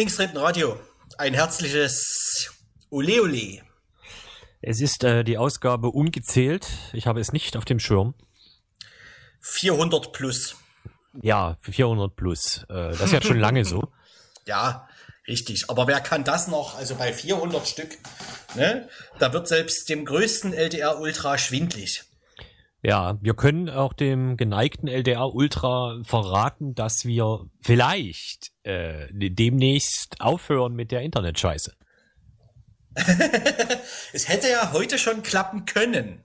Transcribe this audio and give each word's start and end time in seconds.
Linksrentenradio. 0.00 0.80
Ein 1.18 1.34
herzliches 1.34 2.50
Ole 2.88 3.20
Ole. 3.20 3.60
Es 4.62 4.80
ist 4.80 5.04
äh, 5.04 5.24
die 5.24 5.36
Ausgabe 5.36 5.88
ungezählt. 5.88 6.66
Ich 6.94 7.06
habe 7.06 7.20
es 7.20 7.34
nicht 7.34 7.54
auf 7.54 7.66
dem 7.66 7.78
Schirm. 7.78 8.14
400 9.42 10.10
plus. 10.14 10.56
Ja, 11.20 11.58
400 11.60 12.16
plus. 12.16 12.64
Äh, 12.70 12.92
das 12.92 13.02
ist 13.02 13.12
ja 13.12 13.20
schon 13.20 13.38
lange 13.38 13.66
so. 13.66 13.92
Ja, 14.46 14.88
richtig. 15.28 15.68
Aber 15.68 15.86
wer 15.86 16.00
kann 16.00 16.24
das 16.24 16.48
noch? 16.48 16.78
Also 16.78 16.94
bei 16.94 17.12
400 17.12 17.68
Stück, 17.68 17.98
ne? 18.54 18.88
Da 19.18 19.34
wird 19.34 19.48
selbst 19.48 19.90
dem 19.90 20.06
größten 20.06 20.54
LDR 20.54 20.98
Ultra 20.98 21.36
schwindlig. 21.36 22.04
Ja, 22.82 23.18
wir 23.20 23.34
können 23.34 23.68
auch 23.68 23.92
dem 23.92 24.38
geneigten 24.38 24.88
LDR 24.88 25.34
Ultra 25.34 26.00
verraten, 26.02 26.74
dass 26.74 27.04
wir 27.04 27.46
vielleicht 27.60 28.52
äh, 28.62 29.06
demnächst 29.12 30.20
aufhören 30.20 30.74
mit 30.74 30.90
der 30.90 31.02
Internetscheiße. 31.02 31.74
es 34.12 34.28
hätte 34.28 34.48
ja 34.48 34.72
heute 34.72 34.98
schon 34.98 35.22
klappen 35.22 35.66
können. 35.66 36.24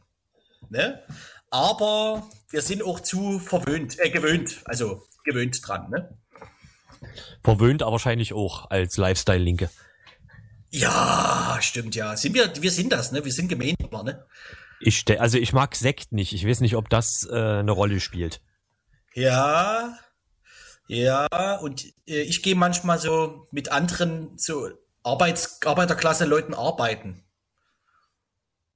Ne? 0.69 1.03
Aber 1.51 2.23
wir 2.49 2.61
sind 2.61 2.83
auch 2.83 3.01
zu 3.01 3.39
verwöhnt, 3.39 3.99
äh, 3.99 4.09
gewöhnt, 4.09 4.61
also 4.65 5.03
gewöhnt 5.25 5.59
dran. 5.65 5.89
Ne? 5.89 6.17
Verwöhnt 7.43 7.83
aber 7.83 7.93
wahrscheinlich 7.93 8.33
auch 8.33 8.69
als 8.69 8.95
Lifestyle-Linke. 8.95 9.69
Ja, 10.71 11.57
stimmt 11.61 11.95
ja. 11.95 12.17
Sind 12.17 12.33
wir, 12.33 12.51
wir 12.61 12.71
sind 12.71 12.91
das, 12.91 13.11
ne? 13.11 13.23
Wir 13.23 13.31
sind 13.31 13.47
gemein, 13.47 13.75
ne? 14.03 14.25
Ich 14.79 15.03
also 15.19 15.37
ich 15.37 15.53
mag 15.53 15.75
Sekt 15.75 16.11
nicht. 16.11 16.33
Ich 16.33 16.47
weiß 16.47 16.61
nicht, 16.61 16.75
ob 16.75 16.89
das 16.89 17.27
äh, 17.29 17.35
eine 17.35 17.71
Rolle 17.71 17.99
spielt. 17.99 18.41
Ja, 19.13 19.97
ja. 20.87 21.27
Und 21.61 21.85
äh, 22.07 22.21
ich 22.21 22.43
gehe 22.43 22.55
manchmal 22.55 22.99
so 22.99 23.47
mit 23.51 23.71
anderen 23.71 24.37
so 24.37 24.69
Arbeits 25.03 25.59
Arbeiterklasse 25.65 26.25
Leuten 26.25 26.53
arbeiten. 26.53 27.23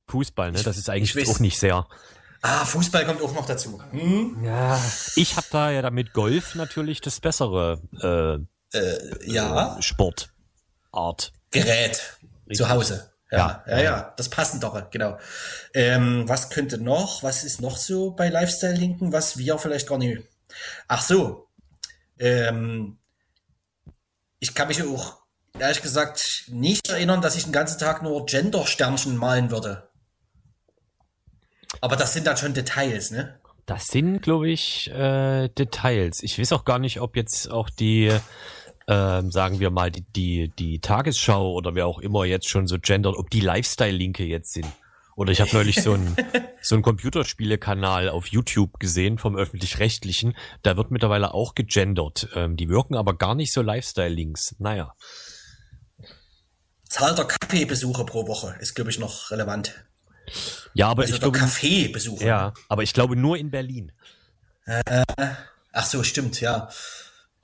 Fußball, 0.08 0.52
ne? 0.52 0.64
Das 0.64 0.78
ist 0.78 0.89
eigentlich 0.89 1.30
auch 1.30 1.39
nicht 1.39 1.59
sehr. 1.59 1.88
Ah, 2.41 2.63
Fußball 2.66 3.06
kommt 3.06 3.22
auch 3.22 3.34
noch 3.34 3.45
dazu. 3.45 3.81
Hm? 3.91 4.44
Ja, 4.44 4.81
ich 5.16 5.36
habe 5.36 5.47
da 5.52 5.72
ja 5.72 5.81
damit 5.81 6.13
Golf 6.13 6.56
natürlich 6.56 7.02
das 7.02 7.19
bessere 7.19 7.81
äh, 8.02 8.78
äh, 8.78 9.31
ja. 9.31 9.78
Äh, 9.78 9.81
Sportart. 9.81 11.34
Gerät 11.52 12.17
Richtig. 12.47 12.58
zu 12.58 12.69
Hause. 12.69 13.11
Ja, 13.31 13.63
ja, 13.67 13.77
ja, 13.77 13.83
ja, 13.83 14.13
das 14.17 14.30
passen 14.30 14.59
doch, 14.59 14.89
genau. 14.89 15.19
Ähm, 15.73 16.27
was 16.27 16.49
könnte 16.49 16.80
noch, 16.80 17.22
was 17.22 17.44
ist 17.44 17.61
noch 17.61 17.77
so 17.77 18.11
bei 18.11 18.30
Lifestyle-Linken, 18.30 19.13
was 19.13 19.38
wir 19.38 19.59
vielleicht 19.59 19.88
gar 19.88 19.99
nicht. 19.99 20.23
Ach 20.88 21.02
so. 21.02 21.47
Ähm, 22.17 22.97
ich 24.39 24.55
kann 24.55 24.67
mich 24.67 24.81
auch 24.81 25.19
ehrlich 25.59 25.81
gesagt 25.81 26.45
nicht 26.47 26.89
erinnern, 26.89 27.22
dass 27.22 27.35
ich 27.35 27.44
den 27.44 27.53
ganzen 27.53 27.80
Tag 27.80 28.02
nur 28.02 28.25
Gender-Sternchen 28.25 29.16
malen 29.16 29.52
würde. 29.52 29.89
Aber 31.81 31.95
das 31.95 32.13
sind 32.13 32.25
dann 32.25 32.38
schon 32.38 32.53
Details, 32.53 33.11
ne? 33.11 33.39
Das 33.66 33.88
sind, 33.88 34.22
glaube 34.22 34.50
ich, 34.50 34.89
äh, 34.89 35.47
Details. 35.50 36.23
Ich 36.23 36.39
weiß 36.39 36.53
auch 36.53 36.66
gar 36.66 36.79
nicht, 36.79 37.00
ob 37.00 37.16
jetzt 37.16 37.51
auch 37.51 37.69
die 37.69 38.12
ähm, 38.89 39.29
sagen 39.29 39.59
wir 39.59 39.69
mal, 39.69 39.91
die, 39.91 40.01
die, 40.01 40.51
die 40.57 40.79
Tagesschau 40.79 41.53
oder 41.53 41.75
wer 41.75 41.85
auch 41.85 42.00
immer 42.00 42.25
jetzt 42.25 42.50
schon 42.50 42.66
so 42.66 42.79
gendert, 42.79 43.16
ob 43.16 43.29
die 43.29 43.39
Lifestyle-Linke 43.39 44.25
jetzt 44.25 44.51
sind. 44.51 44.66
Oder 45.16 45.31
ich 45.31 45.41
habe 45.41 45.51
neulich 45.53 45.83
so 45.83 45.94
einen 45.94 46.16
so 46.61 46.73
einen 46.73 46.81
Computerspiele-Kanal 46.81 48.09
auf 48.09 48.27
YouTube 48.27 48.79
gesehen 48.79 49.19
vom 49.19 49.38
öffentlich-rechtlichen. 49.38 50.35
Da 50.63 50.75
wird 50.75 50.89
mittlerweile 50.89 51.35
auch 51.35 51.53
gegendert. 51.53 52.29
Ähm, 52.33 52.57
die 52.57 52.67
wirken 52.67 52.95
aber 52.95 53.16
gar 53.16 53.35
nicht 53.35 53.53
so 53.53 53.61
Lifestyle-Links. 53.61 54.55
Naja. 54.57 54.95
Zahl 56.85 57.13
der 57.13 57.25
Kaffeebesucher 57.25 58.06
pro 58.06 58.27
Woche 58.27 58.56
ist, 58.59 58.73
glaube 58.73 58.89
ich, 58.89 58.97
noch 58.97 59.29
relevant. 59.29 59.85
Ja, 60.73 60.88
aber 60.88 61.03
also 61.03 61.13
ich 61.13 61.19
glaube. 61.19 61.38
Kaffeebesucher. 61.38 62.25
Ja, 62.25 62.53
aber 62.67 62.81
ich 62.81 62.94
glaube 62.94 63.16
nur 63.16 63.38
in 63.38 63.51
Berlin. 63.51 63.91
Äh, 64.66 65.03
ach 65.73 65.85
so, 65.85 66.01
stimmt, 66.01 66.41
ja. 66.41 66.69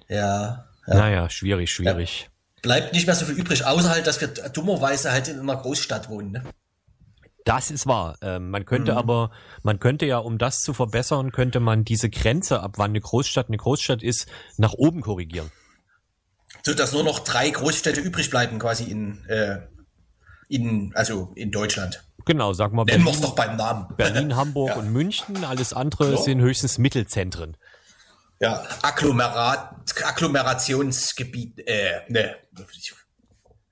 Ja. 0.07 0.69
Ja. 0.87 0.95
Naja, 0.95 1.29
schwierig, 1.29 1.71
schwierig. 1.71 2.23
Ja. 2.23 2.29
Bleibt 2.61 2.93
nicht 2.93 3.05
mehr 3.05 3.15
so 3.15 3.25
viel 3.25 3.35
übrig, 3.35 3.65
außer 3.65 3.89
halt, 3.89 4.07
dass 4.07 4.21
wir 4.21 4.27
dummerweise 4.27 5.11
halt 5.11 5.27
in 5.27 5.39
einer 5.39 5.55
Großstadt 5.55 6.09
wohnen. 6.09 6.31
Ne? 6.31 6.43
Das 7.43 7.69
ist 7.69 7.85
wahr. 7.85 8.17
Ähm, 8.21 8.49
man 8.49 8.65
könnte 8.65 8.93
mhm. 8.93 8.97
aber, 8.97 9.31
man 9.61 9.79
könnte 9.79 10.05
ja, 10.05 10.17
um 10.17 10.37
das 10.37 10.61
zu 10.61 10.73
verbessern, 10.73 11.31
könnte 11.31 11.59
man 11.59 11.85
diese 11.85 12.09
Grenze, 12.09 12.61
ab 12.61 12.73
wann 12.77 12.91
eine 12.91 13.01
Großstadt 13.01 13.47
eine 13.47 13.57
Großstadt 13.57 14.01
ist, 14.01 14.27
nach 14.57 14.73
oben 14.73 15.01
korrigieren. 15.01 15.51
So 16.63 16.73
dass 16.73 16.91
nur 16.93 17.03
noch 17.03 17.19
drei 17.19 17.49
Großstädte 17.51 18.01
übrig 18.01 18.31
bleiben, 18.31 18.57
quasi 18.57 18.85
in, 18.85 19.23
äh, 19.25 19.59
in 20.49 20.91
also 20.95 21.31
in 21.35 21.51
Deutschland. 21.51 22.03
Genau, 22.25 22.53
sag 22.53 22.73
mal. 22.73 22.85
Nennen 22.85 23.03
wir 23.03 23.11
es 23.11 23.21
doch 23.21 23.35
beim 23.35 23.55
Namen. 23.55 23.95
Berlin, 23.95 24.35
Hamburg 24.35 24.69
ja. 24.69 24.75
und 24.77 24.91
München, 24.91 25.43
alles 25.43 25.73
andere 25.73 26.13
ja. 26.13 26.17
sind 26.17 26.41
höchstens 26.41 26.79
Mittelzentren 26.79 27.57
ja, 28.39 28.65
Agglomerat, 28.81 29.75
Agglomerationsgebiet, 30.03 31.67
äh, 31.67 32.01
ne, 32.09 32.35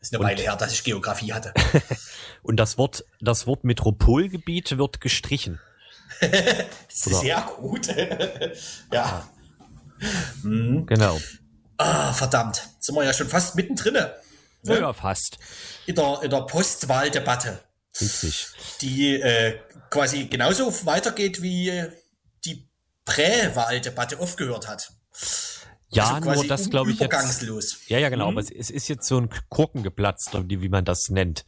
ist 0.04 0.14
eine 0.14 0.20
und, 0.20 0.26
Weile 0.26 0.42
her, 0.42 0.56
dass 0.56 0.74
ich 0.74 0.84
Geografie 0.84 1.34
hatte. 1.34 1.54
und 2.44 2.58
das 2.58 2.78
Wort, 2.78 3.06
das 3.22 3.48
Wort 3.48 3.64
Metropolgebiet 3.64 4.78
wird 4.78 5.02
gestrichen. 5.02 5.60
Sehr 6.90 7.42
gut. 7.58 7.88
ja. 8.92 9.28
Mhm. 10.44 10.86
Genau. 10.86 11.20
Ah, 11.78 12.14
verdammt. 12.14 12.70
Sind 12.80 12.96
wir 12.96 13.04
ja 13.04 13.14
schon 13.14 13.30
fast 13.30 13.56
mittendrin. 13.56 13.94
Ne? 13.94 14.14
Ja, 14.64 14.94
fast. 14.94 15.38
In 15.86 15.96
der, 15.96 16.20
in 16.24 16.30
der 16.30 16.42
Postwahldebatte. 16.42 17.60
Richtig. 18.00 18.48
Die 18.82 19.22
äh, 19.22 19.60
quasi 19.90 20.26
genauso 20.26 20.86
weitergeht 20.86 21.42
wie 21.42 21.70
Prä-Wahldebatte 23.06 24.20
aufgehört 24.20 24.68
hat. 24.68 24.92
Ja, 25.90 26.16
also 26.16 26.32
nur 26.32 26.48
das 26.48 26.70
glaube 26.70 26.92
ich 26.92 27.00
jetzt. 27.00 27.90
Ja, 27.90 28.00
ja, 28.00 28.10
genau. 28.10 28.32
Mhm. 28.32 28.38
Aber 28.38 28.42
es, 28.42 28.52
es, 28.52 28.70
ist 28.70 28.88
jetzt 28.88 29.08
so 29.08 29.20
ein 29.20 29.30
Korken 29.50 29.84
geplatzt, 29.84 30.32
wie 30.34 30.70
man 30.70 30.86
das 30.86 31.10
nennt. 31.10 31.46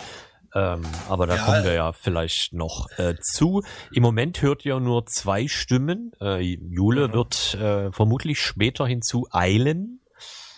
Ähm, 0.54 0.84
aber 1.10 1.28
da 1.28 1.36
ja. 1.36 1.44
kommen 1.44 1.64
wir 1.66 1.74
ja 1.74 1.92
vielleicht 1.92 2.54
noch 2.54 2.88
äh, 2.98 3.16
zu. 3.22 3.64
Im 3.92 4.04
Moment 4.04 4.42
hört 4.42 4.64
ihr 4.66 4.80
nur 4.80 5.06
zwei 5.06 5.48
Stimmen. 5.48 6.12
Äh, 6.22 6.40
Jule 6.40 7.10
mhm. 7.10 7.14
wird 7.14 7.56
äh, 7.56 7.92
vermutlich 7.92 8.40
später 8.40 8.88
hinzu 8.88 9.28
eilen. 9.32 10.02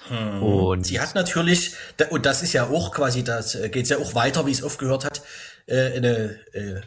Mhm. 0.10 0.44
Und 0.44 0.86
sie 0.86 1.00
hat 1.00 1.16
natürlich, 1.16 1.72
und 2.10 2.26
das 2.26 2.44
ist 2.44 2.54
ja 2.54 2.68
auch 2.68 2.92
quasi, 2.92 3.24
das 3.24 3.56
äh, 3.56 3.70
geht 3.70 3.90
ja 3.90 3.98
auch 3.98 4.14
weiter, 4.14 4.46
wie 4.46 4.52
es 4.52 4.62
aufgehört 4.62 5.04
hat, 5.04 5.22
äh, 5.66 5.94
eine 5.94 6.40
äh, 6.54 6.82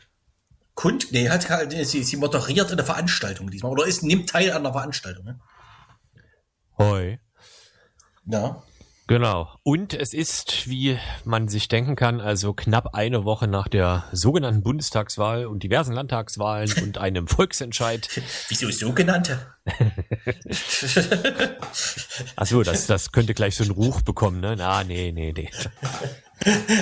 Kund, 0.80 1.12
nee, 1.12 1.28
hat 1.28 1.46
sie, 1.82 2.02
sie 2.02 2.16
moderiert 2.16 2.72
eine 2.72 2.82
Veranstaltung 2.82 3.50
diesmal 3.50 3.70
oder 3.70 3.84
ist, 3.84 4.02
nimmt 4.02 4.30
teil 4.30 4.50
an 4.52 4.62
der 4.62 4.72
Veranstaltung. 4.72 5.26
Ne? 5.26 5.38
Hoi. 6.78 7.18
Ja. 8.24 8.62
Genau. 9.06 9.54
Und 9.62 9.92
es 9.92 10.14
ist, 10.14 10.70
wie 10.70 10.98
man 11.26 11.48
sich 11.48 11.68
denken 11.68 11.96
kann, 11.96 12.22
also 12.22 12.54
knapp 12.54 12.94
eine 12.94 13.26
Woche 13.26 13.46
nach 13.46 13.68
der 13.68 14.04
sogenannten 14.12 14.62
Bundestagswahl 14.62 15.44
und 15.44 15.62
diversen 15.62 15.92
Landtagswahlen 15.92 16.72
und 16.82 16.96
einem 16.96 17.28
Volksentscheid. 17.28 18.08
Wieso 18.48 18.70
sogenannte? 18.70 19.52
Achso, 22.36 22.62
das, 22.62 22.86
das 22.86 23.12
könnte 23.12 23.34
gleich 23.34 23.54
so 23.54 23.64
einen 23.64 23.72
Ruch 23.72 24.00
bekommen, 24.00 24.40
ne? 24.40 24.54
Na, 24.56 24.82
nee, 24.82 25.12
nee, 25.12 25.34
nee. 25.36 25.50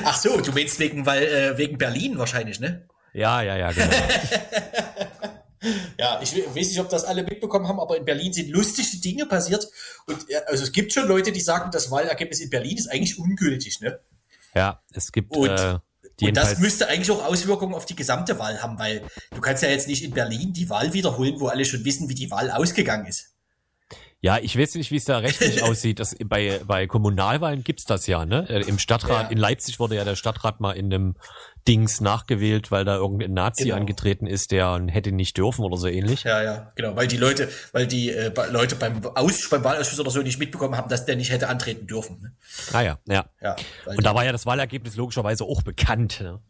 Ach 0.05 0.17
so, 0.17 0.41
du 0.41 0.53
meinst 0.53 0.79
wegen, 0.79 1.05
weil, 1.05 1.25
äh, 1.25 1.59
wegen 1.59 1.79
Berlin 1.79 2.17
wahrscheinlich, 2.17 2.61
ne? 2.61 2.87
Ja, 3.19 3.43
ja, 3.43 3.57
ja, 3.57 3.73
genau. 3.73 3.91
ja, 5.99 6.21
ich 6.23 6.37
weiß 6.37 6.69
nicht, 6.69 6.79
ob 6.79 6.89
das 6.89 7.05
alle 7.05 7.25
mitbekommen 7.25 7.67
haben, 7.67 7.81
aber 7.81 7.97
in 7.97 8.05
Berlin 8.05 8.33
sind 8.33 8.49
lustige 8.49 8.99
Dinge 8.99 9.27
passiert. 9.27 9.67
Und 10.07 10.25
also 10.47 10.63
es 10.63 10.71
gibt 10.71 10.93
schon 10.93 11.09
Leute, 11.09 11.33
die 11.33 11.41
sagen, 11.41 11.73
das 11.73 11.91
Wahlergebnis 11.91 12.39
in 12.39 12.49
Berlin 12.49 12.77
ist 12.77 12.87
eigentlich 12.87 13.19
ungültig, 13.19 13.81
ne? 13.81 13.99
Ja, 14.55 14.81
es 14.93 15.11
gibt. 15.11 15.37
Und, 15.37 15.51
äh, 15.51 15.79
und 16.23 16.37
das 16.37 16.59
müsste 16.59 16.89
eigentlich 16.89 17.11
auch 17.11 17.25
Auswirkungen 17.25 17.75
auf 17.75 17.87
die 17.87 17.97
gesamte 17.97 18.39
Wahl 18.39 18.63
haben, 18.63 18.79
weil 18.79 19.03
du 19.33 19.41
kannst 19.41 19.65
ja 19.65 19.69
jetzt 19.69 19.89
nicht 19.89 20.05
in 20.05 20.13
Berlin 20.13 20.53
die 20.53 20.71
Wahl 20.71 20.93
wiederholen, 20.93 21.41
wo 21.41 21.49
alle 21.49 21.65
schon 21.65 21.85
wissen, 21.85 22.09
wie 22.09 22.15
die 22.15 22.31
Wahl 22.31 22.53
ausgegangen 22.53 23.07
ist. 23.07 23.28
Ja, 24.21 24.39
ich 24.39 24.59
weiß 24.59 24.75
nicht, 24.75 24.91
wie 24.91 24.97
es 24.97 25.05
da 25.05 25.19
rechtlich 25.19 25.63
aussieht. 25.63 26.01
Das, 26.01 26.17
bei, 26.25 26.61
bei 26.67 26.89
Kommunalwahlen 26.89 27.63
gibt's 27.63 27.85
das 27.85 28.09
ja, 28.09 28.27
ne? 28.27 28.47
Äh, 28.49 28.63
Im 28.63 28.79
Stadtrat, 28.79 29.27
ja. 29.27 29.29
in 29.29 29.39
Leipzig 29.39 29.79
wurde 29.79 29.95
ja 29.95 30.05
der 30.05 30.17
Stadtrat 30.17 30.61
mal 30.61 30.73
in 30.73 30.93
einem 30.93 31.15
Dings 31.69 32.01
nachgewählt, 32.01 32.73
weil 32.73 32.85
da 32.85 32.97
irgendein 32.97 33.33
Nazi 33.33 33.65
genau. 33.65 33.77
angetreten 33.77 34.27
ist, 34.27 34.51
der 34.51 34.83
hätte 34.89 35.13
nicht 35.13 35.37
dürfen 35.37 35.65
oder 35.65 35.77
so 35.77 35.87
ähnlich. 35.87 36.25
Ja, 36.25 36.43
ja, 36.43 36.73
genau, 36.75 36.97
weil 36.97 37.07
die 37.07 37.17
Leute, 37.17 37.49
weil 37.73 37.87
die 37.87 38.11
äh, 38.11 38.33
Leute 38.51 38.75
beim 38.75 39.05
Aus, 39.05 39.49
beim 39.51 39.63
Wahlausschuss 39.63 40.01
oder 40.01 40.11
so 40.11 40.21
nicht 40.23 40.39
mitbekommen 40.39 40.77
haben, 40.77 40.89
dass 40.89 41.05
der 41.05 41.15
nicht 41.15 41.31
hätte 41.31 41.49
antreten 41.49 41.87
dürfen. 41.87 42.21
Ne? 42.21 42.33
Ah 42.73 42.81
ja, 42.81 42.99
ja. 43.07 43.27
ja 43.41 43.57
Und 43.85 44.05
da 44.05 44.15
war 44.15 44.25
ja 44.25 44.33
das 44.33 44.47
Wahlergebnis 44.47 44.97
logischerweise 44.97 45.45
auch 45.45 45.63
bekannt. 45.63 46.21
Ne? 46.21 46.41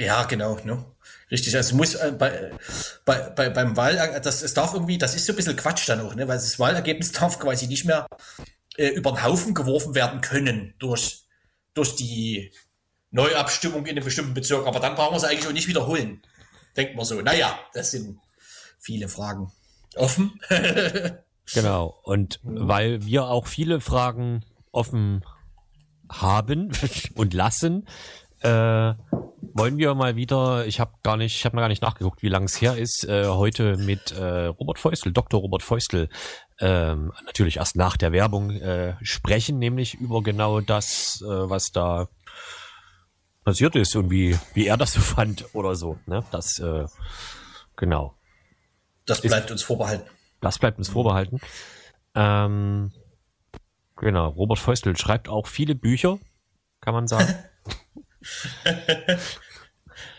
Ja, 0.00 0.24
genau, 0.24 0.58
ne? 0.64 0.84
Richtig, 1.30 1.56
also 1.56 1.76
muss 1.76 1.94
äh, 1.94 2.12
bei, 2.18 2.50
bei, 3.04 3.30
bei, 3.30 3.50
beim 3.50 3.76
Wahl, 3.76 4.20
das 4.22 4.42
es 4.42 4.54
darf 4.54 4.74
irgendwie, 4.74 4.98
das 4.98 5.14
ist 5.14 5.26
so 5.26 5.32
ein 5.32 5.36
bisschen 5.36 5.56
Quatsch 5.56 5.88
dann 5.88 6.00
auch, 6.00 6.14
ne? 6.14 6.26
Weil 6.26 6.36
das 6.36 6.58
Wahlergebnis 6.58 7.12
darf 7.12 7.38
quasi 7.38 7.68
nicht 7.68 7.84
mehr 7.84 8.06
äh, 8.76 8.88
über 8.88 9.12
den 9.12 9.22
Haufen 9.22 9.54
geworfen 9.54 9.94
werden 9.94 10.20
können 10.20 10.74
durch, 10.78 11.24
durch 11.74 11.94
die 11.96 12.52
Neuabstimmung 13.10 13.86
in 13.86 13.96
einem 13.96 14.04
bestimmten 14.04 14.34
Bezirk. 14.34 14.66
Aber 14.66 14.80
dann 14.80 14.94
brauchen 14.94 15.14
wir 15.14 15.20
sie 15.20 15.28
eigentlich 15.28 15.46
auch 15.46 15.52
nicht 15.52 15.68
wiederholen. 15.68 16.22
Denkt 16.76 16.96
man 16.96 17.04
so. 17.04 17.20
Naja, 17.20 17.58
das 17.74 17.92
sind 17.92 18.18
viele 18.78 19.08
Fragen 19.08 19.52
offen. 19.96 20.40
genau. 21.52 22.00
Und 22.02 22.40
weil 22.42 23.04
wir 23.04 23.26
auch 23.26 23.46
viele 23.46 23.80
Fragen 23.80 24.44
offen 24.72 25.24
haben 26.08 26.72
und 27.14 27.34
lassen, 27.34 27.86
äh, 28.40 28.94
wollen 29.42 29.78
wir 29.78 29.94
mal 29.94 30.16
wieder, 30.16 30.66
ich 30.66 30.80
habe 30.80 30.92
gar 31.02 31.16
nicht, 31.16 31.36
ich 31.36 31.44
habe 31.44 31.56
noch 31.56 31.62
gar 31.62 31.68
nicht 31.68 31.82
nachgeguckt, 31.82 32.22
wie 32.22 32.28
lange 32.28 32.46
es 32.46 32.60
her 32.60 32.76
ist, 32.76 33.04
äh, 33.04 33.26
heute 33.26 33.76
mit 33.76 34.12
äh, 34.12 34.46
Robert 34.46 34.78
Feustel, 34.78 35.12
Dr. 35.12 35.40
Robert 35.40 35.62
Feustel, 35.62 36.08
ähm, 36.60 37.12
natürlich 37.24 37.56
erst 37.56 37.76
nach 37.76 37.96
der 37.96 38.12
Werbung 38.12 38.50
äh, 38.50 38.96
sprechen, 39.02 39.58
nämlich 39.58 39.94
über 39.94 40.22
genau 40.22 40.60
das, 40.60 41.22
äh, 41.22 41.26
was 41.26 41.70
da 41.72 42.08
passiert 43.44 43.76
ist 43.76 43.96
und 43.96 44.10
wie, 44.10 44.38
wie 44.54 44.66
er 44.66 44.76
das 44.76 44.92
so 44.92 45.00
fand 45.00 45.46
oder 45.54 45.74
so. 45.74 45.98
Ne? 46.06 46.24
Das, 46.30 46.58
äh, 46.58 46.86
genau. 47.76 48.14
Das 49.06 49.22
bleibt 49.22 49.46
ist, 49.46 49.52
uns 49.52 49.62
vorbehalten. 49.62 50.08
Das 50.40 50.58
bleibt 50.58 50.78
uns 50.78 50.88
vorbehalten. 50.88 51.40
Ähm, 52.14 52.92
genau, 53.96 54.28
Robert 54.28 54.58
Feustel 54.58 54.96
schreibt 54.96 55.28
auch 55.28 55.46
viele 55.46 55.74
Bücher, 55.74 56.18
kann 56.80 56.94
man 56.94 57.06
sagen. 57.06 57.34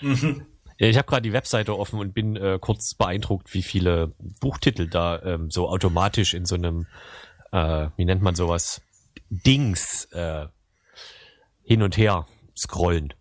mhm. 0.01 0.45
Ich 0.77 0.97
habe 0.97 1.07
gerade 1.07 1.21
die 1.21 1.33
Webseite 1.33 1.77
offen 1.77 1.99
und 1.99 2.13
bin 2.13 2.35
äh, 2.35 2.57
kurz 2.59 2.95
beeindruckt, 2.95 3.53
wie 3.53 3.61
viele 3.61 4.13
Buchtitel 4.39 4.87
da 4.87 5.21
ähm, 5.21 5.51
so 5.51 5.69
automatisch 5.69 6.33
in 6.33 6.45
so 6.45 6.55
einem, 6.55 6.87
äh, 7.51 7.87
wie 7.97 8.05
nennt 8.05 8.23
man 8.23 8.33
sowas, 8.33 8.81
Dings 9.29 10.05
äh, 10.11 10.47
hin 11.63 11.83
und 11.83 11.97
her 11.97 12.25
scrollen. 12.57 13.13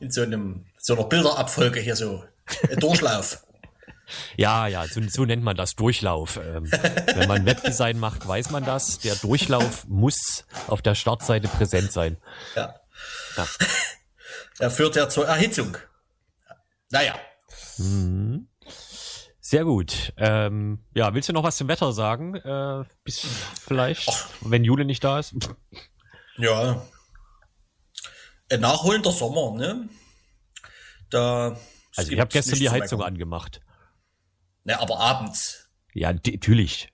in 0.00 0.10
so 0.10 0.22
einem 0.22 0.66
so 0.78 0.94
einer 0.94 1.04
Bilderabfolge 1.04 1.80
hier 1.80 1.96
so 1.96 2.22
Durchlauf. 2.78 3.44
Ja, 4.36 4.66
ja, 4.66 4.86
so, 4.86 5.00
so, 5.08 5.24
nennt 5.24 5.42
man 5.42 5.56
das 5.56 5.74
Durchlauf. 5.74 6.36
Ähm, 6.36 6.70
wenn 7.14 7.28
man 7.28 7.46
Webdesign 7.46 7.98
macht, 7.98 8.26
weiß 8.26 8.50
man 8.50 8.64
das. 8.64 8.98
Der 8.98 9.14
Durchlauf 9.14 9.86
muss 9.88 10.44
auf 10.68 10.82
der 10.82 10.94
Startseite 10.94 11.48
präsent 11.48 11.92
sein. 11.92 12.18
Ja. 12.54 12.74
Ja. 13.36 13.46
Er 14.58 14.70
führt 14.70 14.94
ja 14.96 15.08
zur 15.08 15.26
Erhitzung. 15.26 15.76
Naja. 16.90 17.18
Mhm. 17.78 18.48
Sehr 19.40 19.64
gut. 19.64 20.12
Ähm, 20.16 20.84
ja, 20.94 21.12
willst 21.14 21.28
du 21.28 21.32
noch 21.32 21.42
was 21.42 21.56
zum 21.56 21.68
Wetter 21.68 21.92
sagen? 21.92 22.36
Äh, 22.36 22.84
bis 23.02 23.26
vielleicht, 23.60 24.08
Ach. 24.08 24.28
wenn 24.40 24.64
Jule 24.64 24.84
nicht 24.84 25.02
da 25.02 25.18
ist? 25.18 25.34
Ja. 26.36 26.86
Ein 28.50 28.60
nachholender 28.60 29.10
Sommer, 29.10 29.52
ne? 29.56 29.88
Da. 31.10 31.56
Also 31.96 32.12
ich 32.12 32.20
habe 32.20 32.30
gestern 32.30 32.58
die 32.58 32.70
Heizung 32.70 33.02
angemacht. 33.02 33.60
Ne, 34.64 34.78
aber 34.78 35.00
abends. 35.00 35.70
Ja, 35.92 36.12
natürlich. 36.12 36.92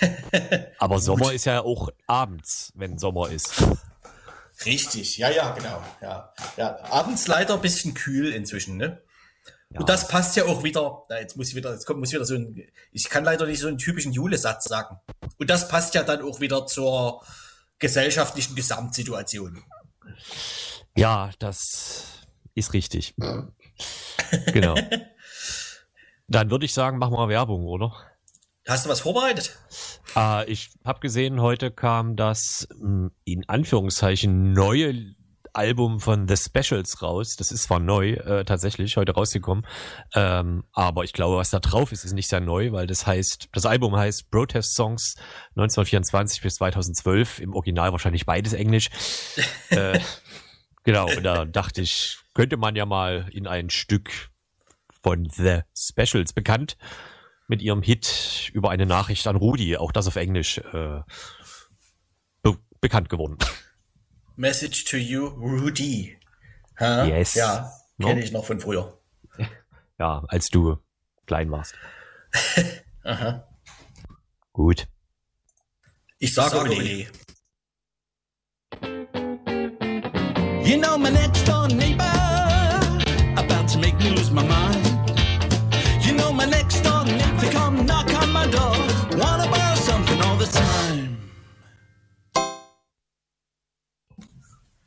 aber 0.78 0.98
Sommer 0.98 1.32
ist 1.32 1.44
ja 1.44 1.60
auch 1.60 1.88
abends, 2.06 2.72
wenn 2.74 2.98
Sommer 2.98 3.28
ist. 3.28 3.62
Richtig, 4.64 5.18
ja, 5.18 5.30
ja, 5.30 5.50
genau. 5.52 5.82
Ja, 6.00 6.32
ja. 6.56 6.84
Abends 6.90 7.26
leider 7.26 7.54
ein 7.54 7.60
bisschen 7.60 7.94
kühl 7.94 8.32
inzwischen, 8.32 8.76
ne? 8.76 9.02
Ja. 9.70 9.80
Und 9.80 9.88
das 9.88 10.08
passt 10.08 10.36
ja 10.36 10.44
auch 10.44 10.62
wieder, 10.62 11.04
na, 11.08 11.20
jetzt 11.20 11.36
muss 11.36 11.48
ich 11.48 11.54
wieder, 11.54 11.72
jetzt 11.72 11.86
kommt, 11.86 12.00
muss 12.00 12.12
wieder 12.12 12.24
so 12.24 12.34
ein, 12.34 12.62
ich 12.92 13.08
kann 13.08 13.24
leider 13.24 13.46
nicht 13.46 13.60
so 13.60 13.68
einen 13.68 13.78
typischen 13.78 14.12
Jule-Satz 14.12 14.64
sagen. 14.64 14.98
Und 15.38 15.48
das 15.48 15.68
passt 15.68 15.94
ja 15.94 16.02
dann 16.02 16.22
auch 16.22 16.40
wieder 16.40 16.66
zur 16.66 17.24
gesellschaftlichen 17.78 18.54
Gesamtsituation. 18.54 19.62
Ja, 20.94 21.30
das 21.38 22.04
ist 22.54 22.72
richtig. 22.74 23.14
genau. 24.52 24.74
Dann 26.28 26.50
würde 26.50 26.64
ich 26.64 26.72
sagen, 26.72 26.98
machen 26.98 27.14
wir 27.14 27.28
Werbung, 27.28 27.66
oder? 27.66 27.92
Hast 28.68 28.86
du 28.86 28.90
was 28.90 29.00
vorbereitet? 29.00 29.58
Äh, 30.14 30.48
ich 30.50 30.70
habe 30.84 31.00
gesehen, 31.00 31.40
heute 31.40 31.72
kam 31.72 32.14
das 32.14 32.68
hm, 32.78 33.10
in 33.24 33.48
Anführungszeichen 33.48 34.52
neue 34.52 35.14
Album 35.52 35.98
von 35.98 36.28
The 36.28 36.36
Specials 36.36 37.02
raus. 37.02 37.34
Das 37.36 37.50
ist 37.50 37.64
zwar 37.64 37.80
neu, 37.80 38.12
äh, 38.12 38.44
tatsächlich, 38.44 38.96
heute 38.96 39.12
rausgekommen. 39.12 39.66
Ähm, 40.14 40.62
aber 40.72 41.02
ich 41.02 41.12
glaube, 41.12 41.36
was 41.36 41.50
da 41.50 41.58
drauf 41.58 41.90
ist, 41.90 42.04
ist 42.04 42.12
nicht 42.12 42.28
sehr 42.28 42.40
neu, 42.40 42.70
weil 42.70 42.86
das 42.86 43.04
heißt, 43.04 43.48
das 43.52 43.66
Album 43.66 43.96
heißt 43.96 44.30
Protest 44.30 44.74
Songs 44.76 45.16
1924 45.56 46.40
bis 46.40 46.54
2012. 46.54 47.40
Im 47.40 47.54
Original 47.54 47.90
wahrscheinlich 47.90 48.26
beides 48.26 48.52
Englisch. 48.52 48.90
äh, 49.70 49.98
genau, 50.84 51.08
und 51.08 51.24
da 51.24 51.44
dachte 51.44 51.82
ich, 51.82 52.18
könnte 52.32 52.56
man 52.56 52.76
ja 52.76 52.86
mal 52.86 53.28
in 53.32 53.48
ein 53.48 53.70
Stück 53.70 54.30
von 55.02 55.28
The 55.28 55.62
Specials 55.74 56.32
bekannt 56.32 56.76
mit 57.52 57.60
ihrem 57.60 57.82
Hit 57.82 58.50
über 58.54 58.70
eine 58.70 58.86
Nachricht 58.86 59.26
an 59.26 59.36
Rudi, 59.36 59.76
auch 59.76 59.92
das 59.92 60.06
auf 60.06 60.16
Englisch, 60.16 60.56
äh, 60.56 61.02
be 62.42 62.56
bekannt 62.80 63.10
geworden. 63.10 63.36
Message 64.36 64.86
to 64.86 64.96
you, 64.96 65.26
Rudy. 65.26 66.16
Ha? 66.80 67.04
Yes. 67.04 67.34
Ja, 67.34 67.70
kenne 68.00 68.14
no? 68.14 68.20
ich 68.20 68.32
noch 68.32 68.46
von 68.46 68.58
früher. 68.58 68.98
Ja, 69.98 70.24
als 70.28 70.48
du 70.48 70.78
klein 71.26 71.50
warst. 71.50 71.74
Aha. 73.04 73.46
Gut. 74.52 74.88
Ich 76.18 76.32
sage 76.34 76.58
Ole. 76.58 77.06
You 80.64 80.80
know 80.80 80.96
my 80.98 81.10
next 81.10 81.46
door 81.46 81.68
neighbor 81.68 82.02
about 83.36 83.68
to 83.68 83.78
make 83.78 83.96
me 83.98 84.10
lose 84.10 84.32
my 84.32 84.42
mind. 84.42 84.91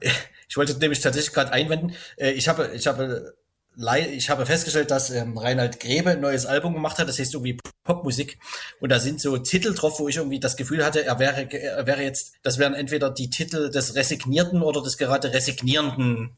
Ich, 0.00 0.12
ich 0.48 0.56
wollte 0.56 0.78
nämlich 0.78 1.00
tatsächlich 1.00 1.32
gerade 1.32 1.52
einwenden, 1.52 1.94
äh, 2.16 2.30
ich 2.30 2.48
habe, 2.48 2.70
ich 2.74 2.86
habe 2.86 3.34
ich 3.76 4.28
habe 4.28 4.46
festgestellt, 4.46 4.90
dass 4.90 5.10
ähm, 5.10 5.38
Reinhard 5.38 5.80
Grebe 5.80 6.10
ein 6.10 6.20
neues 6.20 6.44
Album 6.44 6.74
gemacht 6.74 6.98
hat, 6.98 7.08
das 7.08 7.18
heißt 7.18 7.34
irgendwie 7.34 7.58
Popmusik. 7.84 8.38
Und 8.80 8.90
da 8.90 8.98
sind 8.98 9.20
so 9.20 9.38
Titel 9.38 9.74
drauf, 9.74 10.00
wo 10.00 10.08
ich 10.08 10.16
irgendwie 10.16 10.40
das 10.40 10.56
Gefühl 10.56 10.84
hatte, 10.84 11.04
er 11.04 11.18
wäre, 11.18 11.50
er 11.52 11.86
wäre 11.86 12.02
jetzt, 12.02 12.34
das 12.42 12.58
wären 12.58 12.74
entweder 12.74 13.10
die 13.10 13.30
Titel 13.30 13.70
des 13.70 13.94
resignierten 13.94 14.62
oder 14.62 14.82
des 14.82 14.98
gerade 14.98 15.32
resignierenden 15.32 16.36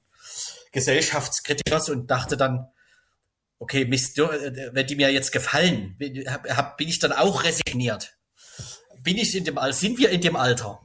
Gesellschaftskritikers. 0.72 1.88
Und 1.88 2.10
dachte 2.10 2.36
dann, 2.36 2.68
okay, 3.58 3.86
Mist, 3.86 4.18
äh, 4.18 4.70
wenn 4.72 4.86
die 4.86 4.96
mir 4.96 5.10
jetzt 5.10 5.32
gefallen, 5.32 5.96
bin 5.98 6.88
ich 6.88 6.98
dann 6.98 7.12
auch 7.12 7.44
resigniert 7.44 8.14
bin 9.02 9.18
ich 9.18 9.36
in 9.36 9.44
dem 9.44 9.58
Alter, 9.58 9.74
sind 9.74 9.98
wir 9.98 10.10
in 10.10 10.20
dem 10.20 10.36
Alter? 10.36 10.80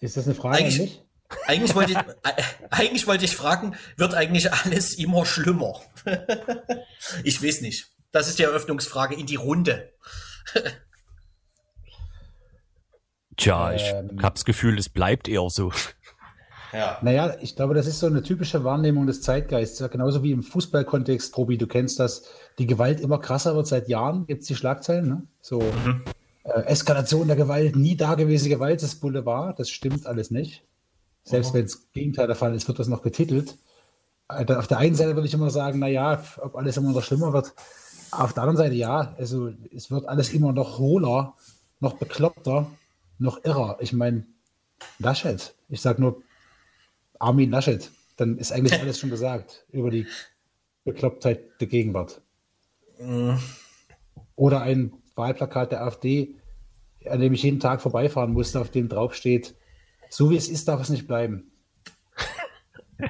Ist 0.00 0.16
das 0.16 0.26
eine 0.26 0.34
Frage 0.34 0.58
eigentlich, 0.58 0.80
an 0.80 0.84
mich? 0.84 1.02
Eigentlich 1.46 1.74
wollte, 1.74 1.92
ich, 1.92 1.98
äh, 1.98 2.42
eigentlich 2.70 3.06
wollte 3.06 3.24
ich 3.24 3.36
fragen, 3.36 3.76
wird 3.96 4.14
eigentlich 4.14 4.52
alles 4.52 4.98
immer 4.98 5.24
schlimmer? 5.24 5.80
ich 7.24 7.42
weiß 7.42 7.60
nicht. 7.62 7.86
Das 8.10 8.28
ist 8.28 8.38
die 8.38 8.42
Eröffnungsfrage 8.42 9.14
in 9.14 9.26
die 9.26 9.36
Runde. 9.36 9.92
Tja, 13.36 13.72
ich 13.72 13.84
ähm, 13.84 14.22
habe 14.22 14.34
das 14.34 14.44
Gefühl, 14.44 14.78
es 14.78 14.90
bleibt 14.90 15.28
eher 15.28 15.48
so. 15.48 15.72
Ja. 16.72 16.98
Naja, 17.02 17.36
ich 17.40 17.56
glaube, 17.56 17.74
das 17.74 17.86
ist 17.86 18.00
so 18.00 18.06
eine 18.06 18.22
typische 18.22 18.64
Wahrnehmung 18.64 19.06
des 19.06 19.22
Zeitgeistes. 19.22 19.90
Genauso 19.90 20.22
wie 20.22 20.32
im 20.32 20.42
Fußballkontext, 20.42 21.36
Robi, 21.36 21.56
du 21.58 21.66
kennst 21.66 21.98
das, 22.00 22.24
die 22.58 22.66
Gewalt 22.66 23.00
immer 23.00 23.18
krasser 23.18 23.54
wird 23.54 23.66
seit 23.66 23.88
Jahren, 23.88 24.26
gibt 24.26 24.42
es 24.42 24.48
die 24.48 24.54
Schlagzeilen, 24.54 25.08
ne? 25.08 25.22
So. 25.40 25.60
Mhm 25.60 26.04
äh, 26.44 26.62
Eskalation 26.62 27.26
der 27.28 27.36
Gewalt, 27.36 27.76
nie 27.76 27.96
dagewesene 27.96 28.54
Gewalt 28.54 28.82
des 28.82 28.96
Boulevard, 28.96 29.58
das 29.58 29.70
stimmt 29.70 30.06
alles 30.06 30.30
nicht. 30.30 30.64
Selbst 31.24 31.50
oh. 31.50 31.54
wenn 31.54 31.64
es 31.64 31.92
Gegenteil 31.92 32.26
der 32.26 32.36
Fall 32.36 32.54
ist, 32.54 32.68
wird 32.68 32.78
das 32.78 32.88
noch 32.88 33.02
getitelt. 33.02 33.58
Äh, 34.28 34.52
auf 34.54 34.66
der 34.66 34.78
einen 34.78 34.94
Seite 34.94 35.14
würde 35.14 35.28
ich 35.28 35.34
immer 35.34 35.50
sagen, 35.50 35.78
naja, 35.78 36.22
ob 36.38 36.56
alles 36.56 36.76
immer 36.76 36.92
noch 36.92 37.02
schlimmer 37.02 37.32
wird, 37.32 37.54
Auf 38.10 38.32
der 38.32 38.42
anderen 38.42 38.58
Seite 38.58 38.74
ja, 38.74 39.14
also 39.16 39.52
es 39.74 39.90
wird 39.90 40.06
alles 40.06 40.32
immer 40.32 40.52
noch 40.52 40.78
hohler, 40.78 41.34
noch 41.80 41.94
bekloppter, 41.94 42.70
noch 43.18 43.44
irrer. 43.44 43.78
Ich 43.80 43.92
meine, 43.92 44.26
Laschet, 44.98 45.54
ich 45.68 45.80
sage 45.80 46.00
nur 46.00 46.22
Armin 47.18 47.50
Laschet, 47.50 47.90
dann 48.16 48.36
ist 48.38 48.52
eigentlich 48.52 48.78
alles 48.80 48.98
schon 48.98 49.10
gesagt 49.10 49.64
über 49.70 49.90
die 49.90 50.06
Beklopptheit 50.84 51.60
der 51.60 51.68
Gegenwart. 51.68 52.20
Mhm. 52.98 53.38
Oder 54.34 54.62
ein 54.62 54.92
Wahlplakat 55.14 55.72
der 55.72 55.82
AfD, 55.82 56.34
an 57.08 57.20
dem 57.20 57.32
ich 57.32 57.42
jeden 57.42 57.60
Tag 57.60 57.80
vorbeifahren 57.80 58.32
musste, 58.32 58.60
auf 58.60 58.70
dem 58.70 58.88
draufsteht, 58.88 59.54
so 60.08 60.30
wie 60.30 60.36
es 60.36 60.48
ist, 60.48 60.68
darf 60.68 60.80
es 60.80 60.90
nicht 60.90 61.06
bleiben. 61.06 61.50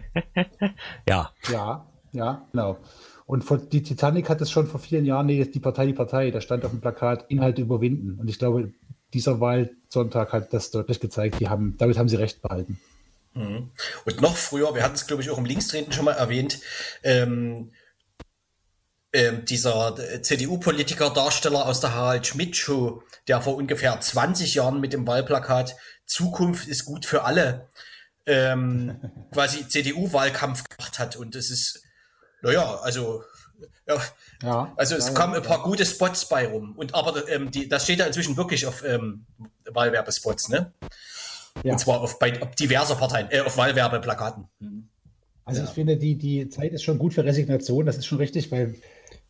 ja. 1.09 1.31
Ja, 1.51 1.87
ja, 2.13 2.47
genau. 2.53 2.79
Und 3.27 3.45
vor, 3.45 3.59
die 3.59 3.83
Titanic 3.83 4.29
hat 4.29 4.41
es 4.41 4.51
schon 4.51 4.67
vor 4.67 4.81
vielen 4.81 5.05
Jahren, 5.05 5.27
nee, 5.27 5.45
die 5.45 5.61
Partei, 5.61 5.87
die 5.87 5.93
Partei, 5.93 6.31
da 6.31 6.41
stand 6.41 6.65
auf 6.65 6.71
dem 6.71 6.81
Plakat 6.81 7.31
Inhalte 7.31 7.63
überwinden. 7.63 8.19
Und 8.21 8.29
ich 8.29 8.39
glaube, 8.39 8.73
dieser 9.15 9.41
Wahlsonntag 9.41 10.33
hat 10.33 10.53
das 10.53 10.71
deutlich 10.71 11.01
gezeigt, 11.01 11.41
die 11.41 11.49
haben, 11.49 11.77
damit 11.79 11.99
haben 11.99 12.09
sie 12.09 12.17
recht 12.17 12.43
behalten. 12.43 12.79
Mhm. 13.35 13.71
Und 14.05 14.21
noch 14.21 14.37
früher, 14.37 14.75
wir 14.75 14.83
hatten 14.83 14.95
es, 14.95 15.07
glaube 15.07 15.23
ich, 15.23 15.31
auch 15.31 15.39
im 15.39 15.45
Linkstreten 15.45 15.93
schon 15.93 16.05
mal 16.05 16.13
erwähnt, 16.13 16.61
ähm, 17.03 17.71
ähm, 19.13 19.45
dieser 19.45 19.99
äh, 19.99 20.23
CDU-Politiker, 20.23 21.11
Darsteller 21.11 21.67
aus 21.67 21.81
der 21.81 21.95
Harald 21.95 22.27
Schmidt-Show, 22.27 23.03
der 23.29 23.43
vor 23.43 23.57
ungefähr 23.57 24.01
20 24.01 24.55
Jahren 24.55 24.81
mit 24.81 24.93
dem 24.93 25.07
Wahlplakat 25.07 25.77
Zukunft 26.07 26.69
ist 26.69 26.85
gut 26.85 27.07
für 27.07 27.25
alle 27.25 27.69
ähm, 28.27 29.01
quasi 29.33 29.67
CDU-Wahlkampf 29.69 30.65
gemacht 30.65 30.99
hat. 30.99 31.17
Und 31.17 31.35
das 31.35 31.51
ist, 31.51 31.83
naja, 32.43 32.77
also 32.83 33.23
ja, 33.87 34.01
ja, 34.43 34.73
also 34.77 34.95
es 34.95 35.09
ja, 35.09 35.15
kamen 35.15 35.35
ein 35.35 35.43
paar 35.43 35.59
ja. 35.59 35.65
gute 35.65 35.85
Spots 35.85 36.29
bei 36.29 36.47
rum. 36.47 36.75
Und 36.77 36.95
aber 36.95 37.29
ähm, 37.29 37.51
die, 37.51 37.69
das 37.69 37.85
steht 37.85 37.99
ja 37.99 38.07
inzwischen 38.07 38.37
wirklich 38.37 38.67
auf 38.67 38.85
ähm, 38.85 39.27
Wahlwerbespots, 39.71 40.49
ne? 40.49 40.73
Ja. 41.63 41.73
Und 41.73 41.79
zwar 41.79 42.01
auf, 42.01 42.19
bei 42.19 42.41
auf 42.41 42.55
diverser 42.55 42.95
Parteien, 42.95 43.29
äh, 43.31 43.41
auf 43.41 43.57
Wahlwerbeplakaten. 43.57 44.49
Mhm. 44.61 44.89
Also 45.45 45.65
ich 45.65 45.71
finde, 45.71 45.97
die, 45.97 46.17
die 46.17 46.49
Zeit 46.49 46.73
ist 46.73 46.85
schon 46.85 46.99
gut 46.99 47.15
für 47.15 47.25
Resignation, 47.25 47.85
das 47.85 47.99
ist 47.99 48.07
schon 48.07 48.19
richtig, 48.19 48.51
weil 48.53 48.77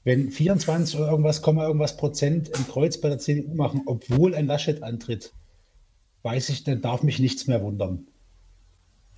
wenn 0.04 0.30
24 0.30 0.98
oder 0.98 1.10
irgendwas, 1.10 1.40
irgendwas 1.40 1.96
Prozent 1.96 2.48
im 2.48 2.66
Kreuz 2.66 2.98
bei 2.98 3.08
der 3.08 3.18
CDU 3.18 3.54
machen, 3.54 3.82
obwohl 3.86 4.34
ein 4.34 4.46
Laschet 4.46 4.82
antritt, 4.82 5.32
weiß 6.22 6.48
ich, 6.50 6.64
dann 6.64 6.80
darf 6.80 7.02
mich 7.02 7.18
nichts 7.18 7.46
mehr 7.46 7.62
wundern. 7.62 8.06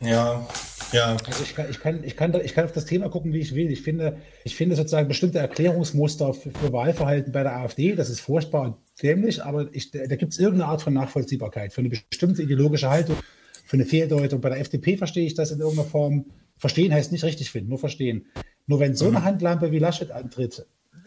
Ja, 0.00 0.46
ja. 0.92 1.16
Also 1.26 1.44
ich 1.44 1.54
kann, 1.54 1.70
ich, 1.70 1.80
kann, 1.80 2.04
ich, 2.04 2.16
kann, 2.16 2.34
ich 2.44 2.54
kann 2.54 2.64
auf 2.64 2.72
das 2.72 2.84
Thema 2.84 3.08
gucken, 3.08 3.32
wie 3.32 3.38
ich 3.38 3.54
will. 3.54 3.70
Ich 3.70 3.82
finde, 3.82 4.18
ich 4.44 4.56
finde 4.56 4.76
sozusagen 4.76 5.08
bestimmte 5.08 5.38
Erklärungsmuster 5.38 6.34
für, 6.34 6.50
für 6.50 6.72
Wahlverhalten 6.72 7.32
bei 7.32 7.42
der 7.42 7.56
AfD, 7.56 7.94
das 7.94 8.10
ist 8.10 8.20
furchtbar 8.20 8.62
und 8.62 8.76
dämlich, 9.02 9.42
aber 9.42 9.68
ich, 9.72 9.90
da 9.90 10.16
gibt 10.16 10.32
es 10.32 10.38
irgendeine 10.38 10.70
Art 10.70 10.82
von 10.82 10.94
Nachvollziehbarkeit 10.94 11.72
für 11.72 11.80
eine 11.80 11.90
bestimmte 11.90 12.42
ideologische 12.42 12.90
Haltung, 12.90 13.16
für 13.64 13.76
eine 13.76 13.86
Fehldeutung. 13.86 14.40
Bei 14.40 14.50
der 14.50 14.60
FDP 14.60 14.96
verstehe 14.96 15.26
ich 15.26 15.34
das 15.34 15.50
in 15.50 15.60
irgendeiner 15.60 15.88
Form. 15.88 16.26
Verstehen 16.56 16.92
heißt 16.92 17.10
nicht 17.10 17.24
richtig 17.24 17.50
finden, 17.50 17.70
nur 17.70 17.78
verstehen. 17.78 18.26
Nur 18.66 18.80
wenn 18.80 18.96
so 18.96 19.06
eine 19.06 19.20
mhm. 19.20 19.24
Handlampe 19.24 19.72
wie 19.72 19.78
Laschet 19.78 20.10
antritt, 20.10 20.66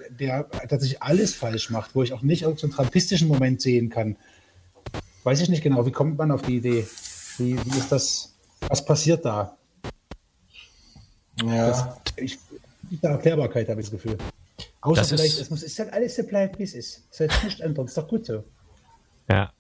der 0.10 0.50
tatsächlich 0.50 1.02
alles 1.02 1.34
falsch 1.34 1.70
macht, 1.70 1.96
wo 1.96 2.04
ich 2.04 2.14
auch 2.14 2.22
nicht 2.22 2.44
irgendeinen 2.44 2.72
so 2.72 2.78
trampistischen 2.78 3.28
Moment 3.28 3.62
sehen 3.62 3.90
kann, 3.90 4.16
weiß 5.24 5.42
ich 5.42 5.50
nicht 5.50 5.64
genau, 5.64 5.86
wie 5.86 5.92
kommt 5.92 6.18
man 6.18 6.32
auf 6.32 6.44
die 6.44 6.58
Idee? 6.58 6.88
Wie, 7.38 7.58
wie 7.58 7.78
ist 7.78 7.92
das, 7.92 8.34
was 8.68 8.86
passiert 8.86 9.26
da? 9.26 9.58
Ja. 11.44 11.68
Das, 11.68 11.86
ich, 12.16 12.40
der 13.02 13.12
Erklärbarkeit 13.12 13.70
habe 13.70 13.82
ich 13.82 13.90
das 13.90 13.92
Gefühl. 13.92 14.18
Außer 14.82 15.02
das 15.02 15.10
vielleicht, 15.10 15.34
ist, 15.34 15.42
es 15.42 15.50
muss, 15.50 15.64
ist 15.64 15.80
halt 15.80 15.94
alles 15.94 16.16
so 16.16 16.24
bleiben, 16.24 16.58
wie 16.58 16.64
es 16.64 16.74
ist. 16.74 17.04
Es 17.12 17.18
soll 17.18 17.28
nicht 17.44 17.60
ändern, 17.60 17.86
ist 17.86 17.98
doch 17.98 18.08
gut 18.08 18.26
so. 18.26 18.44
Ja. 19.30 19.52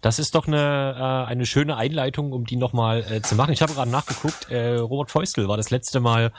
Das 0.00 0.20
ist 0.20 0.34
doch 0.34 0.46
eine, 0.46 0.94
äh, 1.26 1.28
eine 1.28 1.44
schöne 1.44 1.76
Einleitung, 1.76 2.32
um 2.32 2.44
die 2.44 2.56
nochmal 2.56 3.04
äh, 3.10 3.22
zu 3.22 3.34
machen. 3.34 3.52
Ich 3.52 3.62
habe 3.62 3.74
gerade 3.74 3.90
nachgeguckt, 3.90 4.50
äh, 4.50 4.76
Robert 4.76 5.10
Feustel 5.10 5.48
war 5.48 5.56
das 5.56 5.70
letzte 5.70 5.98
Mal 5.98 6.32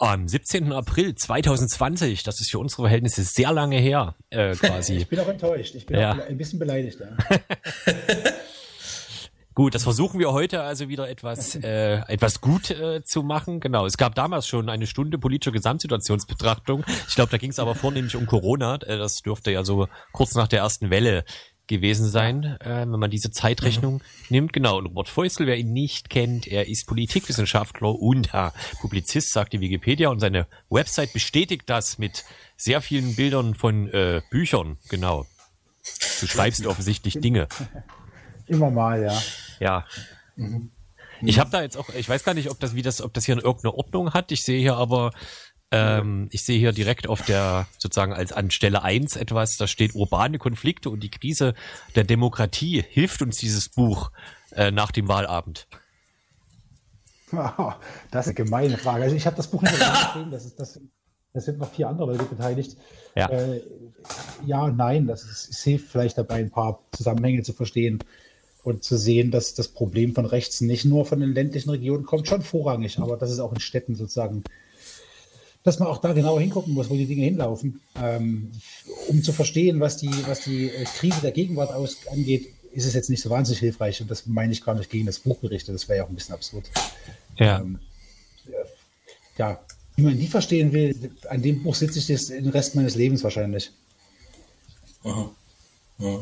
am 0.00 0.26
17. 0.28 0.72
April 0.72 1.14
2020, 1.14 2.22
das 2.22 2.40
ist 2.40 2.50
für 2.50 2.58
unsere 2.58 2.82
Verhältnisse 2.82 3.22
sehr 3.22 3.52
lange 3.52 3.78
her, 3.78 4.14
äh, 4.30 4.54
quasi. 4.56 4.96
ich 4.96 5.08
bin 5.08 5.20
auch 5.20 5.28
enttäuscht. 5.28 5.74
Ich 5.74 5.86
bin 5.86 5.98
ja. 5.98 6.12
auch 6.12 6.26
ein 6.26 6.36
bisschen 6.36 6.58
beleidigt. 6.58 6.98
Ja. 7.00 7.38
Gut, 9.54 9.72
das 9.76 9.84
versuchen 9.84 10.18
wir 10.18 10.32
heute 10.32 10.62
also 10.62 10.88
wieder 10.88 11.08
etwas, 11.08 11.54
äh, 11.54 12.00
etwas 12.08 12.40
gut 12.40 12.70
äh, 12.70 13.04
zu 13.04 13.22
machen. 13.22 13.60
Genau, 13.60 13.86
es 13.86 13.96
gab 13.96 14.16
damals 14.16 14.48
schon 14.48 14.68
eine 14.68 14.88
Stunde 14.88 15.16
politische 15.16 15.52
Gesamtsituationsbetrachtung. 15.52 16.84
Ich 17.06 17.14
glaube, 17.14 17.30
da 17.30 17.38
ging 17.38 17.50
es 17.50 17.60
aber 17.60 17.76
vornehmlich 17.76 18.16
um 18.16 18.26
Corona. 18.26 18.74
Äh, 18.82 18.98
das 18.98 19.22
dürfte 19.22 19.52
ja 19.52 19.62
so 19.62 19.86
kurz 20.10 20.34
nach 20.34 20.48
der 20.48 20.58
ersten 20.58 20.90
Welle 20.90 21.24
gewesen 21.66 22.08
sein, 22.08 22.56
äh, 22.60 22.80
wenn 22.80 23.00
man 23.00 23.10
diese 23.10 23.30
Zeitrechnung 23.30 23.94
mhm. 23.94 24.00
nimmt. 24.28 24.52
Genau, 24.52 24.78
Robert 24.78 25.08
Feustel, 25.08 25.46
wer 25.46 25.56
ihn 25.56 25.72
nicht 25.72 26.10
kennt, 26.10 26.46
er 26.46 26.68
ist 26.68 26.86
Politikwissenschaftler 26.86 27.94
und 27.94 28.34
äh, 28.34 28.50
Publizist, 28.80 29.32
sagt 29.32 29.52
die 29.52 29.60
Wikipedia, 29.60 30.08
und 30.08 30.20
seine 30.20 30.46
Website 30.68 31.12
bestätigt 31.12 31.64
das 31.66 31.98
mit 31.98 32.24
sehr 32.56 32.80
vielen 32.80 33.16
Bildern 33.16 33.54
von 33.54 33.88
äh, 33.88 34.20
Büchern, 34.30 34.78
genau. 34.88 35.26
Du 36.20 36.26
schreibst 36.26 36.66
offensichtlich 36.66 37.20
Dinge. 37.20 37.48
Immer 38.46 38.70
mal, 38.70 39.02
ja. 39.02 39.22
Ja. 39.60 39.86
Mhm. 40.36 40.70
Ich 41.22 41.38
habe 41.38 41.50
da 41.50 41.62
jetzt 41.62 41.76
auch, 41.76 41.88
ich 41.90 42.08
weiß 42.08 42.24
gar 42.24 42.34
nicht, 42.34 42.50
ob 42.50 42.60
das, 42.60 42.74
wie 42.74 42.82
das, 42.82 43.00
ob 43.00 43.14
das 43.14 43.24
hier 43.24 43.34
in 43.34 43.40
irgendeiner 43.40 43.74
Ordnung 43.74 44.12
hat. 44.12 44.32
Ich 44.32 44.42
sehe 44.42 44.60
hier 44.60 44.76
aber 44.76 45.12
ähm, 45.74 46.28
ich 46.30 46.44
sehe 46.44 46.58
hier 46.58 46.72
direkt 46.72 47.08
auf 47.08 47.22
der, 47.22 47.66
sozusagen 47.78 48.12
als 48.12 48.32
an 48.32 48.50
Stelle 48.52 48.82
1 48.82 49.16
etwas, 49.16 49.56
da 49.56 49.66
steht 49.66 49.94
urbane 49.94 50.38
Konflikte 50.38 50.88
und 50.88 51.00
die 51.00 51.10
Krise 51.10 51.54
der 51.96 52.04
Demokratie. 52.04 52.84
Hilft 52.88 53.22
uns 53.22 53.38
dieses 53.38 53.68
Buch 53.70 54.12
äh, 54.52 54.70
nach 54.70 54.92
dem 54.92 55.08
Wahlabend? 55.08 55.66
das 57.32 58.26
ist 58.26 58.26
eine 58.26 58.34
gemeine 58.34 58.78
Frage. 58.78 59.02
Also 59.02 59.16
ich 59.16 59.26
habe 59.26 59.36
das 59.36 59.48
Buch 59.48 59.62
nicht 59.62 59.76
geschrieben, 59.76 60.30
das 60.30 60.44
ist 60.44 60.60
das. 60.60 60.80
Es 61.36 61.46
sind 61.46 61.58
noch 61.58 61.72
vier 61.72 61.88
andere 61.88 62.12
Leute 62.12 62.26
beteiligt. 62.26 62.76
Ja, 63.16 63.28
äh, 63.28 63.60
ja 64.46 64.68
nein, 64.68 65.08
das 65.08 65.24
ist, 65.24 65.50
es 65.50 65.64
hilft 65.64 65.88
vielleicht 65.88 66.16
dabei, 66.16 66.36
ein 66.36 66.50
paar 66.50 66.84
Zusammenhänge 66.92 67.42
zu 67.42 67.52
verstehen 67.52 67.98
und 68.62 68.84
zu 68.84 68.96
sehen, 68.96 69.32
dass 69.32 69.54
das 69.54 69.66
Problem 69.66 70.14
von 70.14 70.26
rechts 70.26 70.60
nicht 70.60 70.84
nur 70.84 71.04
von 71.04 71.18
den 71.18 71.34
ländlichen 71.34 71.70
Regionen 71.70 72.04
kommt, 72.04 72.28
schon 72.28 72.42
vorrangig, 72.42 73.00
aber 73.00 73.16
dass 73.16 73.32
es 73.32 73.40
auch 73.40 73.52
in 73.52 73.58
Städten 73.58 73.96
sozusagen 73.96 74.44
dass 75.64 75.78
man 75.78 75.88
auch 75.88 75.98
da 75.98 76.12
genauer 76.12 76.40
hingucken 76.40 76.74
muss, 76.74 76.90
wo 76.90 76.94
die 76.94 77.06
Dinge 77.06 77.24
hinlaufen. 77.24 77.80
Ähm, 78.00 78.52
um 79.08 79.22
zu 79.22 79.32
verstehen, 79.32 79.80
was 79.80 79.96
die, 79.96 80.10
was 80.26 80.40
die 80.40 80.68
äh, 80.68 80.84
Krise 80.84 81.20
der 81.22 81.32
Gegenwart 81.32 81.72
aus, 81.72 82.06
angeht, 82.12 82.48
ist 82.72 82.84
es 82.86 82.94
jetzt 82.94 83.08
nicht 83.08 83.22
so 83.22 83.30
wahnsinnig 83.30 83.60
hilfreich. 83.60 84.00
Und 84.00 84.10
das 84.10 84.26
meine 84.26 84.52
ich 84.52 84.62
gar 84.62 84.74
nicht 84.74 84.90
gegen 84.90 85.06
das 85.06 85.18
Buch 85.18 85.40
gerichtet. 85.40 85.74
Das 85.74 85.88
wäre 85.88 85.98
ja 85.98 86.04
auch 86.04 86.10
ein 86.10 86.14
bisschen 86.14 86.34
absurd. 86.34 86.70
Ja. 87.38 87.60
Ähm, 87.60 87.78
ja, 89.38 89.58
wie 89.96 90.02
man 90.02 90.18
die 90.18 90.26
verstehen 90.26 90.72
will, 90.72 91.10
an 91.28 91.40
dem 91.42 91.62
Buch 91.62 91.74
sitze 91.74 91.98
ich 91.98 92.06
das 92.06 92.26
den 92.26 92.48
Rest 92.48 92.74
meines 92.74 92.94
Lebens 92.94 93.24
wahrscheinlich. 93.24 93.70
Aha. 95.02 95.30
Ja. 95.98 96.18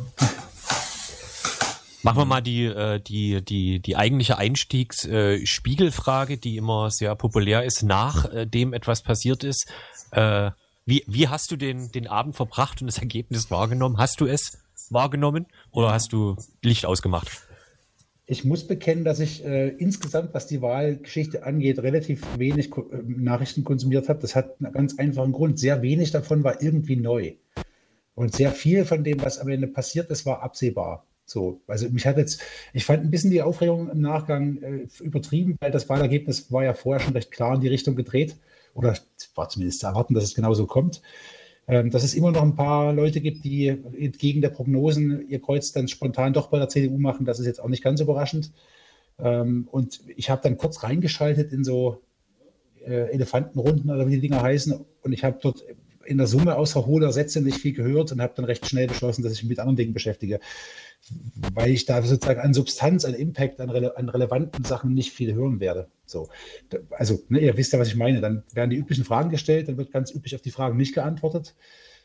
Machen 2.02 2.18
wir 2.18 2.24
mal 2.24 2.40
die, 2.40 2.64
äh, 2.64 3.00
die, 3.00 3.44
die, 3.44 3.80
die 3.80 3.96
eigentliche 3.96 4.36
Einstiegsspiegelfrage, 4.38 6.34
äh, 6.34 6.36
die 6.36 6.56
immer 6.56 6.90
sehr 6.90 7.14
populär 7.14 7.64
ist, 7.64 7.82
nachdem 7.82 8.72
äh, 8.72 8.76
etwas 8.76 9.02
passiert 9.02 9.44
ist. 9.44 9.70
Wie, 10.84 11.04
wie 11.06 11.28
hast 11.28 11.52
du 11.52 11.56
den, 11.56 11.92
den 11.92 12.08
Abend 12.08 12.34
verbracht 12.34 12.80
und 12.80 12.88
das 12.88 12.98
Ergebnis 12.98 13.52
wahrgenommen? 13.52 13.98
Hast 13.98 14.20
du 14.20 14.26
es 14.26 14.58
wahrgenommen 14.90 15.46
oder 15.70 15.92
hast 15.92 16.12
du 16.12 16.36
Licht 16.60 16.86
ausgemacht? 16.86 17.46
Ich 18.26 18.44
muss 18.44 18.66
bekennen, 18.66 19.04
dass 19.04 19.20
ich 19.20 19.44
äh, 19.44 19.68
insgesamt, 19.68 20.34
was 20.34 20.46
die 20.46 20.62
Wahlgeschichte 20.62 21.44
angeht, 21.44 21.78
relativ 21.80 22.26
wenig 22.38 22.70
äh, 22.76 22.82
Nachrichten 23.04 23.62
konsumiert 23.62 24.08
habe. 24.08 24.20
Das 24.20 24.34
hat 24.34 24.54
einen 24.60 24.72
ganz 24.72 24.98
einfachen 24.98 25.32
Grund. 25.32 25.58
Sehr 25.58 25.82
wenig 25.82 26.10
davon 26.10 26.42
war 26.42 26.62
irgendwie 26.62 26.96
neu. 26.96 27.34
Und 28.14 28.34
sehr 28.34 28.52
viel 28.52 28.84
von 28.84 29.04
dem, 29.04 29.22
was 29.22 29.38
am 29.38 29.48
Ende 29.48 29.68
passiert 29.68 30.10
ist, 30.10 30.26
war 30.26 30.42
absehbar. 30.42 31.06
So, 31.32 31.60
also 31.66 31.88
mich 31.88 32.06
hat 32.06 32.18
jetzt, 32.18 32.42
ich 32.72 32.84
fand 32.84 33.02
ein 33.02 33.10
bisschen 33.10 33.30
die 33.30 33.42
Aufregung 33.42 33.90
im 33.90 34.00
Nachgang 34.00 34.62
äh, 34.62 34.86
übertrieben, 35.02 35.56
weil 35.60 35.70
das 35.70 35.88
Wahlergebnis 35.88 36.52
war 36.52 36.64
ja 36.64 36.74
vorher 36.74 37.00
schon 37.00 37.14
recht 37.14 37.30
klar 37.30 37.54
in 37.54 37.60
die 37.60 37.68
Richtung 37.68 37.96
gedreht. 37.96 38.36
Oder 38.74 38.96
war 39.34 39.48
zumindest 39.48 39.80
zu 39.80 39.86
erwarten, 39.86 40.14
dass 40.14 40.24
es 40.24 40.34
genauso 40.34 40.66
kommt. 40.66 41.02
Ähm, 41.68 41.90
dass 41.90 42.04
es 42.04 42.14
immer 42.14 42.32
noch 42.32 42.42
ein 42.42 42.56
paar 42.56 42.92
Leute 42.92 43.20
gibt, 43.20 43.44
die 43.44 43.68
entgegen 43.68 44.40
der 44.40 44.50
Prognosen 44.50 45.28
ihr 45.28 45.40
Kreuz 45.40 45.72
dann 45.72 45.88
spontan 45.88 46.32
doch 46.32 46.48
bei 46.48 46.58
der 46.58 46.68
CDU 46.68 46.98
machen, 46.98 47.24
das 47.24 47.38
ist 47.38 47.46
jetzt 47.46 47.62
auch 47.62 47.68
nicht 47.68 47.84
ganz 47.84 48.00
überraschend. 48.00 48.52
Ähm, 49.18 49.68
und 49.70 50.00
ich 50.16 50.28
habe 50.28 50.42
dann 50.42 50.58
kurz 50.58 50.82
reingeschaltet 50.82 51.52
in 51.52 51.64
so 51.64 52.02
äh, 52.84 53.12
Elefantenrunden 53.12 53.90
oder 53.90 54.06
wie 54.06 54.16
die 54.16 54.20
Dinger 54.20 54.42
heißen. 54.42 54.84
Und 55.02 55.12
ich 55.12 55.24
habe 55.24 55.38
dort 55.40 55.64
in 56.04 56.18
der 56.18 56.26
Summe 56.26 56.56
außer 56.56 56.84
hohler 56.84 57.12
Sätze 57.12 57.40
nicht 57.40 57.58
viel 57.58 57.72
gehört 57.72 58.10
und 58.12 58.20
habe 58.20 58.32
dann 58.34 58.44
recht 58.44 58.66
schnell 58.66 58.88
beschlossen, 58.88 59.22
dass 59.22 59.32
ich 59.32 59.42
mich 59.42 59.50
mit 59.50 59.58
anderen 59.60 59.76
Dingen 59.76 59.92
beschäftige 59.92 60.40
weil 61.54 61.70
ich 61.70 61.84
da 61.84 62.02
sozusagen 62.02 62.40
an 62.40 62.54
Substanz, 62.54 63.04
an 63.04 63.14
Impact, 63.14 63.60
an, 63.60 63.70
rele 63.70 63.96
an 63.96 64.08
relevanten 64.08 64.64
Sachen 64.64 64.94
nicht 64.94 65.12
viel 65.12 65.34
hören 65.34 65.60
werde. 65.60 65.88
So, 66.06 66.28
also 66.90 67.22
ne, 67.28 67.40
ihr 67.40 67.56
wisst 67.56 67.72
ja, 67.72 67.78
was 67.78 67.88
ich 67.88 67.96
meine. 67.96 68.20
Dann 68.20 68.44
werden 68.52 68.70
die 68.70 68.76
üblichen 68.76 69.04
Fragen 69.04 69.30
gestellt, 69.30 69.68
dann 69.68 69.76
wird 69.76 69.92
ganz 69.92 70.14
üblich 70.14 70.34
auf 70.34 70.42
die 70.42 70.50
Fragen 70.50 70.76
nicht 70.76 70.94
geantwortet. 70.94 71.54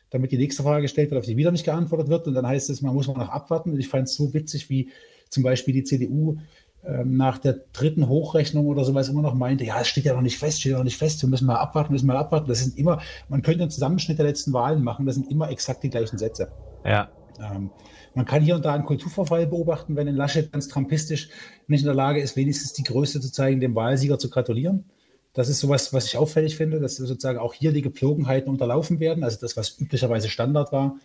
damit 0.09 0.31
die 0.31 0.37
nächste 0.37 0.63
Frage 0.63 0.83
gestellt 0.83 1.11
wird, 1.11 1.19
auf 1.19 1.25
die 1.25 1.35
wieder 1.35 1.51
nicht 1.51 1.65
geantwortet 1.65 2.07
wird. 2.07 2.27
Und 2.27 2.33
dann 2.33 2.47
heißt 2.47 2.69
es, 2.69 2.81
man 2.81 2.93
muss 2.93 3.07
noch 3.07 3.17
abwarten. 3.17 3.71
Und 3.71 3.79
ich 3.79 3.89
fand 3.89 4.07
es 4.07 4.15
so 4.15 4.33
witzig, 4.33 4.69
wie 4.69 4.89
zum 5.29 5.43
Beispiel 5.43 5.73
die 5.73 5.83
CDU 5.83 6.37
ähm, 6.85 7.17
nach 7.17 7.37
der 7.37 7.59
dritten 7.73 8.07
Hochrechnung 8.07 8.67
oder 8.67 8.85
sowas 8.85 9.09
immer 9.09 9.21
noch 9.21 9.33
meinte, 9.33 9.65
ja, 9.65 9.81
es 9.81 9.87
steht 9.87 10.05
ja 10.05 10.13
noch 10.13 10.21
nicht 10.21 10.37
fest, 10.37 10.61
steht 10.61 10.71
ja 10.71 10.77
noch 10.77 10.85
nicht 10.85 10.97
fest, 10.97 11.21
wir 11.21 11.29
müssen 11.29 11.45
mal 11.45 11.57
abwarten, 11.57 11.91
müssen 11.91 12.07
mal 12.07 12.15
abwarten. 12.15 12.47
Das 12.47 12.59
sind 12.59 12.77
immer, 12.77 13.01
man 13.27 13.41
könnte 13.41 13.61
einen 13.61 13.71
Zusammenschnitt 13.71 14.19
der 14.19 14.25
letzten 14.25 14.53
Wahlen 14.53 14.83
machen, 14.83 15.05
das 15.05 15.15
sind 15.15 15.29
immer 15.29 15.49
exakt 15.49 15.83
die 15.83 15.89
gleichen 15.89 16.17
Sätze. 16.17 16.49
Ja. 16.85 17.09
Ähm, 17.41 17.71
man 18.17 18.25
kann 18.25 18.41
hier 18.41 18.55
und 18.55 18.65
da 18.65 18.73
einen 18.73 18.83
Kulturverfall 18.83 19.45
beobachten, 19.45 19.95
wenn 19.95 20.07
ein 20.07 20.15
Laschet 20.15 20.51
ganz 20.51 20.67
trampistisch 20.67 21.29
nicht 21.67 21.81
in 21.81 21.85
der 21.85 21.93
Lage 21.93 22.19
ist, 22.19 22.35
wenigstens 22.35 22.73
die 22.73 22.81
Größe 22.81 23.21
zu 23.21 23.31
zeigen, 23.31 23.59
dem 23.59 23.75
Wahlsieger 23.75 24.17
zu 24.17 24.31
gratulieren. 24.31 24.85
Das 25.33 25.49
ist 25.49 25.59
sowas, 25.59 25.93
was 25.93 26.07
ich 26.07 26.17
auffällig 26.17 26.57
finde, 26.57 26.79
dass 26.79 26.95
sozusagen 26.95 27.37
auch 27.37 27.53
hier 27.53 27.73
die 27.73 27.83
Gepflogenheiten 27.83 28.49
unterlaufen 28.49 28.99
werden, 28.99 29.23
also 29.23 29.37
das, 29.39 29.55
was 29.55 29.79
üblicherweise 29.79 30.29
Standard 30.29 30.71
war. 30.71 30.97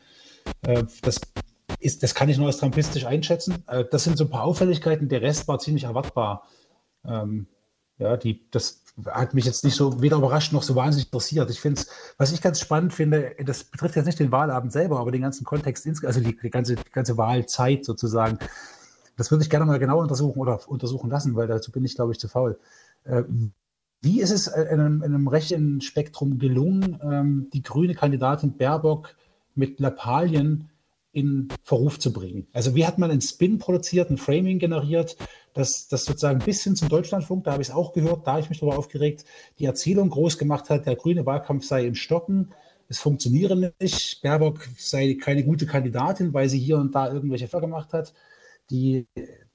Äh, 0.62 0.84
das 1.02 1.20
ist, 1.80 2.02
das 2.02 2.14
kann 2.14 2.30
ich 2.30 2.38
nur 2.38 2.46
als 2.46 2.56
trampistisch 2.56 3.04
einschätzen. 3.04 3.62
Äh, 3.66 3.84
das 3.90 4.04
sind 4.04 4.16
so 4.16 4.24
ein 4.24 4.30
paar 4.30 4.44
Auffälligkeiten. 4.44 5.10
Der 5.10 5.20
Rest 5.20 5.48
war 5.48 5.58
ziemlich 5.58 5.84
erwartbar. 5.84 6.48
Ähm, 7.04 7.46
ja, 7.98 8.16
die, 8.16 8.48
das 8.50 8.81
hat 9.06 9.34
mich 9.34 9.44
jetzt 9.44 9.64
nicht 9.64 9.74
so 9.74 10.02
weder 10.02 10.18
überrascht 10.18 10.52
noch 10.52 10.62
so 10.62 10.74
wahnsinnig 10.74 11.06
interessiert. 11.06 11.50
Ich 11.50 11.60
finde 11.60 11.80
es, 11.80 11.88
was 12.18 12.32
ich 12.32 12.42
ganz 12.42 12.60
spannend 12.60 12.92
finde, 12.92 13.34
das 13.44 13.64
betrifft 13.64 13.96
jetzt 13.96 14.06
nicht 14.06 14.18
den 14.18 14.32
Wahlabend 14.32 14.72
selber, 14.72 15.00
aber 15.00 15.10
den 15.10 15.22
ganzen 15.22 15.44
Kontext, 15.44 15.86
also 16.04 16.20
die, 16.20 16.36
die, 16.36 16.50
ganze, 16.50 16.76
die 16.76 16.90
ganze 16.92 17.16
Wahlzeit 17.16 17.84
sozusagen. 17.84 18.38
Das 19.16 19.30
würde 19.30 19.44
ich 19.44 19.50
gerne 19.50 19.66
mal 19.66 19.78
genau 19.78 20.00
untersuchen 20.00 20.38
oder 20.38 20.60
untersuchen 20.68 21.10
lassen, 21.10 21.34
weil 21.34 21.46
dazu 21.46 21.72
bin 21.72 21.84
ich, 21.84 21.94
glaube 21.94 22.12
ich, 22.12 22.18
zu 22.18 22.28
faul. 22.28 22.58
Äh, 23.04 23.24
wie 24.02 24.20
ist 24.20 24.30
es 24.30 24.48
in 24.48 24.80
einem, 24.80 25.02
in 25.02 25.14
einem 25.14 25.28
rechten 25.28 25.80
Spektrum 25.80 26.38
gelungen, 26.38 26.98
ähm, 27.02 27.48
die 27.52 27.62
grüne 27.62 27.94
Kandidatin 27.94 28.56
Baerbock 28.56 29.14
mit 29.54 29.80
Lappalien 29.80 30.68
in 31.12 31.48
Verruf 31.62 31.98
zu 31.98 32.12
bringen. 32.12 32.48
Also 32.52 32.74
wie 32.74 32.86
hat 32.86 32.98
man 32.98 33.10
einen 33.10 33.20
Spin 33.20 33.58
produziert, 33.58 34.10
ein 34.10 34.16
Framing 34.16 34.58
generiert, 34.58 35.16
das, 35.54 35.88
das 35.88 36.04
sozusagen 36.04 36.38
bis 36.38 36.62
hin 36.62 36.76
zum 36.76 36.88
Deutschlandfunk, 36.88 37.44
da 37.44 37.52
habe 37.52 37.62
ich 37.62 37.68
es 37.68 37.74
auch 37.74 37.92
gehört, 37.92 38.26
da 38.26 38.32
habe 38.32 38.40
ich 38.40 38.50
mich 38.50 38.60
darüber 38.60 38.78
aufgeregt, 38.78 39.24
die 39.58 39.66
Erzählung 39.66 40.10
groß 40.10 40.38
gemacht 40.38 40.70
hat, 40.70 40.86
der 40.86 40.96
grüne 40.96 41.26
Wahlkampf 41.26 41.64
sei 41.64 41.86
im 41.86 41.94
Stocken, 41.94 42.52
es 42.88 42.98
funktioniere 42.98 43.72
nicht, 43.80 44.22
Baerbock 44.22 44.68
sei 44.76 45.16
keine 45.20 45.44
gute 45.44 45.66
Kandidatin, 45.66 46.34
weil 46.34 46.48
sie 46.48 46.58
hier 46.58 46.76
und 46.76 46.94
da 46.94 47.12
irgendwelche 47.12 47.48
Fehler 47.48 47.62
gemacht 47.62 47.92
hat. 47.92 48.12
Die, 48.70 49.06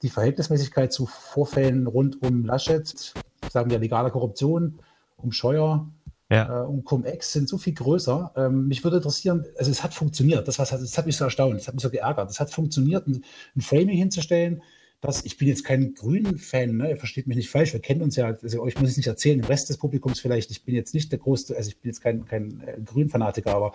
die 0.01 0.09
Verhältnismäßigkeit 0.09 0.91
zu 0.91 1.05
Vorfällen 1.05 1.87
rund 1.87 2.21
um 2.21 2.45
Laschet, 2.45 3.13
sagen 3.51 3.69
wir 3.69 3.79
legale 3.79 4.11
Korruption, 4.11 4.79
um 5.17 5.31
Scheuer, 5.31 5.87
ja. 6.29 6.63
äh, 6.63 6.65
und 6.65 6.83
Cum-Ex 6.83 7.31
sind 7.31 7.49
so 7.49 7.57
viel 7.57 7.73
größer. 7.73 8.31
Ähm, 8.35 8.67
mich 8.67 8.83
würde 8.83 8.97
interessieren, 8.97 9.45
also 9.57 9.71
es 9.71 9.83
hat 9.83 9.93
funktioniert, 9.93 10.47
das, 10.47 10.59
was, 10.59 10.69
das 10.69 10.97
hat 10.97 11.05
mich 11.05 11.17
so 11.17 11.25
erstaunt, 11.25 11.59
das 11.59 11.67
hat 11.67 11.75
mich 11.75 11.83
so 11.83 11.89
geärgert. 11.89 12.29
Es 12.29 12.39
hat 12.39 12.51
funktioniert, 12.51 13.07
ein, 13.07 13.23
ein 13.55 13.61
Framing 13.61 13.97
hinzustellen, 13.97 14.61
dass 14.99 15.25
ich 15.25 15.37
bin 15.37 15.47
jetzt 15.47 15.63
kein 15.63 15.93
Grünen-Fan, 15.93 16.75
ne? 16.75 16.89
ihr 16.89 16.97
versteht 16.97 17.27
mich 17.27 17.37
nicht 17.37 17.49
falsch, 17.49 17.73
wir 17.73 17.79
kennen 17.79 18.01
uns 18.01 18.15
ja, 18.15 18.25
also 18.25 18.61
euch 18.61 18.79
muss 18.79 18.91
ich 18.91 18.97
nicht 18.97 19.07
erzählen, 19.07 19.39
im 19.39 19.45
Rest 19.45 19.69
des 19.69 19.77
Publikums 19.77 20.19
vielleicht, 20.19 20.49
ich 20.49 20.63
bin 20.63 20.73
jetzt 20.73 20.93
nicht 20.93 21.11
der 21.11 21.19
größte, 21.19 21.55
also 21.55 21.69
ich 21.69 21.79
bin 21.79 21.89
jetzt 21.89 22.01
kein, 22.01 22.25
kein 22.25 22.61
äh, 22.65 22.79
Grün-Fanatiker, 22.83 23.53
aber 23.53 23.73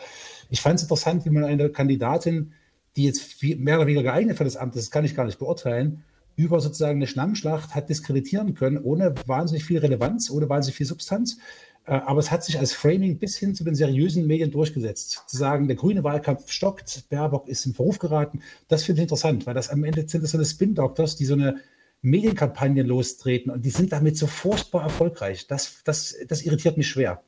ich 0.50 0.60
fand 0.60 0.76
es 0.76 0.82
interessant, 0.82 1.24
wie 1.24 1.30
man 1.30 1.44
eine 1.44 1.70
Kandidatin, 1.70 2.52
die 2.96 3.04
jetzt 3.04 3.22
viel, 3.22 3.56
mehr 3.56 3.76
oder 3.76 3.86
weniger 3.86 4.02
geeignet 4.02 4.36
für 4.36 4.44
das 4.44 4.56
Amt 4.56 4.74
ist, 4.74 4.86
das 4.86 4.90
kann 4.90 5.04
ich 5.04 5.14
gar 5.14 5.24
nicht 5.24 5.38
beurteilen, 5.38 6.04
über 6.34 6.60
sozusagen 6.60 6.98
eine 6.98 7.06
Schlammschlacht 7.06 7.74
hat 7.74 7.88
diskreditieren 7.88 8.54
können, 8.54 8.78
ohne 8.78 9.14
wahnsinnig 9.26 9.64
viel 9.64 9.78
Relevanz, 9.78 10.30
ohne 10.30 10.48
wahnsinnig 10.48 10.76
viel 10.76 10.86
Substanz. 10.86 11.38
Äh, 11.84 11.92
aber 11.92 12.20
es 12.20 12.30
hat 12.30 12.44
sich 12.44 12.58
als 12.58 12.72
Framing 12.72 13.18
bis 13.18 13.36
hin 13.36 13.54
zu 13.54 13.64
den 13.64 13.74
seriösen 13.74 14.26
Medien 14.26 14.50
durchgesetzt. 14.50 15.24
Zu 15.26 15.36
sagen, 15.36 15.66
der 15.66 15.76
grüne 15.76 16.04
Wahlkampf 16.04 16.50
stockt, 16.50 17.08
Baerbock 17.08 17.48
ist 17.48 17.66
in 17.66 17.74
Verruf 17.74 17.98
geraten, 17.98 18.42
das 18.68 18.84
finde 18.84 19.00
ich 19.00 19.04
interessant, 19.04 19.46
weil 19.46 19.54
das 19.54 19.68
am 19.68 19.84
Ende 19.84 20.08
sind 20.08 20.22
das 20.22 20.30
so 20.30 20.38
eine 20.38 20.44
Spin-Doctors, 20.44 21.16
die 21.16 21.24
so 21.24 21.34
eine 21.34 21.56
Medienkampagnen 22.02 22.86
lostreten 22.86 23.50
und 23.50 23.64
die 23.64 23.70
sind 23.70 23.92
damit 23.92 24.16
so 24.16 24.26
furchtbar 24.26 24.82
erfolgreich. 24.82 25.46
Das, 25.46 25.82
das, 25.84 26.16
das 26.28 26.42
irritiert 26.42 26.76
mich 26.76 26.88
schwer. 26.88 27.22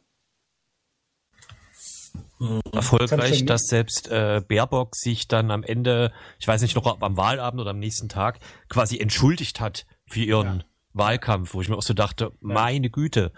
Erfolgreich, 2.72 3.44
dass 3.46 3.62
selbst 3.66 4.08
äh, 4.08 4.42
Baerbock 4.46 4.94
sich 4.96 5.28
dann 5.28 5.50
am 5.50 5.62
Ende, 5.62 6.12
ich 6.38 6.46
weiß 6.46 6.62
nicht 6.62 6.76
noch, 6.76 6.86
ob 6.86 7.02
am 7.02 7.16
Wahlabend 7.16 7.60
oder 7.60 7.70
am 7.70 7.78
nächsten 7.78 8.08
Tag, 8.08 8.38
quasi 8.68 8.98
entschuldigt 8.98 9.60
hat 9.60 9.86
für 10.06 10.20
ihren 10.20 10.58
ja. 10.58 10.64
Wahlkampf, 10.92 11.54
wo 11.54 11.62
ich 11.62 11.68
mir 11.68 11.76
auch 11.76 11.82
so 11.82 11.94
dachte, 11.94 12.24
ja. 12.24 12.30
meine 12.40 12.90
Güte. 12.90 13.32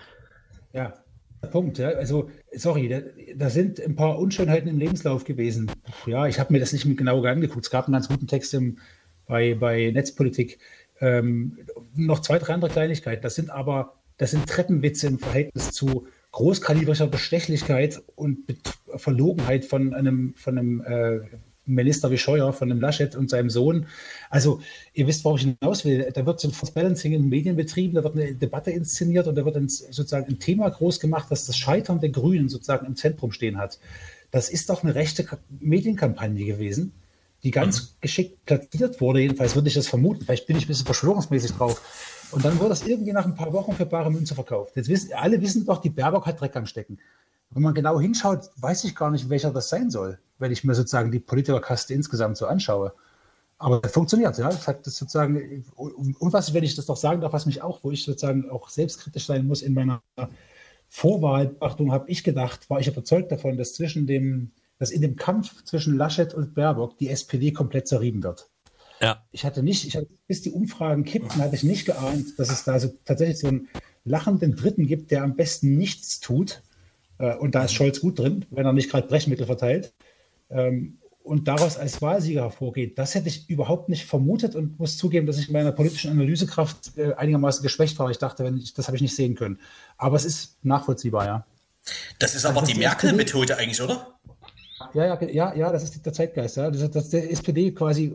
Ja, 0.72 0.94
Punkt. 1.46 1.78
Ja. 1.78 1.88
Also, 1.90 2.30
sorry, 2.52 2.88
da, 2.88 3.00
da, 3.36 3.50
sind 3.50 3.80
ein 3.80 3.96
paar 3.96 4.18
Unschönheiten 4.18 4.68
im 4.68 4.78
Lebenslauf 4.78 5.24
gewesen. 5.24 5.70
Ja, 6.06 6.26
ich 6.26 6.38
habe 6.38 6.52
mir 6.52 6.60
das 6.60 6.72
nicht 6.72 6.86
genau 6.96 7.22
angeguckt. 7.24 7.64
Es 7.64 7.70
gab 7.70 7.86
einen 7.86 7.94
ganz 7.94 8.08
guten 8.08 8.26
Text 8.26 8.54
im, 8.54 8.78
bei, 9.26 9.54
bei 9.54 9.90
Netzpolitik. 9.90 10.58
Ähm, 11.00 11.58
noch 11.94 12.20
zwei, 12.20 12.38
drei 12.38 12.54
andere 12.54 12.70
Kleinigkeiten. 12.70 13.22
Das 13.22 13.34
sind 13.34 13.50
aber, 13.50 13.94
das 14.18 14.30
sind 14.30 14.46
Treppenwitze 14.48 15.06
im 15.06 15.18
Verhältnis 15.18 15.70
zu 15.72 16.06
großkalibrischer 16.32 17.06
Bestechlichkeit 17.06 18.02
und 18.14 18.38
Verlogenheit 18.96 19.64
von 19.64 19.94
einem, 19.94 20.34
von 20.34 20.58
einem 20.58 20.80
äh, 20.82 21.20
Minister 21.66 22.10
wie 22.10 22.18
Scheuer, 22.18 22.52
von 22.52 22.68
dem 22.68 22.80
Laschet 22.80 23.14
und 23.16 23.28
seinem 23.28 23.50
Sohn. 23.50 23.86
Also, 24.30 24.60
ihr 24.94 25.06
wisst, 25.06 25.24
worauf 25.24 25.40
ich 25.40 25.54
hinaus 25.60 25.84
will. 25.84 26.10
Da 26.14 26.24
wird 26.24 26.40
so 26.40 26.48
ein 26.48 26.72
Balancing 26.74 27.12
in 27.12 27.28
Medien 27.28 27.56
betrieben, 27.56 27.94
da 27.94 28.04
wird 28.04 28.16
eine 28.16 28.34
Debatte 28.34 28.70
inszeniert 28.70 29.26
und 29.26 29.34
da 29.34 29.44
wird 29.44 29.56
ein, 29.56 29.68
sozusagen 29.68 30.26
ein 30.28 30.38
Thema 30.38 30.68
groß 30.68 31.00
gemacht, 31.00 31.26
das 31.30 31.46
das 31.46 31.56
Scheitern 31.56 32.00
der 32.00 32.10
Grünen 32.10 32.48
sozusagen 32.48 32.86
im 32.86 32.96
Zentrum 32.96 33.32
stehen 33.32 33.58
hat. 33.58 33.78
Das 34.30 34.48
ist 34.48 34.70
doch 34.70 34.82
eine 34.82 34.94
rechte 34.94 35.26
Medienkampagne 35.60 36.44
gewesen, 36.44 36.92
die 37.42 37.50
ganz 37.50 37.82
mhm. 37.82 37.86
geschickt 38.00 38.44
platziert 38.44 39.00
wurde. 39.00 39.20
Jedenfalls 39.20 39.54
würde 39.54 39.68
ich 39.68 39.74
das 39.74 39.88
vermuten. 39.88 40.24
Vielleicht 40.24 40.46
bin 40.46 40.56
ich 40.56 40.64
ein 40.64 40.68
bisschen 40.68 40.86
verschwörungsmäßig 40.86 41.52
drauf. 41.52 41.80
Und 42.32 42.44
dann 42.44 42.58
wurde 42.58 42.70
das 42.70 42.86
irgendwie 42.86 43.12
nach 43.12 43.24
ein 43.24 43.36
paar 43.36 43.52
Wochen 43.52 43.72
für 43.72 43.86
bare 43.86 44.10
Münze 44.10 44.34
verkauft. 44.34 44.76
Jetzt 44.76 44.88
wissen, 44.88 45.12
alle 45.14 45.40
wissen 45.40 45.64
doch, 45.64 45.80
die 45.80 45.90
Baerbock 45.90 46.26
hat 46.26 46.40
Dreck 46.40 46.56
am 46.56 46.66
Stecken. 46.66 46.98
Wenn 47.50 47.62
man 47.62 47.74
genau 47.74 48.00
hinschaut, 48.00 48.50
weiß 48.56 48.84
ich 48.84 48.94
gar 48.94 49.10
nicht, 49.10 49.28
welcher 49.28 49.52
das 49.52 49.68
sein 49.68 49.90
soll, 49.90 50.18
wenn 50.38 50.52
ich 50.52 50.64
mir 50.64 50.74
sozusagen 50.74 51.10
die 51.10 51.20
Politikerkaste 51.20 51.94
insgesamt 51.94 52.36
so 52.36 52.46
anschaue. 52.46 52.92
Aber 53.58 53.80
das 53.80 53.92
funktioniert, 53.92 54.36
ja. 54.36 54.48
Das 54.48 54.68
hat 54.68 54.86
das 54.86 54.96
sozusagen, 54.96 55.64
und 55.76 56.32
was, 56.32 56.52
wenn 56.52 56.64
ich 56.64 56.74
das 56.74 56.86
doch 56.86 56.96
sagen 56.96 57.20
darf, 57.20 57.32
was 57.32 57.46
mich 57.46 57.62
auch, 57.62 57.82
wo 57.82 57.90
ich 57.90 58.04
sozusagen 58.04 58.50
auch 58.50 58.68
selbstkritisch 58.68 59.26
sein 59.26 59.46
muss 59.46 59.62
in 59.62 59.72
meiner 59.72 60.02
Vorwahlbeachtung, 60.88 61.92
habe 61.92 62.10
ich 62.10 62.22
gedacht, 62.22 62.68
war 62.68 62.80
ich 62.80 62.88
überzeugt 62.88 63.32
davon, 63.32 63.56
dass 63.56 63.72
zwischen 63.74 64.06
dem, 64.06 64.50
dass 64.78 64.90
in 64.90 65.00
dem 65.00 65.16
Kampf 65.16 65.64
zwischen 65.64 65.96
Laschet 65.96 66.34
und 66.34 66.54
Baerbock 66.54 66.98
die 66.98 67.08
SPD 67.08 67.52
komplett 67.52 67.88
zerrieben 67.88 68.22
wird. 68.22 68.50
Ja. 69.00 69.24
Ich 69.30 69.44
hatte 69.44 69.62
nicht, 69.62 69.86
ich 69.86 69.96
hatte, 69.96 70.08
bis 70.26 70.42
die 70.42 70.50
Umfragen 70.50 71.04
kippten, 71.04 71.40
hatte 71.42 71.56
ich 71.56 71.64
nicht 71.64 71.86
geahnt, 71.86 72.38
dass 72.38 72.50
es 72.50 72.64
da 72.64 72.78
so 72.78 72.92
tatsächlich 73.04 73.38
so 73.38 73.48
einen 73.48 73.68
lachenden 74.04 74.54
Dritten 74.56 74.86
gibt, 74.86 75.10
der 75.10 75.22
am 75.22 75.34
besten 75.34 75.76
nichts 75.76 76.20
tut 76.20 76.62
und 77.18 77.54
da 77.54 77.64
ist 77.64 77.72
Scholz 77.72 78.00
gut 78.00 78.18
drin, 78.18 78.44
wenn 78.50 78.66
er 78.66 78.72
nicht 78.72 78.90
gerade 78.90 79.06
Brechmittel 79.06 79.46
verteilt. 79.46 79.92
Ähm, 80.50 80.98
und 81.26 81.48
daraus 81.48 81.76
als 81.76 82.00
Wahlsieger 82.00 82.42
hervorgeht. 82.42 82.98
Das 82.98 83.16
hätte 83.16 83.28
ich 83.28 83.50
überhaupt 83.50 83.88
nicht 83.88 84.06
vermutet 84.06 84.54
und 84.54 84.78
muss 84.78 84.96
zugeben, 84.96 85.26
dass 85.26 85.38
ich 85.38 85.48
in 85.48 85.54
meiner 85.54 85.72
politischen 85.72 86.12
Analysekraft 86.12 86.96
äh, 86.96 87.14
einigermaßen 87.14 87.64
geschwächt 87.64 87.98
war. 87.98 88.10
Ich 88.10 88.18
dachte, 88.18 88.44
wenn 88.44 88.56
ich, 88.56 88.74
das 88.74 88.86
habe 88.86 88.96
ich 88.96 89.02
nicht 89.02 89.16
sehen 89.16 89.34
können. 89.34 89.58
Aber 89.98 90.14
es 90.14 90.24
ist 90.24 90.56
nachvollziehbar, 90.62 91.26
ja. 91.26 91.46
Das 92.20 92.36
ist 92.36 92.46
aber 92.46 92.60
also 92.60 92.72
die 92.72 92.78
Merkel-Methode 92.78 93.56
eigentlich, 93.58 93.82
oder? 93.82 94.16
Ja, 94.94 95.04
ja, 95.04 95.22
ja, 95.28 95.54
ja, 95.54 95.72
das 95.72 95.82
ist 95.82 96.04
der 96.04 96.12
Zeitgeist. 96.12 96.56
Ja. 96.58 96.70
Das 96.70 96.80
ist, 96.80 96.94
das 96.94 97.08
der 97.10 97.30
SPD 97.30 97.72
quasi 97.72 98.14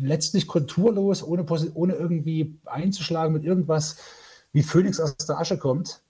letztlich 0.00 0.46
konturlos, 0.46 1.22
ohne, 1.22 1.44
ohne 1.74 1.94
irgendwie 1.94 2.58
einzuschlagen 2.64 3.34
mit 3.34 3.44
irgendwas, 3.44 3.98
wie 4.52 4.62
Phoenix 4.62 4.98
aus 4.98 5.14
der 5.18 5.38
Asche 5.38 5.58
kommt. 5.58 6.00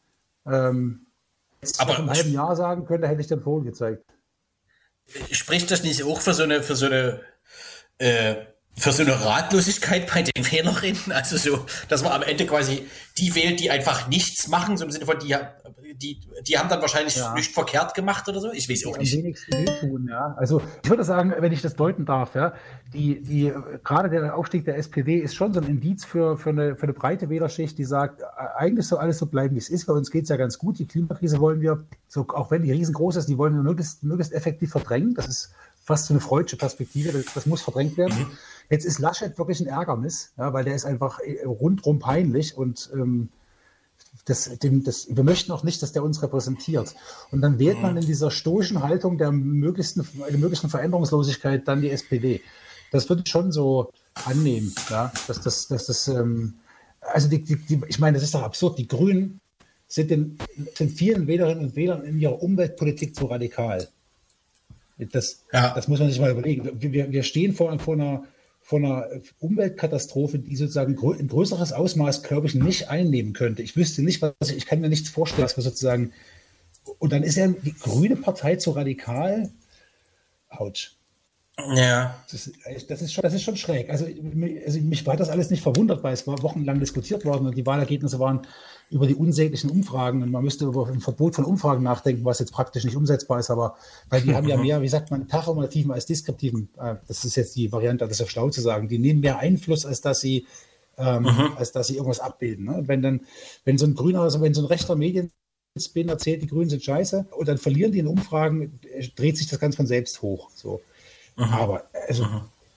Ähm, 0.46 1.05
Jetzt 1.60 1.80
aber 1.80 1.98
im 1.98 2.10
halben 2.10 2.32
Jahr 2.32 2.54
sagen 2.56 2.86
könnte, 2.86 3.08
hätte 3.08 3.20
ich 3.20 3.26
den 3.26 3.40
Vogel 3.40 3.70
gezeigt. 3.70 4.04
Spricht 5.30 5.70
das 5.70 5.82
nicht 5.82 6.02
auch 6.04 6.20
für 6.20 6.34
so 6.34 6.42
eine, 6.42 6.62
für 6.62 6.76
so 6.76 6.86
eine, 6.86 7.20
äh, 7.98 8.36
für 8.78 8.92
so 8.92 9.02
eine 9.02 9.24
Ratlosigkeit 9.24 10.12
bei 10.12 10.22
den 10.22 10.50
Wählerinnen? 10.50 11.12
Also 11.12 11.36
so, 11.36 11.64
dass 11.88 12.02
man 12.02 12.12
am 12.12 12.22
Ende 12.22 12.46
quasi 12.46 12.86
die 13.18 13.34
wählt, 13.34 13.60
die 13.60 13.70
einfach 13.70 14.08
nichts 14.08 14.48
machen, 14.48 14.76
so 14.76 14.84
im 14.84 14.90
Sinne 14.90 15.06
von, 15.06 15.18
die, 15.18 15.34
die, 15.94 16.20
die 16.46 16.58
haben 16.58 16.68
dann 16.68 16.80
wahrscheinlich 16.82 17.16
ja. 17.16 17.32
nicht 17.32 17.52
verkehrt 17.52 17.94
gemacht 17.94 18.28
oder 18.28 18.40
so. 18.40 18.52
Ich 18.52 18.68
weiß 18.68 18.86
auch 18.86 18.98
nicht. 18.98 19.14
Am 19.14 19.20
wenigsten 19.20 19.52
wehtun, 19.52 20.08
ja. 20.10 20.34
Also 20.36 20.60
ich 20.82 20.90
würde 20.90 21.04
sagen, 21.04 21.34
wenn 21.38 21.52
ich 21.52 21.62
das 21.62 21.74
deuten 21.74 22.04
darf, 22.04 22.34
ja, 22.34 22.52
die, 22.92 23.22
die, 23.22 23.52
gerade 23.82 24.10
der 24.10 24.36
Aufstieg 24.36 24.64
der 24.66 24.76
SPD 24.76 25.16
ist 25.16 25.34
schon 25.34 25.54
so 25.54 25.60
ein 25.60 25.66
Indiz 25.66 26.04
für, 26.04 26.36
für, 26.36 26.50
eine, 26.50 26.76
für 26.76 26.84
eine 26.84 26.92
breite 26.92 27.30
Wählerschicht, 27.30 27.78
die 27.78 27.84
sagt, 27.84 28.22
eigentlich 28.56 28.86
soll 28.86 28.98
alles 28.98 29.18
so 29.18 29.26
bleiben, 29.26 29.54
wie 29.54 29.58
es 29.58 29.70
ist. 29.70 29.86
Bei 29.86 29.94
uns 29.94 30.10
geht 30.10 30.24
es 30.24 30.28
ja 30.28 30.36
ganz 30.36 30.58
gut. 30.58 30.78
Die 30.78 30.86
Klimakrise 30.86 31.40
wollen 31.40 31.60
wir, 31.60 31.84
so, 32.08 32.26
auch 32.28 32.50
wenn 32.50 32.62
die 32.62 32.72
riesengroß 32.72 33.16
ist, 33.16 33.28
die 33.28 33.38
wollen 33.38 33.54
wir 33.54 33.62
möglichst, 33.62 34.02
möglichst 34.02 34.34
effektiv 34.34 34.70
verdrängen. 34.72 35.14
Das 35.14 35.26
ist 35.28 35.54
fast 35.82 36.06
so 36.06 36.14
eine 36.14 36.20
freudsche 36.20 36.56
Perspektive. 36.56 37.12
Das, 37.12 37.32
das 37.32 37.46
muss 37.46 37.62
verdrängt 37.62 37.96
werden. 37.96 38.18
Mhm. 38.18 38.38
Jetzt 38.70 38.84
ist 38.84 38.98
Laschet 38.98 39.38
wirklich 39.38 39.60
ein 39.60 39.66
Ärgernis, 39.66 40.32
ja, 40.36 40.52
weil 40.52 40.64
der 40.64 40.74
ist 40.74 40.84
einfach 40.84 41.20
äh, 41.20 41.44
rundrum 41.44 41.98
peinlich 41.98 42.56
und 42.56 42.90
ähm, 42.92 43.28
das, 44.24 44.58
dem, 44.58 44.82
das, 44.82 45.06
wir 45.08 45.24
möchten 45.24 45.52
auch 45.52 45.62
nicht, 45.62 45.82
dass 45.82 45.92
der 45.92 46.02
uns 46.02 46.22
repräsentiert. 46.22 46.94
Und 47.30 47.42
dann 47.42 47.58
wählt 47.58 47.80
man 47.80 47.92
mhm. 47.92 47.98
in 47.98 48.06
dieser 48.06 48.30
stoischen 48.30 48.82
Haltung 48.82 49.18
der 49.18 49.30
möglichsten, 49.30 50.06
der 50.28 50.38
möglichsten 50.38 50.70
Veränderungslosigkeit 50.70 51.68
dann 51.68 51.80
die 51.80 51.90
SPD. 51.90 52.40
Das 52.90 53.08
würde 53.08 53.22
ich 53.24 53.30
schon 53.30 53.52
so 53.52 53.92
annehmen, 54.24 54.74
ja, 54.90 55.12
dass 55.26 55.40
das, 55.40 55.68
dass 55.68 55.86
das, 55.86 56.08
ähm, 56.08 56.54
also 57.00 57.28
die, 57.28 57.42
die, 57.42 57.56
die, 57.56 57.80
ich 57.88 57.98
meine, 57.98 58.16
das 58.16 58.24
ist 58.24 58.34
doch 58.34 58.42
absurd. 58.42 58.78
Die 58.78 58.88
Grünen 58.88 59.40
sind, 59.86 60.10
den, 60.10 60.38
sind 60.74 60.92
vielen 60.92 61.26
Wählerinnen 61.26 61.64
und 61.64 61.76
Wählern 61.76 62.04
in 62.04 62.18
ihrer 62.18 62.42
Umweltpolitik 62.42 63.14
zu 63.14 63.26
radikal. 63.26 63.88
Das, 64.98 65.44
ja. 65.52 65.74
das 65.74 65.88
muss 65.88 66.00
man 66.00 66.08
sich 66.08 66.18
mal 66.18 66.30
überlegen. 66.30 66.70
Wir, 66.80 67.12
wir 67.12 67.22
stehen 67.22 67.54
vor, 67.54 67.78
vor, 67.78 67.94
einer, 67.94 68.24
vor 68.66 68.80
einer 68.80 69.08
Umweltkatastrophe, 69.38 70.40
die 70.40 70.56
sozusagen 70.56 70.98
ein 70.98 71.28
größeres 71.28 71.72
Ausmaß, 71.72 72.24
glaube 72.24 72.48
ich, 72.48 72.56
nicht 72.56 72.88
einnehmen 72.88 73.32
könnte. 73.32 73.62
Ich 73.62 73.76
wüsste 73.76 74.02
nicht, 74.02 74.20
was 74.20 74.50
ich, 74.50 74.66
kann 74.66 74.80
mir 74.80 74.88
nichts 74.88 75.08
vorstellen, 75.08 75.44
was 75.44 75.56
wir 75.56 75.62
sozusagen. 75.62 76.12
Und 76.98 77.12
dann 77.12 77.22
ist 77.22 77.36
ja 77.36 77.46
die 77.46 77.74
Grüne 77.74 78.16
Partei 78.16 78.56
zu 78.56 78.72
radikal. 78.72 79.50
Autsch. 80.48 80.95
Ja. 81.58 82.22
Das, 82.30 82.50
das, 82.86 83.02
ist 83.02 83.14
schon, 83.14 83.22
das 83.22 83.32
ist 83.32 83.42
schon 83.42 83.56
schräg. 83.56 83.88
Also, 83.88 84.04
also 84.04 84.80
mich 84.80 85.06
war 85.06 85.16
das 85.16 85.30
alles 85.30 85.50
nicht 85.50 85.62
verwundert, 85.62 86.02
weil 86.02 86.12
es 86.12 86.26
war 86.26 86.42
wochenlang 86.42 86.80
diskutiert 86.80 87.24
worden 87.24 87.46
und 87.46 87.56
die 87.56 87.64
Wahlergebnisse 87.64 88.18
waren 88.18 88.46
über 88.90 89.06
die 89.06 89.14
unsäglichen 89.14 89.70
Umfragen. 89.70 90.22
Und 90.22 90.30
man 90.30 90.44
müsste 90.44 90.66
über 90.66 90.86
ein 90.86 91.00
Verbot 91.00 91.34
von 91.34 91.44
Umfragen 91.44 91.82
nachdenken, 91.82 92.24
was 92.24 92.40
jetzt 92.40 92.52
praktisch 92.52 92.84
nicht 92.84 92.96
umsetzbar 92.96 93.40
ist, 93.40 93.50
aber 93.50 93.76
weil 94.10 94.20
die 94.20 94.34
haben 94.34 94.46
ja 94.46 94.56
mehr, 94.62 94.82
wie 94.82 94.88
sagt 94.88 95.10
man, 95.10 95.26
performativen 95.26 95.92
als 95.92 96.04
deskriptiven. 96.04 96.68
Äh, 96.78 96.96
das 97.08 97.24
ist 97.24 97.36
jetzt 97.36 97.56
die 97.56 97.72
Variante, 97.72 98.04
das 98.04 98.12
ist 98.12 98.20
ja 98.20 98.26
schlau 98.26 98.50
zu 98.50 98.60
sagen. 98.60 98.88
Die 98.88 98.98
nehmen 98.98 99.20
mehr 99.20 99.38
Einfluss, 99.38 99.86
als 99.86 100.02
dass 100.02 100.20
sie, 100.20 100.46
ähm, 100.98 101.22
mhm. 101.22 101.52
als 101.56 101.72
dass 101.72 101.86
sie 101.86 101.94
irgendwas 101.94 102.20
abbilden. 102.20 102.66
Ne? 102.66 102.82
Wenn 102.86 103.00
dann, 103.00 103.22
wenn 103.64 103.78
so 103.78 103.86
ein 103.86 103.94
grüner, 103.94 104.20
also 104.20 104.42
wenn 104.42 104.52
so 104.52 104.60
ein 104.60 104.66
rechter 104.66 104.94
Medien 104.94 105.32
Spin 105.78 106.08
erzählt, 106.08 106.42
die 106.42 106.46
Grünen 106.46 106.70
sind 106.70 106.82
scheiße, 106.82 107.26
und 107.36 107.48
dann 107.48 107.58
verlieren 107.58 107.92
die 107.92 107.98
in 107.98 108.06
Umfragen, 108.06 108.80
dreht 109.14 109.36
sich 109.36 109.46
das 109.46 109.58
Ganze 109.58 109.76
von 109.76 109.86
selbst 109.86 110.22
hoch. 110.22 110.50
So. 110.54 110.80
Mhm. 111.36 111.44
Aber 111.44 111.84
also 112.08 112.26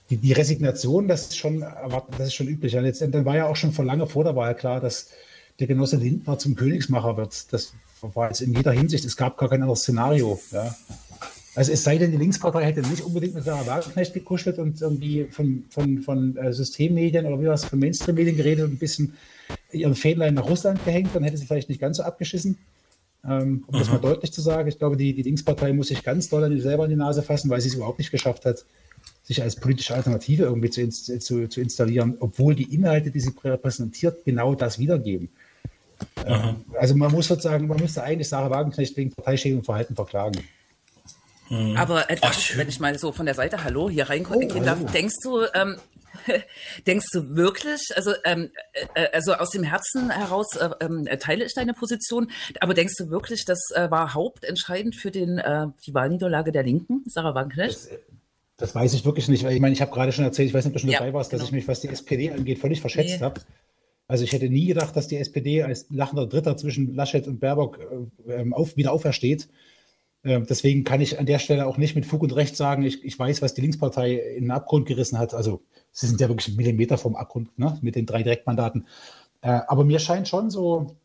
die, 0.08 0.16
die, 0.16 0.32
Resignation, 0.32 1.08
das 1.08 1.22
ist 1.22 1.36
schon 1.36 1.60
das 1.60 2.28
ist 2.28 2.34
schon 2.34 2.48
üblich. 2.48 2.76
Und 2.76 2.84
jetzt, 2.84 3.00
dann 3.00 3.24
war 3.24 3.36
ja 3.36 3.46
auch 3.46 3.56
schon 3.56 3.72
vor 3.72 3.84
lange 3.84 4.06
vor 4.06 4.24
der 4.24 4.36
Wahl 4.36 4.54
klar, 4.54 4.80
dass 4.80 5.08
der 5.58 5.66
Genosse 5.66 5.96
Lindner 5.96 6.38
zum 6.38 6.56
Königsmacher 6.56 7.16
wird. 7.16 7.52
Das 7.52 7.74
war 8.02 8.28
jetzt 8.28 8.40
in 8.40 8.54
jeder 8.54 8.72
Hinsicht, 8.72 9.04
es 9.04 9.16
gab 9.16 9.36
gar 9.36 9.48
kein 9.48 9.62
anderes 9.62 9.80
Szenario. 9.80 10.40
Ja. 10.50 10.74
Also 11.54 11.72
es 11.72 11.82
sei 11.82 11.98
denn, 11.98 12.12
die 12.12 12.16
Linkspartei 12.16 12.64
hätte 12.64 12.80
nicht 12.82 13.02
unbedingt 13.02 13.34
mit 13.34 13.44
Sarah 13.44 13.66
Wagenknecht 13.66 14.14
gekuschelt 14.14 14.58
und 14.58 14.80
irgendwie 14.80 15.24
von, 15.30 15.64
von, 15.68 16.00
von 16.00 16.36
äh, 16.36 16.52
Systemmedien 16.52 17.26
oder 17.26 17.40
wie 17.40 17.46
was, 17.46 17.64
von 17.64 17.78
Mainstream-Medien 17.78 18.36
geredet 18.36 18.64
und 18.64 18.74
ein 18.74 18.78
bisschen 18.78 19.14
ihren 19.72 19.94
Fähnlein 19.94 20.34
nach 20.34 20.48
Russland 20.48 20.84
gehängt, 20.84 21.10
dann 21.12 21.24
hätte 21.24 21.36
sie 21.36 21.46
vielleicht 21.46 21.68
nicht 21.68 21.80
ganz 21.80 21.96
so 21.96 22.04
abgeschissen. 22.04 22.56
Ähm, 23.24 23.64
um 23.66 23.74
mhm. 23.74 23.78
das 23.78 23.88
mal 23.90 23.98
deutlich 23.98 24.32
zu 24.32 24.40
sagen, 24.40 24.68
ich 24.68 24.78
glaube, 24.78 24.96
die, 24.96 25.14
die 25.14 25.22
Linkspartei 25.22 25.72
muss 25.72 25.88
sich 25.88 26.02
ganz 26.02 26.28
doll 26.28 26.58
selber 26.60 26.84
in 26.84 26.90
die 26.90 26.96
Nase 26.96 27.22
fassen, 27.22 27.50
weil 27.50 27.60
sie 27.60 27.68
es 27.68 27.74
überhaupt 27.74 27.98
nicht 27.98 28.10
geschafft 28.10 28.46
hat, 28.46 28.64
sich 29.22 29.42
als 29.42 29.56
politische 29.56 29.94
Alternative 29.94 30.44
irgendwie 30.44 30.70
zu, 30.70 30.88
zu, 30.88 31.48
zu 31.48 31.60
installieren, 31.60 32.16
obwohl 32.20 32.54
die 32.54 32.74
Inhalte, 32.74 33.10
die 33.10 33.20
sie 33.20 33.32
repräsentiert, 33.44 34.24
genau 34.24 34.54
das 34.54 34.78
wiedergeben. 34.78 35.28
Mhm. 36.16 36.24
Ähm, 36.26 36.56
also 36.78 36.96
man 36.96 37.12
muss 37.12 37.28
sozusagen, 37.28 37.66
man 37.66 37.78
müsste 37.78 38.02
eigentlich 38.02 38.28
Sarah 38.28 38.50
Wagenknecht 38.50 38.96
wegen 38.96 39.10
parteischädigem 39.10 39.64
Verhalten 39.64 39.94
verklagen. 39.94 40.40
Mhm. 41.50 41.76
Aber 41.76 42.08
äh, 42.10 42.16
Ach, 42.22 42.34
wenn 42.56 42.68
ich 42.68 42.80
mal 42.80 42.98
so 42.98 43.12
von 43.12 43.26
der 43.26 43.34
Seite 43.34 43.62
Hallo 43.64 43.90
hier 43.90 44.08
reingucken 44.08 44.50
oh, 44.56 44.64
darf, 44.64 44.78
denkst 44.92 45.16
du, 45.22 45.44
ähm, 45.52 45.76
Denkst 46.86 47.06
du 47.12 47.36
wirklich, 47.36 47.80
also, 47.94 48.12
ähm, 48.24 48.50
äh, 48.94 49.06
also 49.12 49.34
aus 49.34 49.50
dem 49.50 49.62
Herzen 49.62 50.10
heraus 50.10 50.56
äh, 50.56 50.68
äh, 50.84 51.16
teile 51.18 51.44
ich 51.44 51.54
deine 51.54 51.74
Position, 51.74 52.30
aber 52.60 52.74
denkst 52.74 52.94
du 52.98 53.10
wirklich, 53.10 53.44
das 53.44 53.70
äh, 53.74 53.90
war 53.90 54.14
hauptentscheidend 54.14 54.94
für 54.94 55.10
den, 55.10 55.38
äh, 55.38 55.66
die 55.86 55.94
Wahlniederlage 55.94 56.52
der 56.52 56.62
Linken, 56.62 57.04
Sarah 57.06 57.34
Wagenknecht? 57.34 57.76
Das, 57.76 57.90
das, 58.56 58.74
weiß 58.74 58.94
ich 58.94 59.04
wirklich 59.04 59.28
nicht. 59.28 59.44
Ich 59.44 59.60
meine, 59.60 59.72
ich 59.72 59.80
habe 59.80 59.92
gerade 59.92 60.12
schon 60.12 60.24
erzählt, 60.24 60.48
ich 60.48 60.54
weiß 60.54 60.64
nicht, 60.64 60.72
ob 60.72 60.74
du 60.74 60.80
schon 60.80 60.90
dabei 60.90 61.12
warst, 61.12 61.30
genau. 61.30 61.40
dass 61.40 61.48
ich 61.48 61.54
mich, 61.54 61.68
was 61.68 61.80
die 61.80 61.88
SPD 61.88 62.30
angeht, 62.30 62.58
völlig 62.58 62.80
verschätzt 62.80 63.18
nee. 63.18 63.24
habe. 63.24 63.40
Also 64.06 64.24
ich 64.24 64.32
hätte 64.32 64.48
nie 64.48 64.66
gedacht, 64.66 64.96
dass 64.96 65.06
die 65.06 65.16
SPD 65.16 65.62
als 65.62 65.86
lachender 65.90 66.26
Dritter 66.26 66.56
zwischen 66.56 66.94
Laschet 66.94 67.28
und 67.28 67.38
Baerbock 67.38 67.78
äh, 68.26 68.32
ähm, 68.32 68.52
auf, 68.52 68.76
wieder 68.76 68.92
aufersteht. 68.92 69.48
Äh, 70.22 70.40
deswegen 70.42 70.84
kann 70.84 71.00
ich 71.00 71.18
an 71.18 71.26
der 71.26 71.38
Stelle 71.38 71.66
auch 71.66 71.76
nicht 71.76 71.94
mit 71.94 72.06
Fug 72.06 72.22
und 72.22 72.34
Recht 72.34 72.56
sagen, 72.56 72.82
ich, 72.82 73.04
ich 73.04 73.18
weiß, 73.18 73.42
was 73.42 73.54
die 73.54 73.60
Linkspartei 73.62 74.14
in 74.14 74.44
den 74.44 74.50
Abgrund 74.50 74.86
gerissen 74.86 75.18
hat. 75.18 75.34
Also 75.34 75.62
sie 75.92 76.06
sind 76.06 76.20
ja 76.20 76.28
wirklich 76.28 76.56
Millimeter 76.56 76.98
vom 76.98 77.16
Abgrund 77.16 77.58
ne, 77.58 77.78
mit 77.82 77.96
den 77.96 78.06
drei 78.06 78.22
Direktmandaten. 78.22 78.86
Äh, 79.42 79.60
aber 79.66 79.84
mir 79.84 79.98
scheint 79.98 80.28
schon 80.28 80.50
so, 80.50 80.96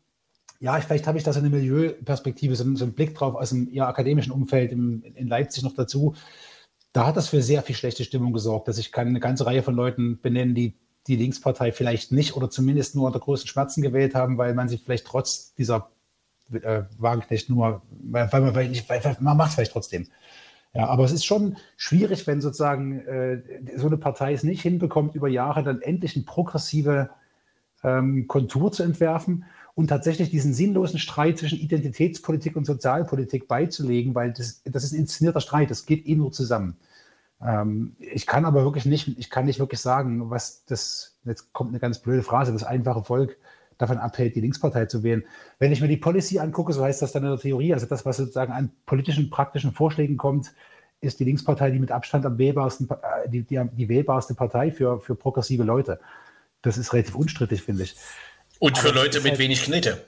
ja, 0.60 0.80
vielleicht 0.80 1.06
habe 1.06 1.18
ich 1.18 1.24
da 1.24 1.32
so 1.32 1.40
eine 1.40 1.50
Milieuperspektive, 1.50 2.56
so, 2.56 2.64
so 2.76 2.84
einen 2.84 2.94
Blick 2.94 3.14
drauf 3.14 3.34
aus 3.34 3.50
dem 3.50 3.72
eher 3.72 3.88
akademischen 3.88 4.32
Umfeld 4.32 4.72
im, 4.72 5.02
in 5.14 5.28
Leipzig 5.28 5.62
noch 5.62 5.74
dazu. 5.74 6.14
Da 6.92 7.06
hat 7.06 7.16
das 7.16 7.28
für 7.28 7.42
sehr 7.42 7.62
viel 7.62 7.76
schlechte 7.76 8.04
Stimmung 8.04 8.32
gesorgt, 8.32 8.68
dass 8.68 8.78
ich 8.78 8.92
kann 8.92 9.08
eine 9.08 9.20
ganze 9.20 9.46
Reihe 9.46 9.62
von 9.62 9.74
Leuten 9.74 10.20
benennen, 10.20 10.54
die 10.54 10.74
die 11.06 11.16
Linkspartei 11.16 11.72
vielleicht 11.72 12.10
nicht 12.10 12.36
oder 12.36 12.50
zumindest 12.50 12.94
nur 12.96 13.06
unter 13.06 13.20
größten 13.20 13.48
Schmerzen 13.48 13.82
gewählt 13.82 14.14
haben, 14.14 14.38
weil 14.38 14.54
man 14.54 14.68
sich 14.68 14.82
vielleicht 14.82 15.06
trotz 15.06 15.54
dieser 15.54 15.90
äh, 16.52 16.82
Wagenknecht 16.98 17.48
nur, 17.50 17.82
weil, 17.90 18.32
weil 18.32 18.40
man, 18.40 18.54
weil, 18.54 18.70
weil 18.88 19.16
man 19.20 19.36
macht 19.36 19.50
es 19.50 19.54
vielleicht 19.54 19.72
trotzdem. 19.72 20.06
Ja, 20.74 20.88
aber 20.88 21.04
es 21.04 21.12
ist 21.12 21.24
schon 21.24 21.56
schwierig, 21.76 22.26
wenn 22.26 22.42
sozusagen 22.42 23.00
äh, 23.06 23.40
so 23.76 23.86
eine 23.86 23.96
Partei 23.96 24.34
es 24.34 24.42
nicht 24.42 24.60
hinbekommt, 24.60 25.14
über 25.14 25.28
Jahre 25.28 25.62
dann 25.62 25.80
endlich 25.80 26.14
eine 26.16 26.26
progressive 26.26 27.08
ähm, 27.82 28.28
Kontur 28.28 28.72
zu 28.72 28.82
entwerfen 28.82 29.44
und 29.74 29.88
tatsächlich 29.88 30.30
diesen 30.30 30.52
sinnlosen 30.52 30.98
Streit 30.98 31.38
zwischen 31.38 31.58
Identitätspolitik 31.58 32.56
und 32.56 32.66
Sozialpolitik 32.66 33.48
beizulegen, 33.48 34.14
weil 34.14 34.32
das, 34.32 34.62
das 34.64 34.84
ist 34.84 34.92
ein 34.92 35.00
inszenierter 35.00 35.40
Streit, 35.40 35.70
das 35.70 35.86
geht 35.86 36.06
eh 36.06 36.14
nur 36.14 36.32
zusammen. 36.32 36.76
Ähm, 37.42 37.96
ich 37.98 38.26
kann 38.26 38.44
aber 38.44 38.64
wirklich 38.64 38.86
nicht, 38.86 39.18
ich 39.18 39.30
kann 39.30 39.46
nicht 39.46 39.58
wirklich 39.58 39.80
sagen, 39.80 40.30
was 40.30 40.64
das, 40.66 41.16
jetzt 41.24 41.52
kommt 41.52 41.70
eine 41.70 41.78
ganz 41.80 41.98
blöde 42.00 42.22
Phrase, 42.22 42.52
das 42.52 42.64
einfache 42.64 43.04
Volk 43.04 43.36
davon 43.78 43.98
abhält, 43.98 44.34
die 44.36 44.40
Linkspartei 44.40 44.86
zu 44.86 45.02
wählen. 45.02 45.24
Wenn 45.58 45.72
ich 45.72 45.80
mir 45.80 45.88
die 45.88 45.96
Policy 45.96 46.38
angucke, 46.38 46.72
so 46.72 46.82
heißt 46.82 47.02
das 47.02 47.12
dann 47.12 47.24
in 47.24 47.30
der 47.30 47.38
Theorie, 47.38 47.74
also 47.74 47.86
das, 47.86 48.04
was 48.06 48.16
sozusagen 48.16 48.52
an 48.52 48.72
politischen, 48.86 49.30
praktischen 49.30 49.72
Vorschlägen 49.72 50.16
kommt, 50.16 50.52
ist 51.00 51.20
die 51.20 51.24
Linkspartei 51.24 51.70
die 51.70 51.78
mit 51.78 51.92
Abstand 51.92 52.24
am 52.24 52.38
wählbarsten, 52.38 52.88
äh, 52.90 53.28
die, 53.28 53.42
die, 53.42 53.60
die 53.72 53.88
wählbarste 53.88 54.34
Partei 54.34 54.70
für, 54.70 55.00
für 55.00 55.14
progressive 55.14 55.62
Leute. 55.62 56.00
Das 56.62 56.78
ist 56.78 56.92
relativ 56.92 57.14
unstrittig, 57.14 57.62
finde 57.62 57.84
ich. 57.84 57.96
Und 58.58 58.78
für 58.78 58.88
aber 58.88 59.02
Leute 59.02 59.20
mit 59.20 59.32
halt, 59.32 59.38
wenig 59.38 59.62
Knete. 59.62 60.06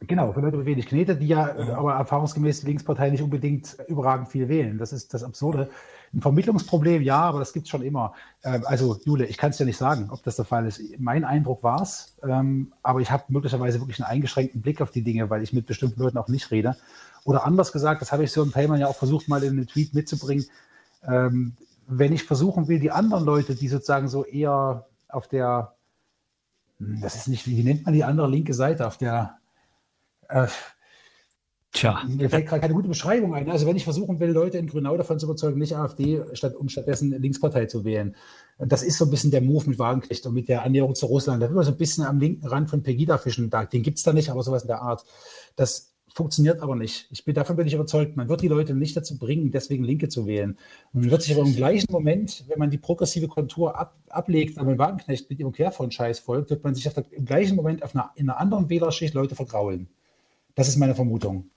Genau, 0.00 0.32
für 0.32 0.40
Leute 0.40 0.56
mit 0.56 0.66
wenig 0.66 0.86
Knete, 0.86 1.16
die 1.16 1.28
ja, 1.28 1.54
ja. 1.56 1.76
aber 1.76 1.94
erfahrungsgemäß 1.94 2.60
die 2.60 2.66
Linkspartei 2.66 3.10
nicht 3.10 3.22
unbedingt 3.22 3.76
überragend 3.86 4.28
viel 4.28 4.48
wählen. 4.48 4.78
Das 4.78 4.92
ist 4.92 5.12
das 5.12 5.22
Absurde. 5.22 5.70
Ein 6.14 6.20
Vermittlungsproblem, 6.20 7.02
ja, 7.02 7.20
aber 7.20 7.40
das 7.40 7.52
gibt 7.52 7.66
es 7.66 7.70
schon 7.70 7.82
immer. 7.82 8.14
Ähm, 8.44 8.62
also, 8.66 9.00
Jule, 9.04 9.26
ich 9.26 9.36
kann 9.36 9.50
es 9.50 9.56
dir 9.56 9.64
nicht 9.64 9.76
sagen, 9.76 10.10
ob 10.10 10.22
das 10.22 10.36
der 10.36 10.44
Fall 10.44 10.66
ist. 10.66 10.80
Mein 10.98 11.24
Eindruck 11.24 11.62
war 11.62 11.82
es, 11.82 12.16
ähm, 12.22 12.72
aber 12.82 13.00
ich 13.00 13.10
habe 13.10 13.24
möglicherweise 13.28 13.80
wirklich 13.80 14.00
einen 14.00 14.10
eingeschränkten 14.10 14.62
Blick 14.62 14.80
auf 14.80 14.90
die 14.90 15.02
Dinge, 15.02 15.28
weil 15.30 15.42
ich 15.42 15.52
mit 15.52 15.66
bestimmten 15.66 16.00
Leuten 16.00 16.18
auch 16.18 16.28
nicht 16.28 16.50
rede. 16.50 16.76
Oder 17.24 17.44
anders 17.44 17.72
gesagt, 17.72 18.00
das 18.00 18.12
habe 18.12 18.24
ich 18.24 18.32
so 18.32 18.42
im 18.42 18.52
Payman 18.52 18.80
ja 18.80 18.86
auch 18.86 18.96
versucht, 18.96 19.28
mal 19.28 19.42
in 19.42 19.56
den 19.56 19.66
Tweet 19.66 19.94
mitzubringen. 19.94 20.46
Ähm, 21.02 21.56
wenn 21.86 22.12
ich 22.12 22.24
versuchen 22.24 22.68
will, 22.68 22.78
die 22.78 22.90
anderen 22.90 23.24
Leute, 23.24 23.54
die 23.54 23.68
sozusagen 23.68 24.08
so 24.08 24.24
eher 24.24 24.86
auf 25.08 25.26
der, 25.28 25.74
hm, 26.78 27.00
das 27.00 27.16
ist 27.16 27.28
nicht, 27.28 27.46
wie 27.46 27.62
nennt 27.62 27.84
man 27.84 27.94
die 27.94 28.04
andere 28.04 28.28
linke 28.28 28.54
Seite, 28.54 28.86
auf 28.86 28.98
der, 28.98 29.38
äh, 30.28 30.46
Tja. 31.74 32.04
Mir 32.06 32.30
fällt 32.30 32.46
gerade 32.46 32.60
keine 32.60 32.74
gute 32.74 32.86
Beschreibung 32.86 33.34
ein. 33.34 33.50
Also 33.50 33.66
wenn 33.66 33.74
ich 33.74 33.82
versuchen 33.82 34.20
will, 34.20 34.30
Leute 34.30 34.58
in 34.58 34.68
Grünau 34.68 34.96
davon 34.96 35.18
zu 35.18 35.26
überzeugen, 35.26 35.58
nicht 35.58 35.76
AfD, 35.76 36.22
statt, 36.32 36.54
um 36.54 36.68
stattdessen 36.68 37.10
Linkspartei 37.10 37.66
zu 37.66 37.84
wählen. 37.84 38.14
Das 38.58 38.84
ist 38.84 38.96
so 38.96 39.06
ein 39.06 39.10
bisschen 39.10 39.32
der 39.32 39.40
Move 39.40 39.68
mit 39.68 39.80
Wagenknecht 39.80 40.24
und 40.24 40.34
mit 40.34 40.48
der 40.48 40.62
Annäherung 40.62 40.94
zu 40.94 41.06
Russland. 41.06 41.42
Da 41.42 41.48
will 41.48 41.56
man 41.56 41.64
so 41.64 41.72
ein 41.72 41.76
bisschen 41.76 42.04
am 42.04 42.20
linken 42.20 42.46
Rand 42.46 42.70
von 42.70 42.84
Pegida 42.84 43.18
fischen. 43.18 43.50
Den 43.72 43.82
gibt 43.82 43.98
es 43.98 44.04
da 44.04 44.12
nicht, 44.12 44.30
aber 44.30 44.44
sowas 44.44 44.62
in 44.62 44.68
der 44.68 44.82
Art. 44.82 45.04
Das 45.56 45.94
funktioniert 46.14 46.60
aber 46.60 46.76
nicht. 46.76 47.08
Ich 47.10 47.24
bin, 47.24 47.34
davon 47.34 47.56
bin 47.56 47.66
ich 47.66 47.74
überzeugt, 47.74 48.16
man 48.16 48.28
wird 48.28 48.42
die 48.42 48.48
Leute 48.48 48.72
nicht 48.76 48.96
dazu 48.96 49.18
bringen, 49.18 49.50
deswegen 49.50 49.82
Linke 49.82 50.08
zu 50.08 50.26
wählen. 50.26 50.56
Man 50.92 51.10
wird 51.10 51.22
sich 51.22 51.34
aber 51.36 51.44
im 51.44 51.56
gleichen 51.56 51.90
Moment, 51.90 52.44
wenn 52.46 52.60
man 52.60 52.70
die 52.70 52.78
progressive 52.78 53.26
Kontur 53.26 53.76
ab, 53.76 53.96
ablegt, 54.10 54.58
aber 54.58 54.78
Wagenknecht 54.78 55.28
mit 55.28 55.40
ihrem 55.40 55.50
Querfront-Scheiß 55.50 56.20
folgt, 56.20 56.50
wird 56.50 56.62
man 56.62 56.76
sich 56.76 56.84
der, 56.84 57.04
im 57.10 57.24
gleichen 57.24 57.56
Moment 57.56 57.82
auf 57.82 57.96
einer, 57.96 58.12
in 58.14 58.30
einer 58.30 58.38
anderen 58.38 58.70
Wählerschicht 58.70 59.12
Leute 59.12 59.34
vergraulen. 59.34 59.88
Das 60.54 60.68
ist 60.68 60.76
meine 60.76 60.94
Vermutung. 60.94 61.50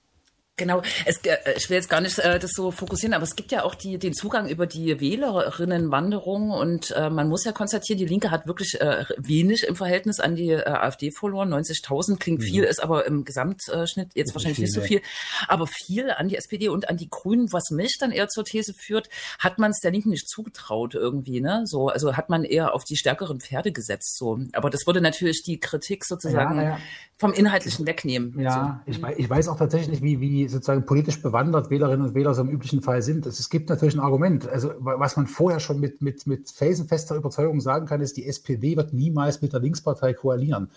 Genau, 0.58 0.82
es, 1.06 1.18
äh, 1.18 1.36
ich 1.56 1.70
will 1.70 1.76
jetzt 1.76 1.88
gar 1.88 2.00
nicht 2.00 2.18
äh, 2.18 2.38
das 2.38 2.50
so 2.50 2.70
fokussieren, 2.70 3.14
aber 3.14 3.24
es 3.24 3.36
gibt 3.36 3.52
ja 3.52 3.64
auch 3.64 3.74
die, 3.74 3.98
den 3.98 4.12
Zugang 4.12 4.48
über 4.48 4.66
die 4.66 5.00
Wählerinnenwanderung 5.00 6.50
und 6.50 6.90
äh, 6.90 7.08
man 7.08 7.28
muss 7.28 7.44
ja 7.44 7.52
konstatieren, 7.52 7.98
die 7.98 8.06
Linke 8.06 8.30
hat 8.30 8.46
wirklich 8.46 8.80
äh, 8.80 9.04
wenig 9.16 9.62
im 9.62 9.76
Verhältnis 9.76 10.20
an 10.20 10.34
die 10.34 10.50
äh, 10.50 10.66
AfD 10.66 11.10
verloren. 11.10 11.54
90.000 11.54 12.18
klingt 12.18 12.42
viel, 12.42 12.62
mhm. 12.62 12.68
ist 12.68 12.82
aber 12.82 13.06
im 13.06 13.24
Gesamtschnitt 13.24 14.10
jetzt 14.14 14.34
wahrscheinlich 14.34 14.56
viel, 14.56 14.64
nicht 14.64 14.74
so 14.74 14.80
viel, 14.80 15.00
aber 15.46 15.66
viel 15.66 16.10
an 16.10 16.28
die 16.28 16.36
SPD 16.36 16.68
und 16.68 16.88
an 16.88 16.96
die 16.96 17.08
Grünen, 17.08 17.52
was 17.52 17.70
mich 17.70 17.96
dann 17.98 18.10
eher 18.10 18.28
zur 18.28 18.44
These 18.44 18.74
führt, 18.74 19.08
hat 19.38 19.58
man 19.58 19.70
es 19.70 19.78
der 19.78 19.92
Linken 19.92 20.10
nicht 20.10 20.28
zugetraut 20.28 20.94
irgendwie, 20.94 21.40
ne? 21.40 21.62
So, 21.64 21.88
also 21.88 22.16
hat 22.16 22.28
man 22.28 22.44
eher 22.44 22.74
auf 22.74 22.84
die 22.84 22.96
stärkeren 22.96 23.40
Pferde 23.40 23.70
gesetzt, 23.70 24.18
so. 24.18 24.40
Aber 24.52 24.70
das 24.70 24.86
würde 24.86 25.00
natürlich 25.00 25.42
die 25.44 25.60
Kritik 25.60 26.04
sozusagen 26.04 26.56
ja, 26.56 26.62
ja 26.62 26.78
vom 27.18 27.32
Inhaltlichen 27.32 27.86
wegnehmen. 27.86 28.38
Ja, 28.38 28.82
so. 28.86 28.92
ich, 28.92 29.18
ich, 29.18 29.28
weiß 29.28 29.48
auch 29.48 29.58
tatsächlich 29.58 30.00
nicht, 30.00 30.02
wie, 30.02 30.20
wie 30.20 30.47
sozusagen 30.48 30.86
politisch 30.86 31.22
bewandert 31.22 31.70
Wählerinnen 31.70 32.06
und 32.06 32.14
Wähler 32.14 32.34
so 32.34 32.42
im 32.42 32.48
üblichen 32.48 32.82
Fall 32.82 33.02
sind. 33.02 33.26
Es 33.26 33.48
gibt 33.50 33.68
natürlich 33.68 33.94
ein 33.94 34.00
Argument. 34.00 34.48
Also, 34.48 34.72
was 34.78 35.16
man 35.16 35.26
vorher 35.26 35.60
schon 35.60 35.80
mit, 35.80 36.02
mit, 36.02 36.26
mit 36.26 36.50
felsenfester 36.50 37.16
Überzeugung 37.16 37.60
sagen 37.60 37.86
kann, 37.86 38.00
ist, 38.00 38.16
die 38.16 38.26
SPD 38.26 38.76
wird 38.76 38.92
niemals 38.92 39.42
mit 39.42 39.52
der 39.52 39.60
Linkspartei 39.60 40.14
koalieren. 40.14 40.70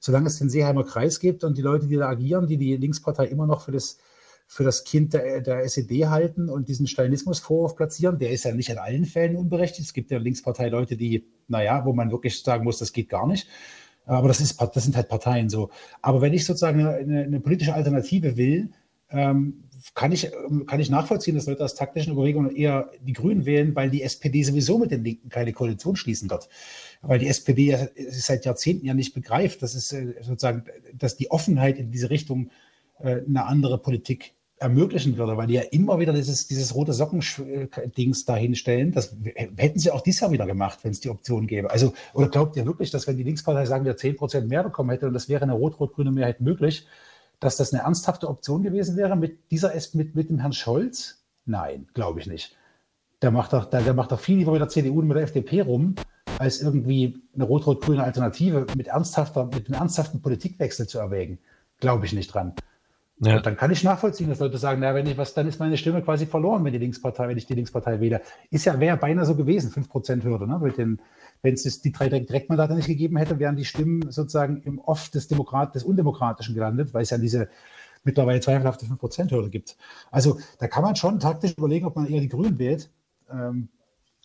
Solange 0.00 0.26
es 0.26 0.38
den 0.38 0.50
Seeheimer 0.50 0.84
Kreis 0.84 1.20
gibt 1.20 1.44
und 1.44 1.56
die 1.56 1.62
Leute, 1.62 1.86
die 1.86 1.96
da 1.96 2.08
agieren, 2.08 2.46
die 2.46 2.58
die 2.58 2.76
Linkspartei 2.76 3.26
immer 3.26 3.46
noch 3.46 3.62
für 3.62 3.72
das 3.72 3.98
für 4.52 4.64
das 4.64 4.84
Kind 4.84 5.14
der, 5.14 5.40
der 5.40 5.64
SED 5.64 6.08
halten 6.08 6.50
und 6.50 6.68
diesen 6.68 6.86
Stalinismusvorwurf 6.86 7.74
platzieren. 7.74 8.18
Der 8.18 8.32
ist 8.32 8.44
ja 8.44 8.52
nicht 8.52 8.68
in 8.68 8.76
allen 8.76 9.06
Fällen 9.06 9.36
unberechtigt. 9.36 9.86
Es 9.86 9.94
gibt 9.94 10.10
ja 10.10 10.18
Linkspartei 10.18 10.68
Leute, 10.68 10.94
die, 10.94 11.26
naja, 11.48 11.86
wo 11.86 11.94
man 11.94 12.10
wirklich 12.10 12.42
sagen 12.42 12.64
muss, 12.64 12.76
das 12.76 12.92
geht 12.92 13.08
gar 13.08 13.26
nicht. 13.26 13.48
Aber 14.04 14.28
das, 14.28 14.40
ist, 14.40 14.60
das 14.60 14.84
sind 14.84 14.94
halt 14.94 15.08
Parteien 15.08 15.48
so. 15.48 15.70
Aber 16.02 16.20
wenn 16.20 16.34
ich 16.34 16.44
sozusagen 16.44 16.84
eine, 16.84 17.22
eine 17.22 17.40
politische 17.40 17.72
Alternative 17.72 18.36
will, 18.36 18.70
ähm, 19.12 19.64
kann, 19.94 20.12
ich, 20.12 20.30
kann 20.66 20.80
ich 20.80 20.90
nachvollziehen, 20.90 21.34
dass 21.34 21.46
Leute 21.46 21.64
aus 21.64 21.74
taktischen 21.74 22.12
Überlegungen 22.12 22.54
eher 22.54 22.90
die 23.00 23.12
Grünen 23.12 23.46
wählen, 23.46 23.74
weil 23.74 23.90
die 23.90 24.02
SPD 24.02 24.42
sowieso 24.42 24.78
mit 24.78 24.90
den 24.90 25.04
Linken 25.04 25.28
keine 25.28 25.52
Koalition 25.52 25.96
schließen 25.96 26.30
wird. 26.30 26.48
Weil 27.02 27.18
die 27.18 27.28
SPD 27.28 27.76
seit 28.10 28.44
Jahrzehnten 28.44 28.86
ja 28.86 28.94
nicht 28.94 29.14
begreift, 29.14 29.62
dass 29.62 29.74
es 29.74 29.92
äh, 29.92 30.14
sozusagen, 30.20 30.64
dass 30.94 31.16
die 31.16 31.30
Offenheit 31.30 31.78
in 31.78 31.90
diese 31.90 32.10
Richtung 32.10 32.50
äh, 33.00 33.20
eine 33.26 33.44
andere 33.46 33.78
Politik 33.78 34.34
ermöglichen 34.62 35.16
würde, 35.16 35.36
weil 35.36 35.48
die 35.48 35.54
ja 35.54 35.62
immer 35.62 35.98
wieder 35.98 36.12
dieses, 36.12 36.46
dieses 36.46 36.74
rote 36.74 36.92
Socken-Dings 36.92 38.24
dahinstellen. 38.24 38.92
Das 38.92 39.16
hätten 39.56 39.80
sie 39.80 39.90
auch 39.90 40.00
dieses 40.00 40.20
Jahr 40.20 40.30
wieder 40.30 40.46
gemacht, 40.46 40.78
wenn 40.82 40.92
es 40.92 41.00
die 41.00 41.10
Option 41.10 41.48
gäbe. 41.48 41.70
Also, 41.70 41.92
oder 42.14 42.28
glaubt 42.28 42.56
ihr 42.56 42.64
wirklich, 42.64 42.90
dass 42.90 43.08
wenn 43.08 43.16
die 43.16 43.24
Linkspartei 43.24 43.66
sagen, 43.66 43.84
wir 43.84 43.96
10 43.96 44.16
Prozent 44.16 44.48
mehr 44.48 44.62
bekommen 44.62 44.90
hätte 44.90 45.08
und 45.08 45.14
das 45.14 45.28
wäre 45.28 45.42
eine 45.42 45.54
rot-rot-grüne 45.54 46.12
Mehrheit 46.12 46.40
möglich, 46.40 46.86
dass 47.42 47.56
das 47.56 47.74
eine 47.74 47.82
ernsthafte 47.82 48.28
Option 48.28 48.62
gewesen 48.62 48.96
wäre 48.96 49.16
mit 49.16 49.50
dieser 49.50 49.72
mit, 49.94 50.14
mit 50.14 50.30
dem 50.30 50.38
Herrn 50.38 50.52
Scholz? 50.52 51.24
Nein, 51.44 51.88
glaube 51.92 52.20
ich 52.20 52.28
nicht. 52.28 52.56
Der 53.20 53.32
macht 53.32 53.52
doch, 53.52 53.64
der, 53.64 53.82
der 53.82 53.94
macht 53.94 54.12
doch 54.12 54.20
viel 54.20 54.38
lieber 54.38 54.52
mit 54.52 54.60
der 54.60 54.68
CDU 54.68 55.00
und 55.00 55.08
mit 55.08 55.16
der 55.16 55.24
FDP 55.24 55.62
rum, 55.62 55.96
als 56.38 56.62
irgendwie 56.62 57.20
eine 57.34 57.44
rot-rot-grüne 57.44 58.02
Alternative 58.02 58.66
mit 58.76 58.86
ernsthafter, 58.86 59.46
mit 59.46 59.66
einem 59.66 59.74
ernsthaften 59.74 60.22
Politikwechsel 60.22 60.86
zu 60.86 60.98
erwägen. 60.98 61.38
Glaube 61.80 62.06
ich 62.06 62.12
nicht 62.12 62.32
dran. 62.32 62.54
Ja. 63.18 63.40
Dann 63.40 63.56
kann 63.56 63.70
ich 63.72 63.82
nachvollziehen, 63.82 64.28
dass 64.28 64.38
Leute 64.38 64.58
sagen, 64.58 64.80
na, 64.80 64.94
wenn 64.94 65.06
ich 65.06 65.18
was, 65.18 65.34
dann 65.34 65.48
ist 65.48 65.58
meine 65.58 65.76
Stimme 65.76 66.02
quasi 66.02 66.26
verloren, 66.26 66.64
wenn 66.64 66.72
die 66.72 66.78
Linkspartei, 66.78 67.28
wenn 67.28 67.38
ich 67.38 67.46
die 67.46 67.54
Linkspartei 67.54 68.00
wähle. 68.00 68.20
Ist 68.50 68.64
ja, 68.64 68.78
wäre 68.78 68.96
beinahe 68.96 69.26
so 69.26 69.34
gewesen, 69.34 69.70
5% 69.70 70.22
Hürde, 70.22 70.48
ne? 70.48 70.58
Mit 70.60 70.78
den, 70.78 71.00
wenn 71.42 71.54
es 71.54 71.80
die 71.82 71.92
drei 71.92 72.08
Direktmandate 72.08 72.74
nicht 72.74 72.86
gegeben 72.86 73.16
hätte, 73.16 73.38
wären 73.38 73.56
die 73.56 73.64
Stimmen 73.64 74.10
sozusagen 74.10 74.62
im 74.62 74.78
Off 74.78 75.10
des 75.10 75.28
Demokrat, 75.28 75.74
des 75.74 75.84
Undemokratischen 75.84 76.54
gelandet, 76.54 76.94
weil 76.94 77.02
es 77.02 77.10
ja 77.10 77.18
diese 77.18 77.48
mittlerweile 78.04 78.40
zweifelhafte 78.40 78.86
5%-Hürde 78.86 79.50
gibt. 79.50 79.76
Also 80.10 80.38
da 80.58 80.68
kann 80.68 80.82
man 80.82 80.96
schon 80.96 81.20
taktisch 81.20 81.54
überlegen, 81.56 81.86
ob 81.86 81.96
man 81.96 82.06
eher 82.06 82.20
die 82.20 82.28
Grünen 82.28 82.58
wählt, 82.58 82.90
ähm, 83.30 83.68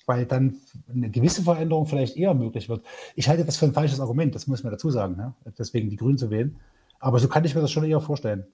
weil 0.05 0.25
dann 0.25 0.57
eine 0.91 1.09
gewisse 1.09 1.43
Veränderung 1.43 1.85
vielleicht 1.85 2.17
eher 2.17 2.33
möglich 2.33 2.69
wird. 2.69 2.85
Ich 3.15 3.27
halte 3.27 3.45
das 3.45 3.57
für 3.57 3.65
ein 3.65 3.73
falsches 3.73 3.99
Argument, 3.99 4.33
das 4.33 4.47
muss 4.47 4.63
man 4.63 4.71
dazu 4.71 4.89
sagen, 4.89 5.17
ne? 5.17 5.33
deswegen 5.57 5.89
die 5.89 5.97
Grünen 5.97 6.17
zu 6.17 6.29
wählen. 6.29 6.55
Aber 6.99 7.19
so 7.19 7.27
kann 7.27 7.45
ich 7.45 7.53
mir 7.53 7.61
das 7.61 7.71
schon 7.71 7.83
eher 7.83 7.99
vorstellen. 7.99 8.45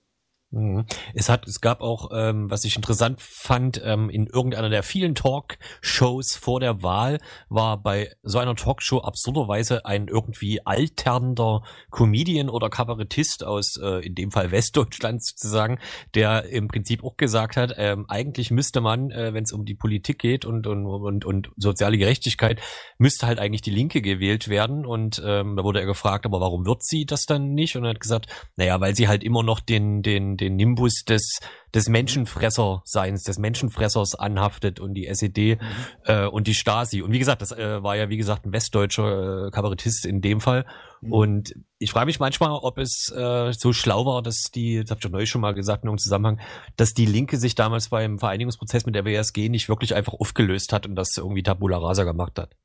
Mhm. 0.53 0.85
Es 1.15 1.29
hat, 1.29 1.47
es 1.47 1.61
gab 1.61 1.81
auch, 1.81 2.11
ähm, 2.13 2.49
was 2.51 2.63
ich 2.63 2.75
interessant 2.75 3.19
fand, 3.19 3.81
ähm, 3.83 4.11
in 4.11 4.27
irgendeiner 4.27 4.69
der 4.69 4.83
vielen 4.83 5.15
Talkshows 5.15 6.35
vor 6.35 6.59
der 6.59 6.83
Wahl 6.83 7.19
war 7.49 7.81
bei 7.81 8.11
so 8.21 8.37
einer 8.37 8.55
Talkshow 8.55 8.99
absurderweise 8.99 9.85
ein 9.85 10.07
irgendwie 10.07 10.63
alternder 10.63 11.63
Comedian 11.89 12.49
oder 12.49 12.69
Kabarettist 12.69 13.43
aus, 13.43 13.77
äh, 13.81 14.05
in 14.05 14.13
dem 14.13 14.29
Fall 14.29 14.51
Westdeutschland 14.51 15.25
sozusagen, 15.25 15.79
der 16.13 16.45
im 16.49 16.67
Prinzip 16.67 17.03
auch 17.03 17.17
gesagt 17.17 17.57
hat, 17.57 17.73
ähm, 17.77 18.05
eigentlich 18.07 18.51
müsste 18.51 18.79
man, 18.79 19.09
äh, 19.09 19.33
wenn 19.33 19.45
es 19.45 19.53
um 19.53 19.65
die 19.65 19.75
Politik 19.75 20.19
geht 20.19 20.45
und, 20.45 20.67
und, 20.67 20.85
und, 20.85 21.25
und 21.25 21.49
soziale 21.57 21.97
Gerechtigkeit, 21.97 22.61
müsste 22.99 23.25
halt 23.25 23.39
eigentlich 23.39 23.63
die 23.63 23.71
Linke 23.71 24.03
gewählt 24.03 24.49
werden. 24.49 24.85
Und 24.85 25.19
ähm, 25.25 25.55
da 25.55 25.63
wurde 25.63 25.79
er 25.79 25.87
gefragt, 25.87 26.27
aber 26.27 26.39
warum 26.39 26.67
wird 26.67 26.83
sie 26.83 27.07
das 27.07 27.25
dann 27.25 27.55
nicht? 27.55 27.75
Und 27.75 27.85
er 27.85 27.91
hat 27.91 27.99
gesagt, 27.99 28.27
naja, 28.55 28.79
weil 28.79 28.95
sie 28.95 29.07
halt 29.07 29.23
immer 29.23 29.41
noch 29.41 29.59
den, 29.59 30.03
den, 30.03 30.37
den 30.37 30.42
Nimbus 30.49 31.03
des, 31.03 31.39
des 31.73 31.89
Menschenfresserseins, 31.89 33.23
des 33.23 33.37
Menschenfressers 33.37 34.15
anhaftet 34.15 34.79
und 34.79 34.93
die 34.93 35.07
SED 35.07 35.55
mhm. 35.55 35.59
äh, 36.05 36.25
und 36.25 36.47
die 36.47 36.53
Stasi. 36.53 37.01
Und 37.01 37.11
wie 37.11 37.19
gesagt, 37.19 37.41
das 37.41 37.51
äh, 37.51 37.83
war 37.83 37.95
ja 37.95 38.09
wie 38.09 38.17
gesagt 38.17 38.45
ein 38.45 38.53
westdeutscher 38.53 39.47
äh, 39.47 39.51
Kabarettist 39.51 40.05
in 40.05 40.21
dem 40.21 40.41
Fall. 40.41 40.65
Mhm. 41.01 41.11
Und 41.11 41.53
ich 41.77 41.91
frage 41.91 42.05
mich 42.05 42.19
manchmal, 42.19 42.51
ob 42.51 42.77
es 42.77 43.11
äh, 43.15 43.51
so 43.53 43.73
schlau 43.73 44.05
war, 44.05 44.21
dass 44.21 44.51
die, 44.53 44.81
das 44.81 44.91
habe 44.91 44.99
ich 44.99 45.03
ja 45.03 45.09
neulich 45.09 45.29
schon 45.29 45.41
mal 45.41 45.53
gesagt 45.53 45.83
in 45.83 45.89
einem 45.89 45.97
Zusammenhang, 45.97 46.39
dass 46.77 46.93
die 46.93 47.05
Linke 47.05 47.37
sich 47.37 47.55
damals 47.55 47.89
beim 47.89 48.19
Vereinigungsprozess 48.19 48.85
mit 48.85 48.95
der 48.95 49.05
WSG 49.05 49.49
nicht 49.49 49.69
wirklich 49.69 49.95
einfach 49.95 50.13
aufgelöst 50.13 50.73
hat 50.73 50.85
und 50.85 50.95
das 50.95 51.17
irgendwie 51.17 51.43
Tabula 51.43 51.77
Rasa 51.77 52.03
gemacht 52.03 52.39
hat. 52.39 52.55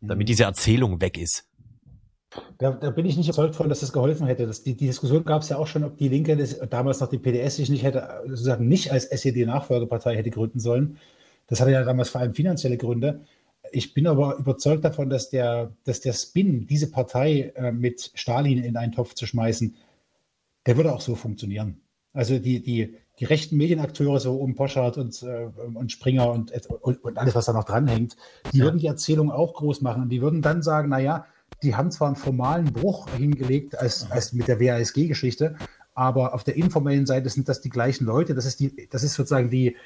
Damit 0.00 0.26
mhm. 0.26 0.26
diese 0.26 0.44
Erzählung 0.44 1.00
weg 1.00 1.18
ist. 1.18 1.47
Da, 2.58 2.72
da, 2.72 2.90
bin 2.90 3.06
ich 3.06 3.16
nicht 3.16 3.28
überzeugt 3.28 3.56
von, 3.56 3.68
dass 3.70 3.80
das 3.80 3.92
geholfen 3.92 4.26
hätte. 4.26 4.46
Das, 4.46 4.62
die, 4.62 4.76
die, 4.76 4.86
Diskussion 4.86 5.24
gab 5.24 5.42
es 5.42 5.48
ja 5.48 5.56
auch 5.56 5.66
schon, 5.66 5.84
ob 5.84 5.96
die 5.96 6.08
Linke 6.08 6.36
das, 6.36 6.58
damals 6.68 7.00
noch 7.00 7.08
die 7.08 7.18
PDS 7.18 7.56
sich 7.56 7.70
nicht 7.70 7.84
hätte, 7.84 8.22
sozusagen 8.26 8.68
nicht 8.68 8.92
als 8.92 9.06
SED-Nachfolgepartei 9.06 10.14
hätte 10.14 10.30
gründen 10.30 10.60
sollen. 10.60 10.98
Das 11.46 11.60
hatte 11.60 11.70
ja 11.70 11.82
damals 11.82 12.10
vor 12.10 12.20
allem 12.20 12.34
finanzielle 12.34 12.76
Gründe. 12.76 13.24
Ich 13.72 13.94
bin 13.94 14.06
aber 14.06 14.36
überzeugt 14.36 14.84
davon, 14.84 15.08
dass 15.08 15.30
der, 15.30 15.72
dass 15.84 16.00
der 16.00 16.12
Spin, 16.12 16.66
diese 16.66 16.90
Partei 16.90 17.52
äh, 17.56 17.72
mit 17.72 18.10
Stalin 18.14 18.62
in 18.62 18.76
einen 18.76 18.92
Topf 18.92 19.14
zu 19.14 19.26
schmeißen, 19.26 19.76
der 20.66 20.76
würde 20.76 20.92
auch 20.92 21.00
so 21.00 21.14
funktionieren. 21.14 21.80
Also 22.12 22.38
die, 22.38 22.60
die, 22.60 22.96
die 23.18 23.24
rechten 23.24 23.56
Medienakteure, 23.56 24.20
so 24.20 24.36
um 24.36 24.54
Poschardt 24.54 24.98
und, 24.98 25.22
äh, 25.22 25.48
und 25.74 25.92
Springer 25.92 26.30
und, 26.30 26.52
und, 26.82 27.02
und, 27.02 27.18
alles, 27.18 27.34
was 27.34 27.46
da 27.46 27.52
noch 27.52 27.64
dranhängt, 27.64 28.16
die 28.52 28.58
ja. 28.58 28.64
würden 28.64 28.78
die 28.78 28.86
Erzählung 28.86 29.30
auch 29.30 29.54
groß 29.54 29.80
machen 29.80 30.02
und 30.02 30.08
die 30.10 30.20
würden 30.20 30.42
dann 30.42 30.62
sagen, 30.62 30.90
naja, 30.90 31.26
die 31.62 31.74
haben 31.74 31.90
zwar 31.90 32.08
einen 32.08 32.16
formalen 32.16 32.72
Bruch 32.72 33.08
hingelegt 33.10 33.78
als, 33.78 34.10
als 34.10 34.32
mit 34.32 34.48
der 34.48 34.60
WASG-Geschichte, 34.60 35.56
aber 35.94 36.32
auf 36.32 36.44
der 36.44 36.56
informellen 36.56 37.06
Seite 37.06 37.28
sind 37.28 37.48
das 37.48 37.60
die 37.60 37.70
gleichen 37.70 38.04
Leute. 38.04 38.34
Das 38.34 38.46
ist, 38.46 38.60
die, 38.60 38.88
das 38.88 39.02
ist 39.02 39.14
sozusagen 39.14 39.50
die, 39.50 39.76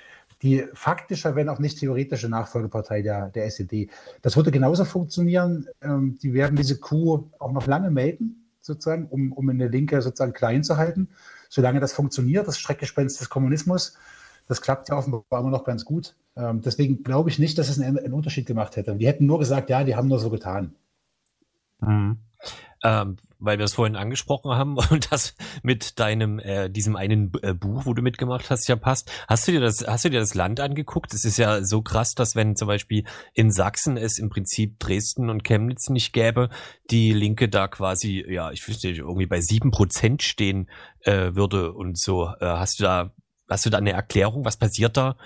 die 0.43 0.65
faktische, 0.75 1.35
wenn 1.37 1.49
auch 1.49 1.59
nicht 1.59 1.79
theoretische 1.79 2.29
Nachfolgepartei 2.29 3.01
der, 3.01 3.31
der 3.31 3.47
SED. 3.47 3.89
Das 4.21 4.37
würde 4.37 4.51
genauso 4.51 4.85
funktionieren. 4.85 5.69
Ähm, 5.81 6.19
die 6.23 6.35
werden 6.35 6.57
diese 6.57 6.79
Kuh 6.79 7.31
auch 7.39 7.53
noch 7.53 7.67
lange 7.67 7.91
melden, 7.91 8.45
sozusagen, 8.61 9.07
um, 9.07 9.33
um 9.33 9.49
eine 9.49 9.69
Linke 9.69 10.03
sozusagen 10.03 10.35
klein 10.35 10.63
zu 10.63 10.77
halten. 10.77 11.09
Solange 11.49 11.81
das 11.81 11.95
funktioniert, 11.95 12.47
das 12.47 12.59
Schreckgespenst 12.59 13.19
des 13.21 13.31
Kommunismus, 13.31 13.97
das 14.49 14.61
klappt 14.61 14.91
ja 14.91 14.99
offenbar 14.99 15.25
immer 15.31 15.51
noch 15.51 15.65
ganz 15.65 15.85
gut. 15.87 16.15
Ähm, 16.37 16.61
deswegen 16.61 17.03
glaube 17.05 17.31
ich 17.31 17.39
nicht, 17.39 17.57
dass 17.57 17.71
es 17.71 17.81
einen, 17.81 17.99
einen 17.99 18.13
Unterschied 18.13 18.47
gemacht 18.47 18.77
hätte. 18.77 18.95
Die 18.97 19.07
hätten 19.07 19.25
nur 19.25 19.39
gesagt, 19.39 19.71
ja, 19.71 19.83
die 19.85 19.97
haben 19.97 20.09
nur 20.09 20.19
so 20.19 20.29
getan. 20.29 20.75
Mhm. 21.83 22.18
Ähm, 22.85 23.16
weil 23.38 23.59
wir 23.59 23.64
es 23.64 23.75
vorhin 23.75 23.97
angesprochen 23.97 24.53
haben 24.53 24.77
und 24.90 25.12
das 25.12 25.35
mit 25.62 25.99
deinem 25.99 26.38
äh, 26.38 26.71
diesem 26.71 26.97
einen 26.97 27.33
äh, 27.42 27.55
Buch, 27.55 27.87
wo 27.87 27.95
du 27.95 28.03
mitgemacht 28.03 28.51
hast, 28.51 28.68
ja 28.68 28.77
passt. 28.77 29.11
Hast 29.29 29.47
du 29.47 29.53
dir 29.53 29.61
das 29.61 29.85
hast 29.87 30.05
du 30.05 30.11
dir 30.11 30.21
das 30.21 30.35
Land 30.35 30.61
angeguckt? 30.61 31.12
Es 31.12 31.25
ist 31.25 31.38
ja 31.38 31.62
so 31.64 31.83
krass, 31.83 32.14
dass 32.14 32.35
wenn 32.37 32.57
zum 32.57 32.68
Beispiel 32.68 33.05
in 33.35 33.51
Sachsen 33.51 33.97
es 33.97 34.18
im 34.18 34.31
Prinzip 34.31 34.79
Dresden 34.79 35.29
und 35.29 35.45
Chemnitz 35.45 35.88
nicht 35.88 36.12
gäbe, 36.12 36.51
die 36.90 37.12
Linke 37.12 37.49
da 37.49 37.68
quasi 37.68 38.25
ja 38.29 38.51
ich 38.53 38.66
wüsste 38.66 38.88
nicht 38.88 38.99
irgendwie 38.99 39.27
bei 39.27 39.40
sieben 39.40 39.71
Prozent 39.71 40.23
stehen 40.23 40.71
äh, 41.01 41.35
würde 41.35 41.73
und 41.73 41.99
so. 41.99 42.29
Äh, 42.40 42.47
hast 42.47 42.79
du 42.79 42.85
da 42.85 43.12
hast 43.49 43.66
du 43.66 43.71
da 43.71 43.79
eine 43.79 43.92
Erklärung? 43.92 44.45
Was 44.45 44.57
passiert 44.57 44.97
da? 44.97 45.16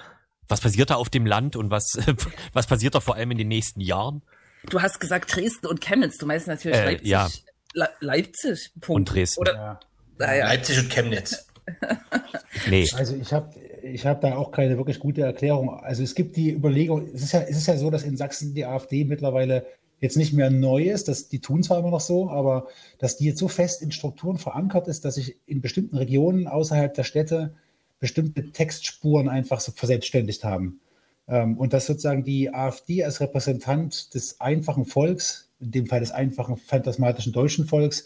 Was 0.48 0.60
passiert 0.60 0.90
da 0.90 0.94
auf 0.94 1.10
dem 1.10 1.26
Land 1.26 1.56
und 1.56 1.70
was 1.70 1.98
was 2.52 2.66
passiert 2.66 2.94
da 2.94 3.00
vor 3.00 3.14
allem 3.16 3.30
in 3.30 3.38
den 3.38 3.48
nächsten 3.48 3.80
Jahren? 3.80 4.22
Du 4.70 4.82
hast 4.82 5.00
gesagt 5.00 5.34
Dresden 5.34 5.66
und 5.66 5.80
Chemnitz. 5.80 6.18
Du 6.18 6.26
meinst 6.26 6.46
natürlich 6.46 6.76
äh, 6.76 6.84
Leipzig. 6.84 7.08
Ja. 7.08 7.28
Le 7.74 7.88
Leipzig. 8.00 8.72
Punkt. 8.80 8.90
Und 8.90 9.14
Dresden. 9.14 9.40
Oder, 9.40 9.54
ja. 9.54 9.80
naja. 10.18 10.46
Leipzig 10.46 10.78
und 10.78 10.90
Chemnitz. 10.90 11.46
nee. 12.70 12.86
Also 12.94 13.16
ich 13.16 13.32
habe 13.32 13.50
ich 13.82 14.06
hab 14.06 14.20
da 14.20 14.36
auch 14.36 14.50
keine 14.50 14.76
wirklich 14.76 14.98
gute 14.98 15.22
Erklärung. 15.22 15.70
Also 15.70 16.02
es 16.02 16.14
gibt 16.14 16.36
die 16.36 16.52
Überlegung, 16.52 17.08
es 17.14 17.22
ist 17.22 17.32
ja, 17.32 17.42
es 17.42 17.56
ist 17.56 17.66
ja 17.66 17.76
so, 17.76 17.90
dass 17.90 18.02
in 18.02 18.16
Sachsen 18.16 18.54
die 18.54 18.64
AfD 18.64 19.04
mittlerweile 19.04 19.66
jetzt 20.00 20.16
nicht 20.16 20.32
mehr 20.32 20.50
neu 20.50 20.84
ist, 20.84 21.08
dass 21.08 21.28
die 21.28 21.40
tun 21.40 21.62
zwar 21.62 21.78
immer 21.78 21.90
noch 21.90 22.00
so, 22.00 22.28
aber 22.28 22.68
dass 22.98 23.16
die 23.16 23.26
jetzt 23.26 23.38
so 23.38 23.48
fest 23.48 23.82
in 23.82 23.92
Strukturen 23.92 24.38
verankert 24.38 24.88
ist, 24.88 25.04
dass 25.04 25.14
sich 25.14 25.36
in 25.46 25.60
bestimmten 25.60 25.96
Regionen 25.96 26.46
außerhalb 26.46 26.92
der 26.92 27.04
Städte 27.04 27.54
bestimmte 27.98 28.52
Textspuren 28.52 29.28
einfach 29.28 29.60
so 29.60 29.72
verselbstständigt 29.72 30.44
haben. 30.44 30.80
Ähm, 31.28 31.56
und 31.58 31.72
dass 31.72 31.86
sozusagen 31.86 32.24
die 32.24 32.52
AfD 32.52 33.04
als 33.04 33.20
Repräsentant 33.20 34.14
des 34.14 34.40
einfachen 34.40 34.84
Volks, 34.84 35.50
in 35.60 35.70
dem 35.70 35.86
Fall 35.86 36.00
des 36.00 36.12
einfachen 36.12 36.56
phantasmatischen 36.56 37.32
deutschen 37.32 37.66
Volks, 37.66 38.04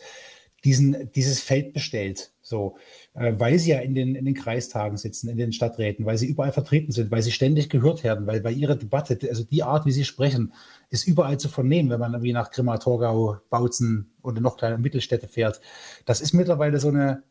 diesen, 0.64 1.11
dieses 1.12 1.40
Feld 1.40 1.72
bestellt. 1.72 2.33
So, 2.42 2.76
äh, 3.14 3.33
weil 3.37 3.59
sie 3.59 3.70
ja 3.70 3.78
in 3.80 3.94
den, 3.94 4.14
in 4.14 4.24
den 4.24 4.35
Kreistagen 4.35 4.96
sitzen, 4.96 5.28
in 5.28 5.37
den 5.37 5.52
Stadträten, 5.52 6.04
weil 6.04 6.18
sie 6.18 6.26
überall 6.26 6.52
vertreten 6.52 6.92
sind, 6.92 7.11
weil 7.11 7.22
sie 7.22 7.33
ständig 7.33 7.70
gehört 7.70 8.04
werden, 8.04 8.26
weil 8.26 8.40
bei 8.40 8.50
ihrer 8.52 8.76
Debatte, 8.76 9.18
also 9.28 9.44
die 9.44 9.62
Art, 9.62 9.87
wie 9.87 9.92
sie 9.92 10.04
sprechen, 10.04 10.52
ist 10.90 11.06
überall 11.06 11.38
zu 11.38 11.48
vernehmen, 11.48 11.90
wenn 11.90 12.00
man 12.00 12.12
irgendwie 12.12 12.33
nach 12.33 12.50
Grimma, 12.50 12.78
Torgau, 12.78 13.38
Bautzen 13.50 14.12
oder 14.22 14.40
noch 14.40 14.56
kleine 14.56 14.78
Mittelstädte 14.78 15.28
fährt. 15.28 15.61
Das 16.06 16.20
ist 16.20 16.33
mittlerweile 16.33 16.80
so 16.80 16.88
eine, 16.88 17.22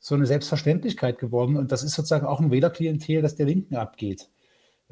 so 0.00 0.14
eine 0.14 0.26
Selbstverständlichkeit 0.26 1.18
geworden 1.18 1.56
und 1.56 1.70
das 1.70 1.84
ist 1.84 1.94
sozusagen 1.94 2.26
auch 2.26 2.40
ein 2.40 2.50
Wählerklientel, 2.50 3.22
das 3.22 3.36
der 3.36 3.46
Linken 3.46 3.76
abgeht. 3.76 4.28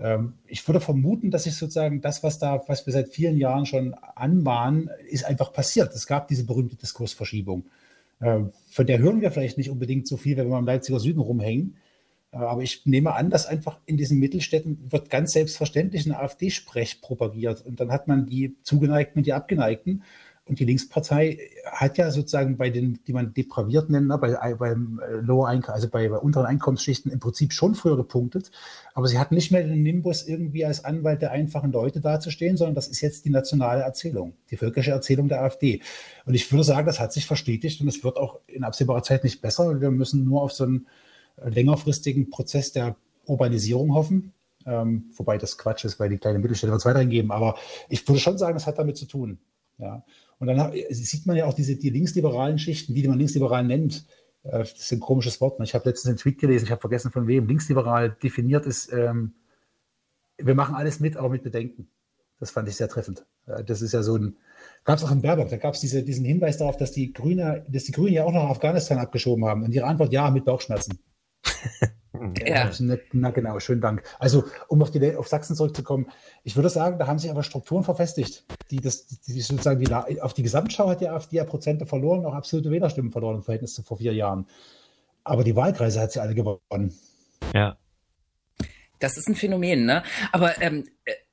Ähm, 0.00 0.34
ich 0.46 0.66
würde 0.66 0.80
vermuten, 0.80 1.30
dass 1.30 1.44
sich 1.44 1.54
sozusagen 1.54 2.00
das, 2.00 2.22
was 2.22 2.38
da, 2.38 2.62
was 2.66 2.86
wir 2.86 2.92
seit 2.92 3.10
vielen 3.10 3.36
Jahren 3.36 3.66
schon 3.66 3.94
anmahnen, 3.94 4.90
ist 5.08 5.24
einfach 5.24 5.52
passiert. 5.52 5.94
Es 5.94 6.06
gab 6.06 6.28
diese 6.28 6.44
berühmte 6.44 6.76
Diskursverschiebung. 6.76 7.64
Ähm, 8.20 8.52
von 8.70 8.86
der 8.86 8.98
hören 8.98 9.20
wir 9.20 9.30
vielleicht 9.30 9.58
nicht 9.58 9.70
unbedingt 9.70 10.06
so 10.06 10.16
viel, 10.16 10.36
wenn 10.36 10.48
wir 10.48 10.58
im 10.58 10.66
Leipziger 10.66 11.00
Süden 11.00 11.20
rumhängen. 11.20 11.76
Äh, 12.32 12.38
aber 12.38 12.62
ich 12.62 12.86
nehme 12.86 13.14
an, 13.14 13.30
dass 13.30 13.46
einfach 13.46 13.78
in 13.86 13.96
diesen 13.96 14.18
Mittelstädten 14.18 14.90
wird 14.90 15.10
ganz 15.10 15.32
selbstverständlich 15.32 16.06
ein 16.06 16.14
AfD-Sprech 16.14 17.00
propagiert. 17.00 17.64
Und 17.64 17.80
dann 17.80 17.92
hat 17.92 18.08
man 18.08 18.26
die 18.26 18.56
Zugeneigten 18.62 19.20
und 19.20 19.26
die 19.26 19.32
Abgeneigten. 19.32 20.02
Und 20.50 20.58
die 20.58 20.64
Linkspartei 20.64 21.38
hat 21.64 21.96
ja 21.96 22.10
sozusagen 22.10 22.56
bei 22.56 22.70
den, 22.70 22.98
die 23.06 23.12
man 23.12 23.32
depraviert 23.32 23.88
nennt, 23.88 24.08
ne, 24.08 24.18
bei, 24.18 24.34
beim 24.54 25.00
äh, 25.00 25.20
Lower 25.20 25.46
also 25.46 25.88
bei, 25.88 26.08
bei, 26.08 26.16
unteren 26.16 26.44
Einkommensschichten 26.44 27.12
im 27.12 27.20
Prinzip 27.20 27.52
schon 27.52 27.76
früher 27.76 27.96
gepunktet. 27.96 28.50
Aber 28.92 29.06
sie 29.06 29.20
hat 29.20 29.30
nicht 29.30 29.52
mehr 29.52 29.62
den 29.62 29.84
Nimbus 29.84 30.26
irgendwie 30.26 30.64
als 30.64 30.84
Anwalt 30.84 31.22
der 31.22 31.30
einfachen 31.30 31.70
Leute 31.70 32.00
dazustehen, 32.00 32.56
sondern 32.56 32.74
das 32.74 32.88
ist 32.88 33.00
jetzt 33.00 33.24
die 33.26 33.30
nationale 33.30 33.82
Erzählung, 33.82 34.32
die 34.50 34.56
völkische 34.56 34.90
Erzählung 34.90 35.28
der 35.28 35.40
AfD. 35.40 35.82
Und 36.26 36.34
ich 36.34 36.50
würde 36.50 36.64
sagen, 36.64 36.84
das 36.84 36.98
hat 36.98 37.12
sich 37.12 37.26
verstetigt 37.26 37.80
und 37.80 37.86
es 37.86 38.02
wird 38.02 38.16
auch 38.16 38.40
in 38.48 38.64
absehbarer 38.64 39.04
Zeit 39.04 39.22
nicht 39.22 39.40
besser. 39.40 39.80
Wir 39.80 39.92
müssen 39.92 40.24
nur 40.24 40.42
auf 40.42 40.50
so 40.50 40.64
einen 40.64 40.88
längerfristigen 41.36 42.28
Prozess 42.28 42.72
der 42.72 42.96
Urbanisierung 43.24 43.94
hoffen. 43.94 44.32
Ähm, 44.66 45.12
wobei 45.14 45.38
das 45.38 45.58
Quatsch 45.58 45.84
ist, 45.84 46.00
weil 46.00 46.08
die 46.08 46.18
kleinen 46.18 46.40
Mittelstädte 46.40 46.72
wird 46.72 46.80
es 46.80 46.86
weiterhin 46.86 47.08
geben. 47.08 47.30
Aber 47.30 47.56
ich 47.88 48.06
würde 48.08 48.18
schon 48.18 48.36
sagen, 48.36 48.54
das 48.54 48.66
hat 48.66 48.80
damit 48.80 48.96
zu 48.96 49.06
tun. 49.06 49.38
Ja. 49.78 50.04
Und 50.40 50.46
dann 50.46 50.72
sieht 50.88 51.26
man 51.26 51.36
ja 51.36 51.44
auch 51.44 51.54
diese 51.54 51.76
die 51.76 51.90
linksliberalen 51.90 52.58
Schichten, 52.58 52.94
die 52.94 53.06
man 53.06 53.18
linksliberal 53.18 53.62
nennt. 53.62 54.06
Äh, 54.42 54.60
das 54.60 54.72
ist 54.72 54.92
ein 54.92 55.00
komisches 55.00 55.40
Wort. 55.40 55.58
Ne? 55.58 55.66
Ich 55.66 55.74
habe 55.74 55.88
letztens 55.88 56.08
einen 56.08 56.18
Tweet 56.18 56.38
gelesen, 56.38 56.64
ich 56.64 56.70
habe 56.70 56.80
vergessen 56.80 57.12
von 57.12 57.28
wem. 57.28 57.46
Linksliberal 57.46 58.16
definiert 58.22 58.66
ist, 58.66 58.92
ähm, 58.92 59.34
wir 60.38 60.54
machen 60.54 60.74
alles 60.74 60.98
mit, 60.98 61.18
aber 61.18 61.28
mit 61.28 61.42
Bedenken. 61.42 61.88
Das 62.38 62.50
fand 62.50 62.68
ich 62.68 62.76
sehr 62.76 62.88
treffend. 62.88 63.26
Äh, 63.46 63.62
das 63.64 63.82
ist 63.82 63.92
ja 63.92 64.02
so 64.02 64.16
ein, 64.16 64.38
gab 64.84 64.96
es 64.96 65.04
auch 65.04 65.12
in 65.12 65.20
Baerbock, 65.20 65.50
da 65.50 65.58
gab 65.58 65.74
es 65.74 65.80
diese, 65.80 66.02
diesen 66.02 66.24
Hinweis 66.24 66.56
darauf, 66.56 66.78
dass 66.78 66.90
die 66.90 67.12
Grüne, 67.12 67.66
dass 67.68 67.84
die 67.84 67.92
Grünen 67.92 68.14
ja 68.14 68.24
auch 68.24 68.32
nach 68.32 68.48
Afghanistan 68.48 68.98
abgeschoben 68.98 69.44
haben. 69.44 69.62
Und 69.62 69.72
ihre 69.72 69.86
Antwort 69.86 70.12
ja 70.12 70.30
mit 70.30 70.46
Bauchschmerzen. 70.46 70.98
Ja. 72.44 72.70
Na 73.12 73.30
genau, 73.30 73.60
schönen 73.60 73.80
Dank. 73.80 74.02
Also, 74.18 74.44
um 74.68 74.82
auf, 74.82 74.90
die, 74.90 75.16
auf 75.16 75.28
Sachsen 75.28 75.56
zurückzukommen, 75.56 76.10
ich 76.44 76.56
würde 76.56 76.68
sagen, 76.68 76.98
da 76.98 77.06
haben 77.06 77.18
sich 77.18 77.30
aber 77.30 77.42
Strukturen 77.42 77.84
verfestigt, 77.84 78.44
die 78.70 78.80
das, 78.80 79.06
die 79.06 79.40
sozusagen 79.40 79.80
die, 79.80 80.20
auf 80.20 80.34
die 80.34 80.42
Gesamtschau 80.42 80.88
hat 80.88 81.00
die 81.00 81.08
AfD 81.08 81.36
ja 81.36 81.44
Prozente 81.44 81.86
verloren, 81.86 82.26
auch 82.26 82.34
absolute 82.34 82.70
Wählerstimmen 82.70 83.10
verloren 83.10 83.36
im 83.36 83.42
Verhältnis 83.42 83.74
zu 83.74 83.82
vor 83.82 83.96
vier 83.96 84.12
Jahren. 84.12 84.46
Aber 85.24 85.44
die 85.44 85.56
Wahlkreise 85.56 86.00
hat 86.00 86.12
sie 86.12 86.20
alle 86.20 86.34
gewonnen. 86.34 86.94
Ja. 87.54 87.78
Das 88.98 89.16
ist 89.16 89.28
ein 89.28 89.34
Phänomen, 89.34 89.86
ne? 89.86 90.02
Aber 90.30 90.60
ähm, 90.60 90.86
äh, 91.04 91.12
äh 91.12 91.29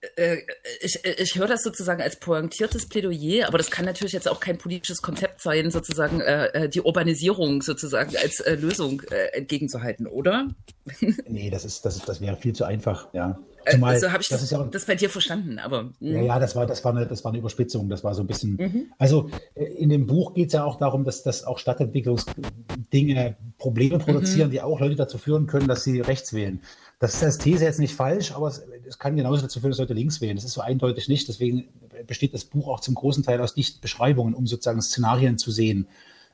ich, 0.82 1.00
ich 1.06 1.36
höre 1.36 1.48
das 1.48 1.62
sozusagen 1.64 2.02
als 2.02 2.16
pointiertes 2.16 2.88
Plädoyer, 2.88 3.48
aber 3.48 3.58
das 3.58 3.70
kann 3.70 3.86
natürlich 3.86 4.14
jetzt 4.14 4.28
auch 4.28 4.40
kein 4.40 4.58
politisches 4.58 5.02
Konzept 5.02 5.42
sein, 5.42 5.70
sozusagen 5.70 6.22
äh, 6.22 6.48
äh 6.48 6.70
die 6.70 6.82
Urbanisierung 6.82 7.62
sozusagen 7.62 8.16
als 8.18 8.40
äh, 8.40 8.56
Lösung 8.56 9.02
äh, 9.12 9.38
entgegenzuhalten, 9.38 10.08
oder? 10.08 10.48
nee, 11.28 11.50
das 11.50 11.66
ist, 11.66 11.86
das 11.86 11.98
ist, 11.98 12.10
das 12.10 12.20
wäre 12.20 12.36
viel 12.36 12.54
zu 12.54 12.66
einfach, 12.66 13.14
ja. 13.14 13.38
Zumal, 13.70 13.96
also 13.96 14.12
habe 14.12 14.22
ich 14.22 14.30
das, 14.30 14.42
das, 14.42 14.52
ja, 14.52 14.64
das, 14.64 14.86
bei 14.86 14.96
dir 14.96 15.10
verstanden, 15.10 15.60
aber. 15.60 15.92
Mh. 16.00 16.10
Ja, 16.10 16.22
ja, 16.22 16.40
das 16.40 16.56
war, 16.56 16.66
das 16.66 16.84
war 16.86 16.96
eine, 16.96 17.06
das 17.06 17.24
war 17.24 17.32
eine 17.32 17.40
Überspitzung, 17.40 17.90
das 17.90 18.04
war 18.04 18.16
so 18.16 18.24
ein 18.24 18.28
bisschen. 18.28 18.56
Mhm. 18.56 18.92
Also 18.98 19.30
in 19.56 19.90
dem 19.90 20.08
Buch 20.08 20.34
geht 20.34 20.48
es 20.48 20.54
ja 20.54 20.64
auch 20.64 20.78
darum, 20.78 21.04
dass, 21.04 21.24
dass 21.24 21.44
auch 21.44 21.58
Stadtentwicklungsdinge 21.58 23.36
Probleme 23.58 23.98
produzieren, 24.00 24.48
mhm. 24.48 24.52
die 24.52 24.62
auch 24.62 24.80
Leute 24.80 24.96
dazu 24.96 25.18
führen 25.18 25.48
können, 25.48 25.68
dass 25.68 25.84
sie 25.84 26.00
rechts 26.00 26.34
wählen. 26.34 26.62
Das 27.00 27.14
ist 27.14 27.24
als 27.24 27.38
These 27.38 27.66
jetzt 27.66 27.80
nicht 27.80 27.94
falsch, 27.94 28.32
aber 28.32 28.48
es, 28.48 28.64
es, 28.88 28.98
kann 28.98 29.16
genauso 29.16 29.42
dazu 29.42 29.60
führen, 29.60 29.72
dass 29.72 29.80
Leute 29.80 29.94
links 29.94 30.22
wählen. 30.22 30.36
Das 30.36 30.46
ist 30.46 30.54
so 30.54 30.62
eindeutig 30.62 31.08
nicht. 31.08 31.28
Deswegen 31.28 31.68
besteht 32.08 32.34
das 32.34 32.46
Buch 32.46 32.68
auch 32.68 32.80
zum 32.80 32.96
großen 32.96 33.24
Teil 33.24 33.42
aus 33.42 33.54
dichten 33.54 33.82
Beschreibungen, 33.82 34.34
um 34.34 34.48
sozusagen 34.48 34.82
Szenarien 34.82 35.38
zu 35.38 35.52
sehen. 35.52 35.88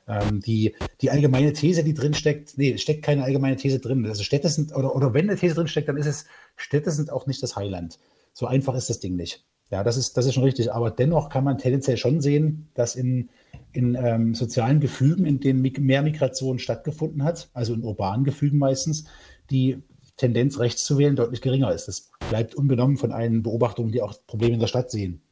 Ähm, 0.06 0.40
die, 0.40 0.74
die 1.00 1.10
allgemeine 1.10 1.52
These, 1.54 1.82
die 1.82 1.94
drin 1.94 2.12
steckt, 2.14 2.58
nee, 2.58 2.76
steckt 2.76 3.02
keine 3.02 3.24
allgemeine 3.24 3.56
These 3.56 3.78
drin. 3.78 4.04
Also 4.06 4.22
Städte 4.22 4.48
sind, 4.48 4.74
oder, 4.74 4.94
oder 4.94 5.14
wenn 5.14 5.28
eine 5.28 5.38
These 5.38 5.54
drin 5.54 5.68
steckt, 5.68 5.88
dann 5.88 5.96
ist 5.96 6.06
es, 6.06 6.26
Städte 6.56 6.90
sind 6.90 7.10
auch 7.10 7.26
nicht 7.26 7.42
das 7.42 7.56
Heiland. 7.56 7.98
So 8.32 8.46
einfach 8.46 8.74
ist 8.74 8.90
das 8.90 9.00
Ding 9.00 9.16
nicht. 9.16 9.44
Ja, 9.70 9.82
das 9.82 9.96
ist, 9.96 10.16
das 10.16 10.26
ist 10.26 10.34
schon 10.34 10.44
richtig. 10.44 10.72
Aber 10.72 10.90
dennoch 10.90 11.30
kann 11.30 11.44
man 11.44 11.58
tendenziell 11.58 11.96
schon 11.96 12.20
sehen, 12.20 12.68
dass 12.74 12.96
in, 12.96 13.30
in 13.72 13.94
ähm, 13.94 14.34
sozialen 14.34 14.80
Gefügen, 14.80 15.26
in 15.26 15.40
denen 15.40 15.62
mehr 15.62 16.02
Migration 16.02 16.58
stattgefunden 16.58 17.24
hat, 17.24 17.50
also 17.52 17.74
in 17.74 17.82
urbanen 17.82 18.24
Gefügen 18.24 18.58
meistens, 18.58 19.04
die 19.50 19.82
Tendenz, 20.16 20.58
rechts 20.58 20.84
zu 20.84 20.98
wählen, 20.98 21.16
deutlich 21.16 21.40
geringer 21.40 21.72
ist. 21.72 21.88
Das 21.88 22.10
bleibt 22.30 22.54
unbenommen 22.54 22.96
von 22.96 23.12
allen 23.12 23.42
Beobachtungen, 23.42 23.92
die 23.92 24.02
auch 24.02 24.14
Probleme 24.26 24.54
in 24.54 24.60
der 24.60 24.68
Stadt 24.68 24.90
sehen. 24.90 25.22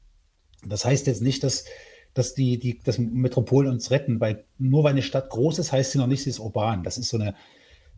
Das 0.67 0.85
heißt 0.85 1.07
jetzt 1.07 1.23
nicht, 1.23 1.45
dass, 1.45 1.65
dass 2.15 2.35
die, 2.35 2.59
die, 2.59 2.81
das 2.83 2.99
Metropolen 2.99 3.71
uns 3.71 3.91
retten, 3.91 4.21
weil 4.21 4.45
nur 4.59 4.85
weil 4.85 4.93
eine 4.93 5.03
Stadt 5.03 5.31
groß 5.31 5.59
ist, 5.59 5.73
heißt 5.73 5.93
sie 5.93 5.99
noch 5.99 6.07
nicht, 6.07 6.23
sie 6.23 6.31
ist 6.31 6.41
urban. 6.41 6.83
Das 6.83 6.99
ist 6.99 7.09
so 7.09 7.19
eine, 7.19 7.35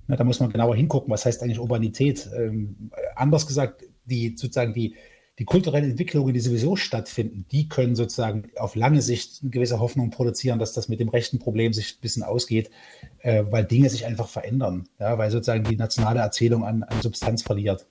na, 0.06 0.16
da 0.16 0.24
muss 0.24 0.40
man 0.40 0.50
genauer 0.50 0.76
hingucken, 0.76 1.10
was 1.10 1.24
heißt 1.24 1.42
eigentlich 1.42 1.58
Urbanität. 1.58 2.28
Ähm, 2.36 2.90
anders 3.16 3.46
gesagt, 3.46 3.84
die 4.04 4.36
sozusagen 4.36 4.74
die, 4.74 4.94
die 5.38 5.44
kulturellen 5.44 5.90
Entwicklungen, 5.90 6.32
die 6.32 6.40
sowieso 6.40 6.76
stattfinden, 6.76 7.44
die 7.50 7.68
können 7.68 7.96
sozusagen 7.96 8.50
auf 8.56 8.76
lange 8.76 9.02
Sicht 9.02 9.40
eine 9.42 9.50
gewisse 9.50 9.80
Hoffnung 9.80 10.10
produzieren, 10.10 10.60
dass 10.60 10.72
das 10.72 10.88
mit 10.88 11.00
dem 11.00 11.08
rechten 11.08 11.40
Problem 11.40 11.72
sich 11.72 11.96
ein 11.96 12.00
bisschen 12.00 12.22
ausgeht, 12.22 12.70
äh, 13.18 13.44
weil 13.50 13.64
Dinge 13.64 13.90
sich 13.90 14.06
einfach 14.06 14.28
verändern, 14.28 14.88
ja, 15.00 15.18
weil 15.18 15.30
sozusagen 15.30 15.64
die 15.64 15.76
nationale 15.76 16.20
Erzählung 16.20 16.64
an, 16.64 16.84
an 16.84 17.02
Substanz 17.02 17.42
verliert. 17.42 17.86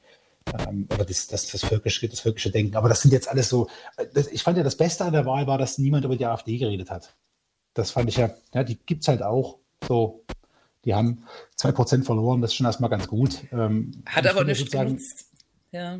Ähm, 0.67 0.87
oder 0.93 1.05
das, 1.05 1.27
das, 1.27 1.47
das, 1.47 1.65
völkische, 1.65 2.07
das 2.07 2.21
völkische 2.21 2.51
Denken. 2.51 2.75
Aber 2.75 2.87
das 2.89 3.01
sind 3.01 3.11
jetzt 3.11 3.27
alles 3.27 3.49
so, 3.49 3.67
das, 4.13 4.27
ich 4.27 4.43
fand 4.43 4.57
ja 4.57 4.63
das 4.63 4.77
Beste 4.77 5.03
an 5.03 5.13
der 5.13 5.25
Wahl 5.25 5.47
war, 5.47 5.57
dass 5.57 5.77
niemand 5.77 6.05
über 6.05 6.15
die 6.15 6.25
AfD 6.25 6.57
geredet 6.57 6.91
hat. 6.91 7.13
Das 7.73 7.91
fand 7.91 8.09
ich 8.09 8.17
ja, 8.17 8.33
ja 8.53 8.63
die 8.63 8.77
gibt 8.77 9.01
es 9.01 9.07
halt 9.07 9.21
auch 9.21 9.57
so. 9.85 10.23
Die 10.85 10.93
haben 10.93 11.23
zwei 11.55 11.71
Prozent 11.71 12.05
verloren, 12.05 12.41
das 12.41 12.51
ist 12.51 12.55
schon 12.55 12.65
erstmal 12.65 12.89
ganz 12.89 13.07
gut. 13.07 13.39
Ähm, 13.53 14.03
hat 14.05 14.27
aber 14.27 14.43
nicht 14.43 14.69
genutzt. 14.69 15.29
Ja. 15.73 15.97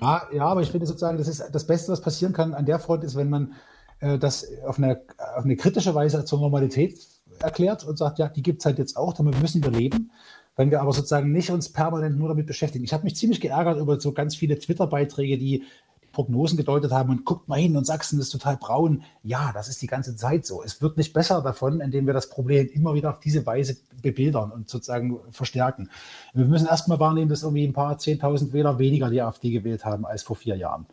Ah, 0.00 0.22
ja, 0.32 0.46
aber 0.46 0.62
ich 0.62 0.70
finde 0.70 0.86
sozusagen, 0.86 1.18
das 1.18 1.28
ist 1.28 1.44
das 1.52 1.66
Beste, 1.66 1.92
was 1.92 2.00
passieren 2.00 2.32
kann 2.32 2.54
an 2.54 2.64
der 2.64 2.78
Front, 2.78 3.04
ist, 3.04 3.16
wenn 3.16 3.28
man 3.28 3.52
äh, 4.00 4.18
das 4.18 4.46
auf 4.66 4.78
eine, 4.78 5.02
auf 5.36 5.44
eine 5.44 5.56
kritische 5.56 5.94
Weise 5.94 6.24
zur 6.24 6.40
Normalität 6.40 6.98
erklärt 7.38 7.84
und 7.84 7.98
sagt, 7.98 8.18
ja, 8.18 8.28
die 8.28 8.42
gibt 8.42 8.60
es 8.60 8.66
halt 8.66 8.78
jetzt 8.78 8.96
auch, 8.96 9.12
damit 9.12 9.40
müssen 9.40 9.62
wir 9.62 9.70
leben. 9.70 10.10
Wenn 10.56 10.70
wir 10.70 10.80
aber 10.80 10.92
sozusagen 10.92 11.32
nicht 11.32 11.50
uns 11.50 11.72
permanent 11.72 12.18
nur 12.18 12.28
damit 12.28 12.46
beschäftigen. 12.46 12.84
Ich 12.84 12.92
habe 12.92 13.04
mich 13.04 13.16
ziemlich 13.16 13.40
geärgert 13.40 13.78
über 13.78 14.00
so 14.00 14.12
ganz 14.12 14.34
viele 14.34 14.58
Twitter-Beiträge, 14.58 15.38
die 15.38 15.64
Prognosen 16.12 16.56
gedeutet 16.56 16.92
haben 16.92 17.10
und 17.10 17.24
guckt 17.24 17.48
mal 17.48 17.58
hin 17.58 17.76
und 17.76 17.86
Sachsen 17.86 18.18
ist 18.20 18.30
total 18.30 18.56
braun. 18.56 19.02
Ja, 19.22 19.52
das 19.52 19.68
ist 19.68 19.80
die 19.82 19.86
ganze 19.86 20.16
Zeit 20.16 20.46
so. 20.46 20.62
Es 20.62 20.82
wird 20.82 20.96
nicht 20.96 21.12
besser 21.12 21.42
davon, 21.42 21.80
indem 21.80 22.06
wir 22.06 22.14
das 22.14 22.28
Problem 22.28 22.68
immer 22.68 22.94
wieder 22.94 23.10
auf 23.10 23.20
diese 23.20 23.46
Weise 23.46 23.76
bebildern 24.02 24.50
und 24.50 24.68
sozusagen 24.68 25.18
verstärken. 25.30 25.90
Wir 26.34 26.44
müssen 26.46 26.66
erstmal 26.66 27.00
wahrnehmen, 27.00 27.28
dass 27.28 27.42
irgendwie 27.42 27.66
ein 27.66 27.72
paar 27.72 27.96
10.000 27.96 28.52
Wähler 28.52 28.78
weniger 28.78 29.10
die 29.10 29.22
AfD 29.22 29.50
gewählt 29.50 29.84
haben 29.84 30.04
als 30.04 30.22
vor 30.22 30.36
vier 30.36 30.56
Jahren. 30.56 30.86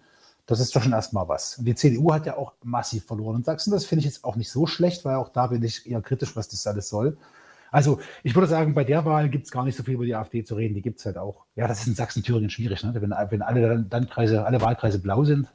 Das 0.45 0.61
ist 0.61 0.73
doch 0.75 0.81
schon 0.81 0.93
erstmal 0.93 1.27
was. 1.27 1.57
Und 1.57 1.65
die 1.65 1.75
CDU 1.75 2.13
hat 2.13 2.25
ja 2.25 2.37
auch 2.37 2.53
massiv 2.63 3.05
verloren 3.05 3.37
in 3.37 3.43
Sachsen. 3.43 3.71
Das 3.71 3.85
finde 3.85 3.99
ich 3.99 4.05
jetzt 4.05 4.23
auch 4.23 4.37
nicht 4.37 4.49
so 4.49 4.65
schlecht, 4.65 5.03
weil 5.03 5.15
auch 5.15 5.29
da 5.29 5.47
bin 5.47 5.61
ich 5.61 5.85
eher 5.85 6.01
kritisch, 6.01 6.35
was 6.37 6.47
das 6.47 6.65
alles 6.65 6.87
soll. 6.87 7.17
Also 7.71 7.99
ich 8.23 8.35
würde 8.35 8.47
sagen, 8.47 8.73
bei 8.73 8.83
der 8.83 9.05
Wahl 9.05 9.29
gibt 9.29 9.45
es 9.45 9.51
gar 9.51 9.63
nicht 9.65 9.75
so 9.75 9.83
viel 9.83 9.95
über 9.95 10.05
die 10.05 10.15
AfD 10.15 10.43
zu 10.43 10.55
reden. 10.55 10.73
Die 10.73 10.81
gibt 10.81 10.99
es 10.99 11.05
halt 11.05 11.17
auch. 11.17 11.45
Ja, 11.55 11.67
das 11.67 11.81
ist 11.81 11.87
in 11.87 11.95
Sachsen-Thüringen 11.95 12.49
schwierig, 12.49 12.83
ne? 12.83 12.93
wenn, 12.95 13.11
wenn 13.11 13.41
alle 13.41 13.85
Landkreise, 13.89 14.45
alle 14.45 14.61
Wahlkreise 14.61 14.99
blau 14.99 15.23
sind. 15.23 15.47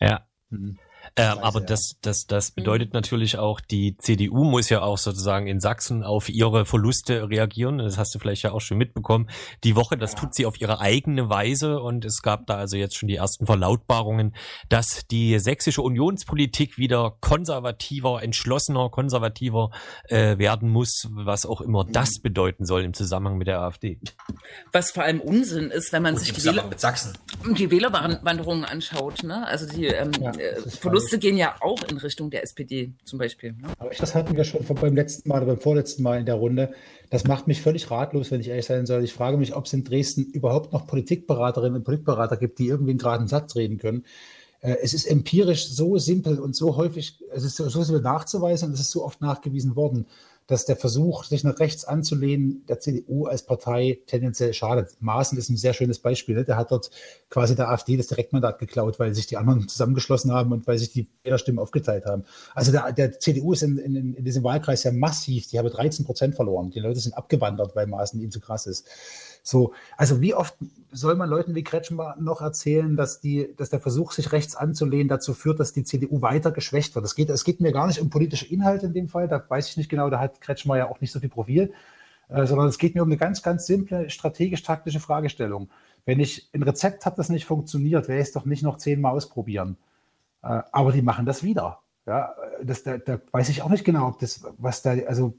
Ja. 0.00 0.26
Mhm. 0.50 0.78
Ähm, 1.18 1.38
aber 1.38 1.62
das, 1.62 1.96
das, 2.02 2.26
das 2.26 2.50
mhm. 2.50 2.54
bedeutet 2.56 2.92
natürlich 2.92 3.38
auch, 3.38 3.60
die 3.60 3.96
CDU 3.96 4.44
muss 4.44 4.68
ja 4.68 4.82
auch 4.82 4.98
sozusagen 4.98 5.46
in 5.46 5.60
Sachsen 5.60 6.04
auf 6.04 6.28
ihre 6.28 6.66
Verluste 6.66 7.30
reagieren. 7.30 7.78
Das 7.78 7.96
hast 7.96 8.14
du 8.14 8.18
vielleicht 8.18 8.42
ja 8.42 8.52
auch 8.52 8.60
schon 8.60 8.76
mitbekommen. 8.76 9.30
Die 9.64 9.76
Woche, 9.76 9.96
das 9.96 10.12
ja. 10.12 10.18
tut 10.18 10.34
sie 10.34 10.44
auf 10.44 10.60
ihre 10.60 10.80
eigene 10.80 11.30
Weise 11.30 11.80
und 11.80 12.04
es 12.04 12.20
gab 12.20 12.46
da 12.46 12.56
also 12.56 12.76
jetzt 12.76 12.96
schon 12.96 13.08
die 13.08 13.16
ersten 13.16 13.46
Verlautbarungen, 13.46 14.36
dass 14.68 15.06
die 15.10 15.38
sächsische 15.38 15.80
Unionspolitik 15.80 16.76
wieder 16.76 17.16
konservativer, 17.22 18.22
entschlossener, 18.22 18.90
konservativer 18.90 19.70
äh, 20.08 20.36
werden 20.36 20.68
muss, 20.68 21.08
was 21.10 21.46
auch 21.46 21.62
immer 21.62 21.84
mhm. 21.84 21.92
das 21.92 22.20
bedeuten 22.20 22.66
soll 22.66 22.82
im 22.82 22.92
Zusammenhang 22.92 23.38
mit 23.38 23.46
der 23.46 23.62
AfD. 23.62 23.98
Was 24.70 24.90
vor 24.90 25.04
allem 25.04 25.20
Unsinn 25.20 25.70
ist, 25.70 25.94
wenn 25.94 26.02
man 26.02 26.14
und 26.14 26.20
sich 26.20 26.34
die, 26.34 26.44
Wähler, 26.44 26.68
die 27.56 27.70
Wählerwanderungen 27.70 28.66
anschaut. 28.66 29.22
Ne? 29.22 29.46
Also 29.46 29.66
die 29.66 29.86
ähm, 29.86 30.10
ja, 30.20 30.32
Verluste 30.78 31.05
Proteste 31.06 31.18
gehen 31.18 31.36
ja 31.36 31.54
auch 31.60 31.82
in 31.84 31.98
Richtung 31.98 32.30
der 32.30 32.42
SPD 32.42 32.92
zum 33.04 33.18
Beispiel. 33.18 33.52
Ne? 33.52 33.68
Aber 33.78 33.90
das 33.90 34.14
hatten 34.14 34.36
wir 34.36 34.44
schon 34.44 34.64
beim 34.64 34.94
letzten 34.94 35.28
Mal 35.28 35.38
oder 35.38 35.46
beim 35.46 35.60
vorletzten 35.60 36.02
Mal 36.02 36.20
in 36.20 36.26
der 36.26 36.34
Runde. 36.34 36.72
Das 37.10 37.24
macht 37.24 37.46
mich 37.46 37.62
völlig 37.62 37.90
ratlos, 37.90 38.30
wenn 38.30 38.40
ich 38.40 38.48
ehrlich 38.48 38.66
sein 38.66 38.86
soll. 38.86 39.04
Ich 39.04 39.12
frage 39.12 39.36
mich, 39.36 39.54
ob 39.54 39.66
es 39.66 39.72
in 39.72 39.84
Dresden 39.84 40.24
überhaupt 40.24 40.72
noch 40.72 40.86
Politikberaterinnen 40.86 41.76
und 41.76 41.84
Politikberater 41.84 42.36
gibt, 42.36 42.58
die 42.58 42.66
irgendwie 42.66 42.90
einen 42.90 42.98
geraden 42.98 43.28
Satz 43.28 43.54
reden 43.54 43.78
können. 43.78 44.04
Äh, 44.60 44.76
es 44.82 44.94
ist 44.94 45.06
empirisch 45.06 45.68
so 45.68 45.98
simpel 45.98 46.40
und 46.40 46.56
so 46.56 46.76
häufig, 46.76 47.18
es 47.32 47.44
ist 47.44 47.56
so 47.56 47.82
simpel 47.82 48.02
nachzuweisen 48.02 48.68
und 48.68 48.74
es 48.74 48.80
ist 48.80 48.90
so 48.90 49.04
oft 49.04 49.20
nachgewiesen 49.20 49.76
worden, 49.76 50.06
dass 50.46 50.64
der 50.64 50.76
Versuch, 50.76 51.24
sich 51.24 51.42
nach 51.42 51.58
rechts 51.58 51.84
anzulehnen, 51.84 52.64
der 52.68 52.78
CDU 52.78 53.26
als 53.26 53.42
Partei 53.42 53.98
tendenziell 54.06 54.54
schadet. 54.54 54.96
Maaßen 55.00 55.36
ist 55.38 55.48
ein 55.48 55.56
sehr 55.56 55.72
schönes 55.72 55.98
Beispiel. 55.98 56.36
Ne? 56.36 56.44
Der 56.44 56.56
hat 56.56 56.70
dort 56.70 56.90
quasi 57.30 57.56
der 57.56 57.68
AfD 57.68 57.96
das 57.96 58.06
Direktmandat 58.06 58.60
geklaut, 58.60 58.98
weil 59.00 59.14
sich 59.14 59.26
die 59.26 59.36
anderen 59.36 59.68
zusammengeschlossen 59.68 60.32
haben 60.32 60.52
und 60.52 60.66
weil 60.66 60.78
sich 60.78 60.92
die 60.92 61.08
Wählerstimmen 61.24 61.58
aufgeteilt 61.58 62.06
haben. 62.06 62.24
Also 62.54 62.70
der, 62.70 62.92
der 62.92 63.18
CDU 63.18 63.52
ist 63.52 63.62
in, 63.62 63.78
in, 63.78 64.14
in, 64.14 64.24
diesem 64.24 64.44
Wahlkreis 64.44 64.84
ja 64.84 64.92
massiv. 64.92 65.48
Die 65.48 65.58
haben 65.58 65.68
13 65.68 66.04
Prozent 66.04 66.36
verloren. 66.36 66.70
Die 66.70 66.80
Leute 66.80 67.00
sind 67.00 67.16
abgewandert, 67.16 67.74
weil 67.74 67.88
Maaßen 67.88 68.20
ihnen 68.20 68.30
zu 68.30 68.40
krass 68.40 68.66
ist. 68.66 68.86
So, 69.46 69.74
also 69.96 70.20
wie 70.20 70.34
oft 70.34 70.56
soll 70.90 71.14
man 71.14 71.30
Leuten 71.30 71.54
wie 71.54 71.62
Kretschmer 71.62 72.16
noch 72.18 72.40
erzählen, 72.40 72.96
dass, 72.96 73.20
die, 73.20 73.54
dass 73.56 73.70
der 73.70 73.78
Versuch, 73.78 74.10
sich 74.10 74.32
rechts 74.32 74.56
anzulehnen, 74.56 75.06
dazu 75.06 75.34
führt, 75.34 75.60
dass 75.60 75.72
die 75.72 75.84
CDU 75.84 76.20
weiter 76.20 76.50
geschwächt 76.50 76.96
wird? 76.96 77.04
Es 77.04 77.14
geht, 77.14 77.30
es 77.30 77.44
geht 77.44 77.60
mir 77.60 77.70
gar 77.70 77.86
nicht 77.86 78.00
um 78.00 78.10
politische 78.10 78.46
Inhalte 78.46 78.86
in 78.86 78.92
dem 78.92 79.06
Fall, 79.06 79.28
da 79.28 79.40
weiß 79.48 79.68
ich 79.68 79.76
nicht 79.76 79.88
genau, 79.88 80.10
da 80.10 80.18
hat 80.18 80.40
Kretschmer 80.40 80.78
ja 80.78 80.90
auch 80.90 81.00
nicht 81.00 81.12
so 81.12 81.20
viel 81.20 81.28
Profil, 81.28 81.72
äh, 82.28 82.44
sondern 82.44 82.66
es 82.66 82.76
geht 82.76 82.96
mir 82.96 83.02
um 83.02 83.08
eine 83.08 83.18
ganz, 83.18 83.40
ganz 83.40 83.66
simple 83.66 84.10
strategisch-taktische 84.10 84.98
Fragestellung. 84.98 85.70
Wenn 86.04 86.18
ich 86.18 86.48
ein 86.52 86.64
Rezept 86.64 87.06
habe, 87.06 87.14
das 87.14 87.28
nicht 87.28 87.44
funktioniert, 87.44 88.08
werde 88.08 88.22
ich 88.22 88.28
es 88.28 88.32
doch 88.32 88.46
nicht 88.46 88.64
noch 88.64 88.78
zehnmal 88.78 89.12
ausprobieren. 89.12 89.76
Äh, 90.42 90.62
aber 90.72 90.90
die 90.90 91.02
machen 91.02 91.24
das 91.24 91.44
wieder. 91.44 91.82
Ja, 92.04 92.34
das, 92.64 92.82
da, 92.82 92.98
da 92.98 93.20
weiß 93.30 93.48
ich 93.50 93.62
auch 93.62 93.70
nicht 93.70 93.84
genau, 93.84 94.08
ob 94.08 94.18
das, 94.18 94.44
was 94.58 94.82
da, 94.82 94.96
also 95.06 95.34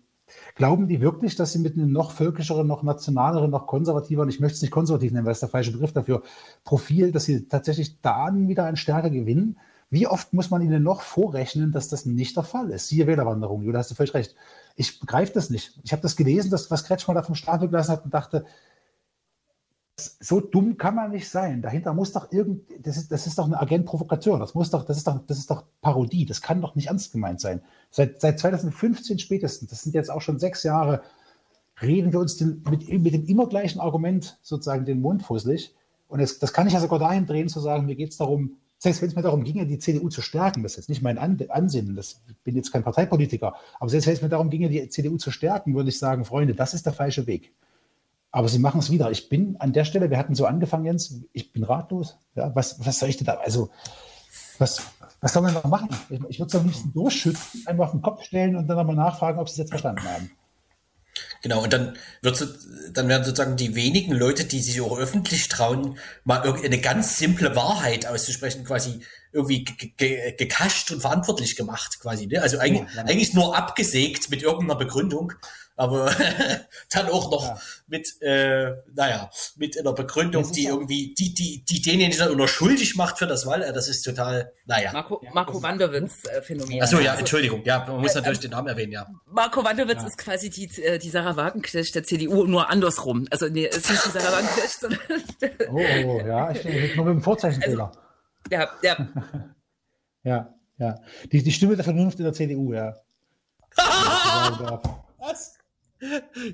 Glauben 0.55 0.87
die 0.87 1.01
wirklich, 1.01 1.35
dass 1.35 1.53
sie 1.53 1.59
mit 1.59 1.75
einem 1.75 1.91
noch 1.91 2.11
völkischeren, 2.11 2.67
noch 2.67 2.83
nationaleren, 2.83 3.51
noch 3.51 3.67
konservativeren, 3.67 4.29
ich 4.29 4.39
möchte 4.39 4.55
es 4.55 4.61
nicht 4.61 4.71
konservativ 4.71 5.11
nennen, 5.11 5.25
weil 5.25 5.33
es 5.33 5.39
der 5.39 5.49
falsche 5.49 5.71
Begriff 5.71 5.93
dafür, 5.93 6.23
Profil, 6.63 7.11
dass 7.11 7.25
sie 7.25 7.47
tatsächlich 7.47 8.01
dann 8.01 8.47
wieder 8.47 8.65
an 8.65 8.75
Stärke 8.75 9.11
gewinnen? 9.11 9.57
Wie 9.89 10.05
oft 10.05 10.33
muss 10.33 10.49
man 10.49 10.61
ihnen 10.61 10.83
noch 10.83 11.01
vorrechnen, 11.01 11.71
dass 11.71 11.87
das 11.87 12.05
nicht 12.05 12.35
der 12.35 12.43
Fall 12.43 12.71
ist? 12.71 12.89
Siehe 12.89 13.07
Wählerwanderung, 13.07 13.61
Julia, 13.61 13.79
hast 13.79 13.91
du 13.91 13.95
völlig 13.95 14.13
recht. 14.13 14.35
Ich 14.75 14.99
begreife 14.99 15.31
das 15.33 15.49
nicht. 15.49 15.79
Ich 15.83 15.93
habe 15.93 16.01
das 16.01 16.17
gelesen, 16.17 16.51
das, 16.51 16.69
was 16.69 16.83
Kretschmann 16.83 17.15
da 17.15 17.23
vom 17.23 17.35
Stapel 17.35 17.69
gelassen 17.69 17.93
hat 17.93 18.03
und 18.03 18.13
dachte, 18.13 18.45
so 19.99 20.39
dumm 20.39 20.77
kann 20.77 20.95
man 20.95 21.11
nicht 21.11 21.27
sein. 21.27 21.61
Dahinter 21.61 21.93
muss 21.93 22.11
doch 22.11 22.31
irgend, 22.31 22.63
das 22.85 22.97
ist, 22.97 23.11
das 23.11 23.25
ist 23.25 23.37
doch 23.39 23.47
ein 23.47 23.55
Agent 23.55 23.85
Provokateur. 23.85 24.37
Das 24.37 24.53
muss 24.53 24.69
doch, 24.69 24.85
das 24.85 24.97
ist 24.97 25.07
doch, 25.07 25.19
das 25.25 25.39
ist 25.39 25.49
doch 25.49 25.63
Parodie. 25.81 26.25
Das 26.25 26.41
kann 26.41 26.61
doch 26.61 26.75
nicht 26.75 26.87
ernst 26.87 27.11
gemeint 27.11 27.41
sein. 27.41 27.61
Seit, 27.89 28.21
seit 28.21 28.39
2015 28.39 29.17
spätestens, 29.17 29.69
das 29.69 29.81
sind 29.81 29.95
jetzt 29.95 30.11
auch 30.11 30.21
schon 30.21 30.37
sechs 30.37 30.61
Jahre, 30.63 31.01
reden 31.81 32.13
wir 32.13 32.19
uns 32.19 32.37
den, 32.37 32.63
mit, 32.69 32.87
mit 32.87 33.13
dem 33.13 33.25
immer 33.25 33.47
gleichen 33.47 33.79
Argument 33.79 34.37
sozusagen 34.43 34.85
den 34.85 35.01
Mund 35.01 35.23
fusselig. 35.23 35.75
Und 36.07 36.19
es, 36.19 36.37
das 36.37 36.53
kann 36.53 36.67
ich 36.67 36.73
ja 36.73 36.79
sogar 36.79 36.99
dahin 36.99 37.25
drehen, 37.25 37.49
zu 37.49 37.59
sagen, 37.59 37.87
mir 37.87 37.95
geht 37.95 38.11
es 38.11 38.17
darum, 38.17 38.57
selbst 38.77 39.01
wenn 39.01 39.09
es 39.09 39.15
mir 39.15 39.23
darum 39.23 39.43
ginge, 39.43 39.65
die 39.65 39.79
CDU 39.79 40.09
zu 40.09 40.21
stärken, 40.21 40.61
das 40.61 40.73
ist 40.73 40.77
jetzt 40.77 40.89
nicht 40.89 41.01
mein 41.01 41.17
Ansinnen, 41.17 41.95
das 41.95 42.21
ich 42.29 42.37
bin 42.43 42.55
jetzt 42.55 42.71
kein 42.71 42.83
Parteipolitiker, 42.83 43.55
aber 43.79 43.89
selbst 43.89 44.05
wenn 44.05 44.13
es 44.13 44.21
mir 44.21 44.29
darum 44.29 44.51
ginge, 44.51 44.69
die 44.69 44.87
CDU 44.89 45.17
zu 45.17 45.31
stärken, 45.31 45.73
würde 45.73 45.89
ich 45.89 45.97
sagen, 45.97 46.23
Freunde, 46.25 46.53
das 46.53 46.75
ist 46.75 46.85
der 46.85 46.93
falsche 46.93 47.25
Weg. 47.25 47.51
Aber 48.31 48.49
sie 48.49 48.59
machen 48.59 48.79
es 48.79 48.91
wieder. 48.91 49.09
Ich 49.11 49.29
bin 49.29 49.57
an 49.57 49.73
der 49.73 49.85
Stelle, 49.85 50.09
wir 50.09 50.17
hatten 50.17 50.35
so 50.35 50.45
angefangen, 50.45 50.85
Jens, 50.85 51.21
ich 51.33 51.53
bin 51.53 51.63
ratlos. 51.63 52.17
Ja, 52.35 52.53
was, 52.55 52.85
was 52.85 52.99
soll 52.99 53.09
ich 53.09 53.17
denn 53.17 53.25
da? 53.25 53.35
Also, 53.35 53.69
was, 54.59 54.81
was 55.21 55.33
soll 55.33 55.43
man 55.43 55.53
da 55.53 55.67
machen? 55.67 55.89
Ich, 56.09 56.19
ich 56.29 56.39
würde 56.39 56.49
es 56.49 56.55
am 56.55 56.65
liebsten 56.65 56.93
durchschütten, 56.93 57.41
einfach 57.65 57.85
auf 57.85 57.91
den 57.91 58.01
Kopf 58.01 58.23
stellen 58.23 58.55
und 58.55 58.67
dann 58.67 58.77
nochmal 58.77 58.95
nachfragen, 58.95 59.39
ob 59.39 59.47
sie 59.47 59.53
es 59.53 59.57
jetzt 59.57 59.69
verstanden 59.69 60.03
haben. 60.03 60.31
Genau, 61.41 61.63
und 61.63 61.71
dann 61.71 61.97
wird 62.21 62.47
dann 62.91 63.07
werden 63.07 63.23
sozusagen 63.23 63.57
die 63.57 63.75
wenigen 63.75 64.13
Leute, 64.13 64.45
die 64.45 64.59
sich 64.59 64.81
auch 64.81 64.97
öffentlich 64.97 65.47
trauen, 65.49 65.97
mal 66.23 66.43
irgendeine 66.43 66.79
ganz 66.79 67.17
simple 67.17 67.55
Wahrheit 67.55 68.05
auszusprechen, 68.05 68.63
quasi 68.63 69.01
irgendwie 69.31 69.65
gekascht 69.65 70.91
und 70.91 71.01
verantwortlich 71.01 71.55
gemacht, 71.55 71.99
quasi. 71.99 72.27
Ne? 72.27 72.41
Also 72.41 72.57
eigentlich, 72.59 72.93
ja, 72.95 73.03
eigentlich 73.03 73.33
nur 73.33 73.55
abgesägt 73.55 74.29
mit 74.29 74.41
irgendeiner 74.41 74.75
Begründung 74.75 75.33
aber 75.77 76.11
dann 76.91 77.07
auch 77.07 77.31
noch 77.31 77.43
ja. 77.43 77.57
mit, 77.87 78.21
äh, 78.21 78.73
naja, 78.93 79.29
mit 79.55 79.79
einer 79.79 79.93
Begründung, 79.93 80.51
die 80.51 80.65
irgendwie, 80.65 81.13
die, 81.13 81.33
die, 81.33 81.63
die 81.63 81.81
denjenigen 81.81 82.17
dann 82.17 82.35
nur 82.35 82.47
schuldig 82.47 82.95
macht 82.95 83.19
für 83.19 83.27
das 83.27 83.45
Wahl, 83.45 83.61
äh, 83.61 83.71
das 83.71 83.87
ist 83.87 84.01
total, 84.01 84.51
naja. 84.65 84.91
Marco, 84.91 85.21
Marco 85.33 85.61
Wanderwitz-Phänomen. 85.61 86.81
Achso, 86.81 86.99
ja, 86.99 87.13
Entschuldigung, 87.13 87.63
ja, 87.63 87.85
man 87.87 88.01
muss 88.01 88.13
äh, 88.13 88.15
natürlich 88.15 88.39
äh, 88.39 88.41
den 88.41 88.51
Namen 88.51 88.67
erwähnen, 88.67 88.91
ja. 88.91 89.07
Marco 89.27 89.63
Wanderwitz 89.63 90.01
ja. 90.01 90.07
ist 90.07 90.17
quasi 90.17 90.49
die, 90.49 90.65
äh, 90.81 90.97
die 90.97 91.09
Sarah 91.09 91.37
Wagenknecht 91.37 91.93
der 91.93 92.03
CDU, 92.03 92.45
nur 92.45 92.69
andersrum. 92.69 93.27
Also, 93.29 93.47
nee, 93.47 93.67
es 93.67 93.77
ist 93.77 93.91
nicht 93.91 94.05
die 94.07 94.19
Sarah 94.19 94.35
Wagenknecht, 94.35 94.79
sondern. 94.79 94.99
oh, 95.69 95.79
oh, 96.05 96.27
ja, 96.27 96.51
ich, 96.51 96.95
nur 96.95 97.05
mit 97.05 97.13
dem 97.13 97.21
Vorzeichenfehler. 97.21 97.91
Also, 97.91 97.99
ja, 98.49 98.69
ja. 98.81 99.07
ja, 100.23 100.53
ja. 100.79 100.95
Die, 101.31 101.43
die 101.43 101.51
Stimme 101.51 101.75
der 101.75 101.85
Vernunft 101.85 102.17
in 102.17 102.25
der 102.25 102.33
CDU, 102.33 102.73
ja. 102.73 102.95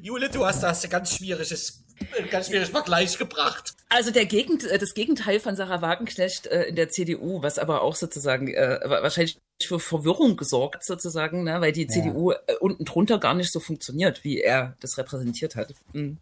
Jule, 0.01 0.29
du 0.29 0.45
hast 0.45 0.63
das 0.63 0.89
ganz 0.89 1.15
schwieriges, 1.15 1.83
ganz 2.31 2.47
schwieriges 2.47 2.69
Vergleich 2.69 3.17
gebracht. 3.17 3.73
Also 3.89 4.11
der 4.11 4.25
Gegend, 4.25 4.63
äh, 4.65 4.77
das 4.77 4.93
Gegenteil 4.93 5.39
von 5.39 5.55
Sarah 5.55 5.81
Wagenknecht 5.81 6.47
äh, 6.47 6.63
in 6.63 6.75
der 6.75 6.89
CDU, 6.89 7.41
was 7.41 7.59
aber 7.59 7.81
auch 7.81 7.95
sozusagen 7.95 8.47
äh, 8.47 8.79
wahrscheinlich 8.85 9.37
für 9.61 9.79
Verwirrung 9.79 10.37
gesorgt 10.37 10.83
sozusagen, 10.83 11.43
ne, 11.43 11.61
weil 11.61 11.71
die 11.71 11.83
ja. 11.83 11.87
CDU 11.89 12.33
unten 12.59 12.85
drunter 12.85 13.19
gar 13.19 13.33
nicht 13.33 13.51
so 13.51 13.59
funktioniert, 13.59 14.23
wie 14.23 14.39
er 14.39 14.75
das 14.79 14.97
repräsentiert 14.97 15.55
hat. 15.55 15.73
Mhm. 15.93 16.17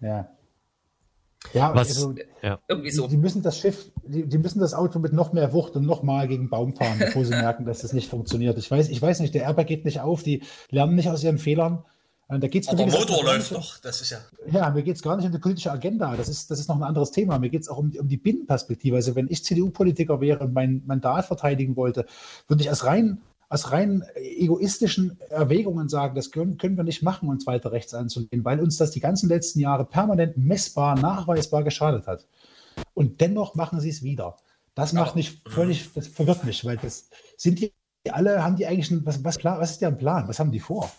Ja. 0.00 0.28
Ja, 1.54 1.74
Was, 1.74 1.88
also, 1.88 2.14
ja. 2.40 2.60
irgendwie 2.68 2.90
so. 2.90 3.04
Die, 3.04 3.10
die, 3.10 3.16
müssen 3.16 3.42
das 3.42 3.58
Schiff, 3.58 3.90
die, 4.04 4.26
die, 4.26 4.38
müssen 4.38 4.60
das 4.60 4.74
Auto 4.74 4.98
mit 4.98 5.12
noch 5.12 5.32
mehr 5.32 5.52
Wucht 5.52 5.74
und 5.74 5.84
noch 5.84 6.02
mal 6.02 6.28
gegen 6.28 6.48
Baum 6.48 6.74
fahren, 6.74 6.98
bevor 6.98 7.24
sie 7.24 7.30
merken, 7.34 7.64
dass 7.64 7.80
das 7.80 7.92
nicht 7.92 8.08
funktioniert. 8.08 8.56
Ich 8.58 8.70
weiß, 8.70 8.88
ich 8.88 9.02
weiß 9.02 9.20
nicht, 9.20 9.34
der 9.34 9.42
Airbag 9.42 9.66
geht 9.66 9.84
nicht 9.84 10.00
auf, 10.00 10.22
die 10.22 10.42
lernen 10.70 10.94
nicht 10.94 11.08
aus 11.08 11.22
ihren 11.24 11.38
Fehlern. 11.38 11.84
Äh, 12.32 12.38
da 12.38 12.48
geht's 12.48 12.68
Aber 12.68 12.86
Motor 12.86 13.24
läuft 13.24 13.52
noch, 13.52 13.78
das 13.78 14.00
ist 14.00 14.10
ja. 14.10 14.18
Ja, 14.50 14.70
mir 14.70 14.82
geht 14.82 14.96
es 14.96 15.02
gar 15.02 15.16
nicht 15.16 15.26
um 15.26 15.32
die 15.32 15.38
politische 15.38 15.70
Agenda. 15.70 16.16
Das 16.16 16.28
ist, 16.28 16.50
das 16.50 16.58
ist 16.58 16.68
noch 16.68 16.76
ein 16.76 16.82
anderes 16.82 17.10
Thema. 17.10 17.38
Mir 17.38 17.50
geht 17.50 17.62
es 17.62 17.68
auch 17.68 17.78
um, 17.78 17.92
um 17.98 18.08
die 18.08 18.16
Binnenperspektive. 18.16 18.96
Also, 18.96 19.14
wenn 19.14 19.28
ich 19.28 19.44
CDU-Politiker 19.44 20.20
wäre 20.20 20.44
und 20.44 20.54
mein 20.54 20.82
Mandat 20.86 21.26
verteidigen 21.26 21.76
wollte, 21.76 22.06
würde 22.48 22.62
ich 22.62 22.70
als 22.70 22.84
rein, 22.84 23.20
aus 23.48 23.70
rein 23.70 24.04
egoistischen 24.14 25.18
Erwägungen 25.28 25.88
sagen, 25.88 26.14
das 26.14 26.30
können, 26.30 26.56
können 26.56 26.76
wir 26.76 26.84
nicht 26.84 27.02
machen, 27.02 27.28
uns 27.28 27.46
weiter 27.46 27.72
rechts 27.72 27.92
anzulehnen, 27.92 28.44
weil 28.44 28.60
uns 28.60 28.78
das 28.78 28.90
die 28.90 29.00
ganzen 29.00 29.28
letzten 29.28 29.60
Jahre 29.60 29.84
permanent 29.84 30.38
messbar, 30.38 30.98
nachweisbar 30.98 31.62
geschadet 31.62 32.06
hat. 32.06 32.26
Und 32.94 33.20
dennoch 33.20 33.54
machen 33.54 33.80
sie 33.80 33.90
es 33.90 34.02
wieder. 34.02 34.36
Das 34.74 34.94
macht 34.94 35.16
mich 35.16 35.42
völlig, 35.46 35.92
das 35.92 36.06
verwirrt 36.08 36.44
mich, 36.44 36.64
weil 36.64 36.78
das 36.78 37.10
sind 37.36 37.60
die 37.60 37.74
alle, 38.10 38.42
haben 38.42 38.56
die 38.56 38.66
eigentlich, 38.66 38.90
ein, 38.90 39.06
was, 39.06 39.22
was, 39.22 39.44
was 39.44 39.72
ist 39.72 39.80
deren 39.80 39.96
Plan? 39.96 40.26
Was 40.26 40.40
haben 40.40 40.50
die 40.50 40.58
vor? 40.58 40.90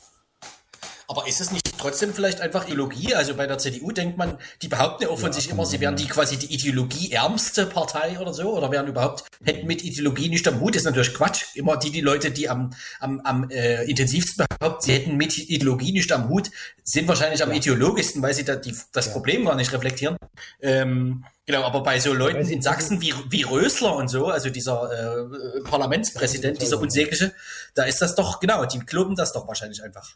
Aber 1.08 1.28
ist 1.28 1.42
es 1.42 1.52
nicht 1.52 1.78
trotzdem 1.78 2.14
vielleicht 2.14 2.42
einfach 2.42 2.66
Ideologie? 2.66 3.14
Also 3.14 3.36
bei 3.36 3.48
der 3.48 3.58
CDU 3.58 3.92
denkt 3.92 4.18
man, 4.18 4.38
die 4.62 4.68
behaupten 4.68 5.04
ja 5.04 5.10
auch 5.10 5.20
von 5.20 5.30
ja, 5.30 5.34
sich 5.34 5.50
immer, 5.50 5.66
sie 5.66 5.80
wären 5.80 5.96
die 5.96 6.08
quasi 6.08 6.38
die 6.38 6.54
ideologieärmste 6.54 7.66
Partei 7.66 8.20
oder 8.20 8.34
so, 8.34 8.56
oder 8.56 8.72
wären 8.72 8.88
überhaupt, 8.88 9.26
hätten 9.44 9.68
mit 9.68 9.84
Ideologie 9.84 10.30
nicht 10.30 10.48
am 10.48 10.60
Hut. 10.60 10.76
Das 10.76 10.82
ist 10.82 10.86
natürlich 10.86 11.14
Quatsch. 11.14 11.56
Immer 11.56 11.78
die, 11.78 11.92
die 11.92 12.02
Leute, 12.02 12.32
die 12.32 12.50
am, 12.50 12.72
am, 13.00 13.20
am 13.22 13.50
äh, 13.50 13.84
intensivsten 13.84 14.46
behaupten, 14.60 14.82
sie 14.86 14.94
hätten 14.94 15.18
mit 15.18 15.38
Ideologie 15.38 15.92
nicht 15.92 16.12
am 16.12 16.30
Hut, 16.30 16.50
sind 16.84 17.08
wahrscheinlich 17.08 17.44
am 17.44 17.50
ja. 17.50 17.58
ideologischsten, 17.58 18.22
weil 18.22 18.34
sie 18.34 18.46
da 18.46 18.56
die, 18.56 18.76
das 18.92 19.08
ja. 19.08 19.12
Problem 19.12 19.46
gar 19.46 19.56
nicht 19.56 19.74
reflektieren. 19.74 20.18
Ähm, 20.62 21.26
Genau, 21.46 21.64
aber 21.64 21.84
bei 21.84 22.00
so 22.00 22.14
Leuten 22.14 22.48
in 22.48 22.62
Sachsen 22.62 23.02
wie, 23.02 23.14
wie 23.30 23.42
Rösler 23.42 23.98
und 23.98 24.08
so, 24.08 24.28
also 24.28 24.50
dieser 24.50 24.90
äh, 24.94 25.62
Parlamentspräsident, 25.64 26.62
dieser 26.62 26.80
unsägliche, 26.80 27.34
da 27.74 27.84
ist 27.84 28.02
das 28.02 28.16
doch, 28.16 28.40
genau, 28.40 28.66
die 28.66 28.80
kloppen 28.80 29.18
das 29.18 29.34
doch 29.34 29.46
wahrscheinlich 29.46 29.84
einfach. 29.84 30.16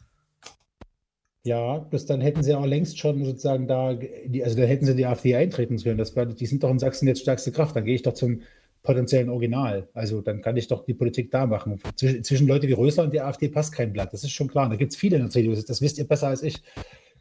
Ja, 1.44 1.86
das, 1.90 2.04
dann 2.04 2.20
hätten 2.20 2.42
sie 2.42 2.54
auch 2.54 2.66
längst 2.66 2.98
schon 2.98 3.24
sozusagen 3.24 3.68
da, 3.68 3.94
die, 3.94 4.44
also 4.44 4.56
da 4.56 4.64
hätten 4.64 4.84
sie 4.84 4.96
die 4.96 5.06
AfD 5.06 5.34
eintreten 5.36 5.78
können. 5.78 5.98
Das 5.98 6.14
war, 6.16 6.26
die 6.26 6.46
sind 6.46 6.62
doch 6.62 6.70
in 6.70 6.78
Sachsen 6.78 7.06
jetzt 7.06 7.20
stärkste 7.20 7.52
Kraft. 7.52 7.76
Dann 7.76 7.84
gehe 7.84 7.94
ich 7.94 8.02
doch 8.02 8.14
zum 8.14 8.42
potenziellen 8.82 9.28
Original. 9.28 9.88
Also 9.94 10.20
dann 10.20 10.42
kann 10.42 10.56
ich 10.56 10.68
doch 10.68 10.84
die 10.84 10.94
Politik 10.94 11.30
da 11.30 11.46
machen. 11.46 11.80
Zwischen, 11.96 12.24
zwischen 12.24 12.48
Leute 12.48 12.68
wie 12.68 12.72
Rösler 12.72 13.04
und 13.04 13.12
die 13.12 13.20
AfD 13.20 13.48
passt 13.48 13.72
kein 13.72 13.92
Blatt. 13.92 14.12
Das 14.12 14.24
ist 14.24 14.32
schon 14.32 14.48
klar. 14.48 14.68
Da 14.68 14.76
gibt 14.76 14.92
es 14.92 14.98
viele 14.98 15.16
in 15.16 15.22
der 15.22 15.30
CDU. 15.30 15.54
Das 15.54 15.80
wisst 15.80 15.98
ihr 15.98 16.08
besser 16.08 16.28
als 16.28 16.42
ich. 16.42 16.62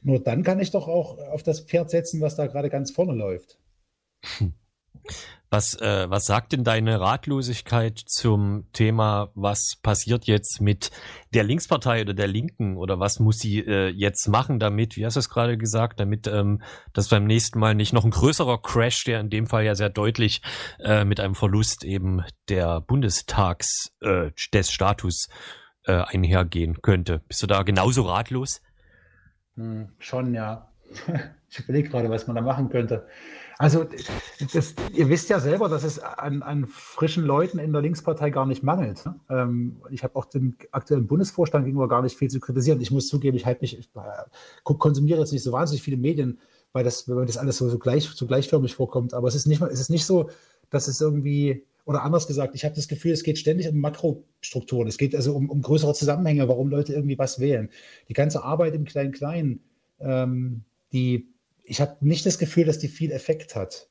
Nur 0.01 0.21
dann 0.21 0.43
kann 0.43 0.59
ich 0.59 0.71
doch 0.71 0.87
auch 0.87 1.17
auf 1.17 1.43
das 1.43 1.61
Pferd 1.61 1.89
setzen, 1.89 2.21
was 2.21 2.35
da 2.35 2.47
gerade 2.47 2.69
ganz 2.69 2.91
vorne 2.91 3.13
läuft. 3.13 3.59
Hm. 4.39 4.53
Was, 5.49 5.79
äh, 5.79 6.09
was 6.09 6.25
sagt 6.25 6.51
denn 6.51 6.65
deine 6.65 6.99
Ratlosigkeit 6.99 7.97
zum 8.05 8.67
Thema, 8.73 9.31
was 9.33 9.77
passiert 9.81 10.25
jetzt 10.25 10.59
mit 10.59 10.91
der 11.33 11.45
Linkspartei 11.45 12.01
oder 12.01 12.13
der 12.13 12.27
Linken 12.27 12.75
oder 12.75 12.99
was 12.99 13.19
muss 13.19 13.37
sie 13.37 13.59
äh, 13.59 13.87
jetzt 13.87 14.27
machen, 14.27 14.59
damit, 14.59 14.97
wie 14.97 15.05
hast 15.05 15.15
du 15.15 15.21
es 15.21 15.29
gerade 15.29 15.57
gesagt, 15.57 16.01
damit 16.01 16.27
ähm, 16.27 16.61
das 16.91 17.07
beim 17.07 17.23
nächsten 17.23 17.59
Mal 17.59 17.75
nicht 17.75 17.93
noch 17.93 18.03
ein 18.03 18.11
größerer 18.11 18.61
Crash, 18.61 19.05
der 19.05 19.21
in 19.21 19.29
dem 19.29 19.47
Fall 19.47 19.63
ja 19.63 19.75
sehr 19.75 19.89
deutlich 19.89 20.41
äh, 20.79 21.05
mit 21.05 21.21
einem 21.21 21.35
Verlust 21.35 21.85
eben 21.85 22.25
der 22.49 22.81
Bundestags 22.81 23.93
äh, 24.01 24.31
des 24.53 24.69
Status 24.69 25.29
äh, 25.85 25.93
einhergehen 25.93 26.81
könnte. 26.81 27.21
Bist 27.29 27.41
du 27.41 27.47
da 27.47 27.63
genauso 27.63 28.01
ratlos? 28.01 28.61
Hm, 29.55 29.93
schon, 29.99 30.33
ja. 30.33 30.69
ich 31.49 31.59
überlege 31.59 31.87
gerade, 31.87 32.09
was 32.09 32.27
man 32.27 32.35
da 32.35 32.41
machen 32.41 32.67
könnte. 32.69 33.07
Also, 33.59 33.87
das, 34.53 34.75
ihr 34.93 35.09
wisst 35.09 35.29
ja 35.29 35.39
selber, 35.39 35.67
dass 35.67 35.83
es 35.83 35.99
an, 35.99 36.43
an, 36.43 36.67
frischen 36.67 37.23
Leuten 37.23 37.57
in 37.57 37.73
der 37.73 37.81
Linkspartei 37.81 38.29
gar 38.29 38.45
nicht 38.45 38.61
mangelt. 38.61 39.03
Ne? 39.05 39.19
Ähm, 39.29 39.81
ich 39.89 40.03
habe 40.03 40.15
auch 40.15 40.25
den 40.25 40.55
aktuellen 40.71 41.07
Bundesvorstand 41.07 41.65
gegenüber 41.65 41.87
gar 41.87 42.03
nicht 42.03 42.17
viel 42.17 42.29
zu 42.29 42.39
kritisieren. 42.39 42.79
Ich 42.81 42.91
muss 42.91 43.07
zugeben, 43.07 43.35
ich 43.35 43.47
halt 43.47 43.61
mich, 43.61 43.77
ich 43.77 43.89
äh, 43.95 44.23
konsumiere 44.63 45.19
jetzt 45.19 45.31
nicht 45.31 45.41
so 45.41 45.51
wahnsinnig 45.51 45.81
viele 45.81 45.97
Medien, 45.97 46.39
weil 46.71 46.83
das, 46.83 47.07
wenn 47.07 47.15
man 47.15 47.25
das 47.25 47.37
alles 47.37 47.57
so, 47.57 47.67
so, 47.67 47.79
gleich, 47.79 48.03
so 48.07 48.27
gleichförmig 48.27 48.75
vorkommt. 48.75 49.15
Aber 49.15 49.27
es 49.27 49.33
ist 49.33 49.47
nicht, 49.47 49.61
es 49.61 49.79
ist 49.79 49.89
nicht 49.89 50.05
so, 50.05 50.29
dass 50.69 50.87
es 50.87 51.01
irgendwie, 51.01 51.65
oder 51.85 52.03
anders 52.03 52.27
gesagt, 52.27 52.53
ich 52.53 52.63
habe 52.63 52.75
das 52.75 52.87
Gefühl, 52.87 53.11
es 53.11 53.23
geht 53.23 53.39
ständig 53.39 53.67
um 53.69 53.79
Makrostrukturen. 53.79 54.87
Es 54.87 54.99
geht 54.99 55.15
also 55.15 55.35
um, 55.35 55.49
um 55.49 55.63
größere 55.63 55.95
Zusammenhänge, 55.95 56.47
warum 56.47 56.69
Leute 56.69 56.93
irgendwie 56.93 57.17
was 57.17 57.39
wählen. 57.39 57.71
Die 58.07 58.13
ganze 58.13 58.43
Arbeit 58.43 58.75
im 58.75 58.85
Klein-Klein, 58.85 59.61
ähm, 59.99 60.63
die 60.93 61.33
ich 61.67 61.81
habe 61.81 61.97
nicht 61.99 62.25
das 62.25 62.37
Gefühl, 62.37 62.65
dass 62.65 62.79
die 62.79 62.87
viel 62.87 63.11
Effekt 63.11 63.55
hat. 63.55 63.89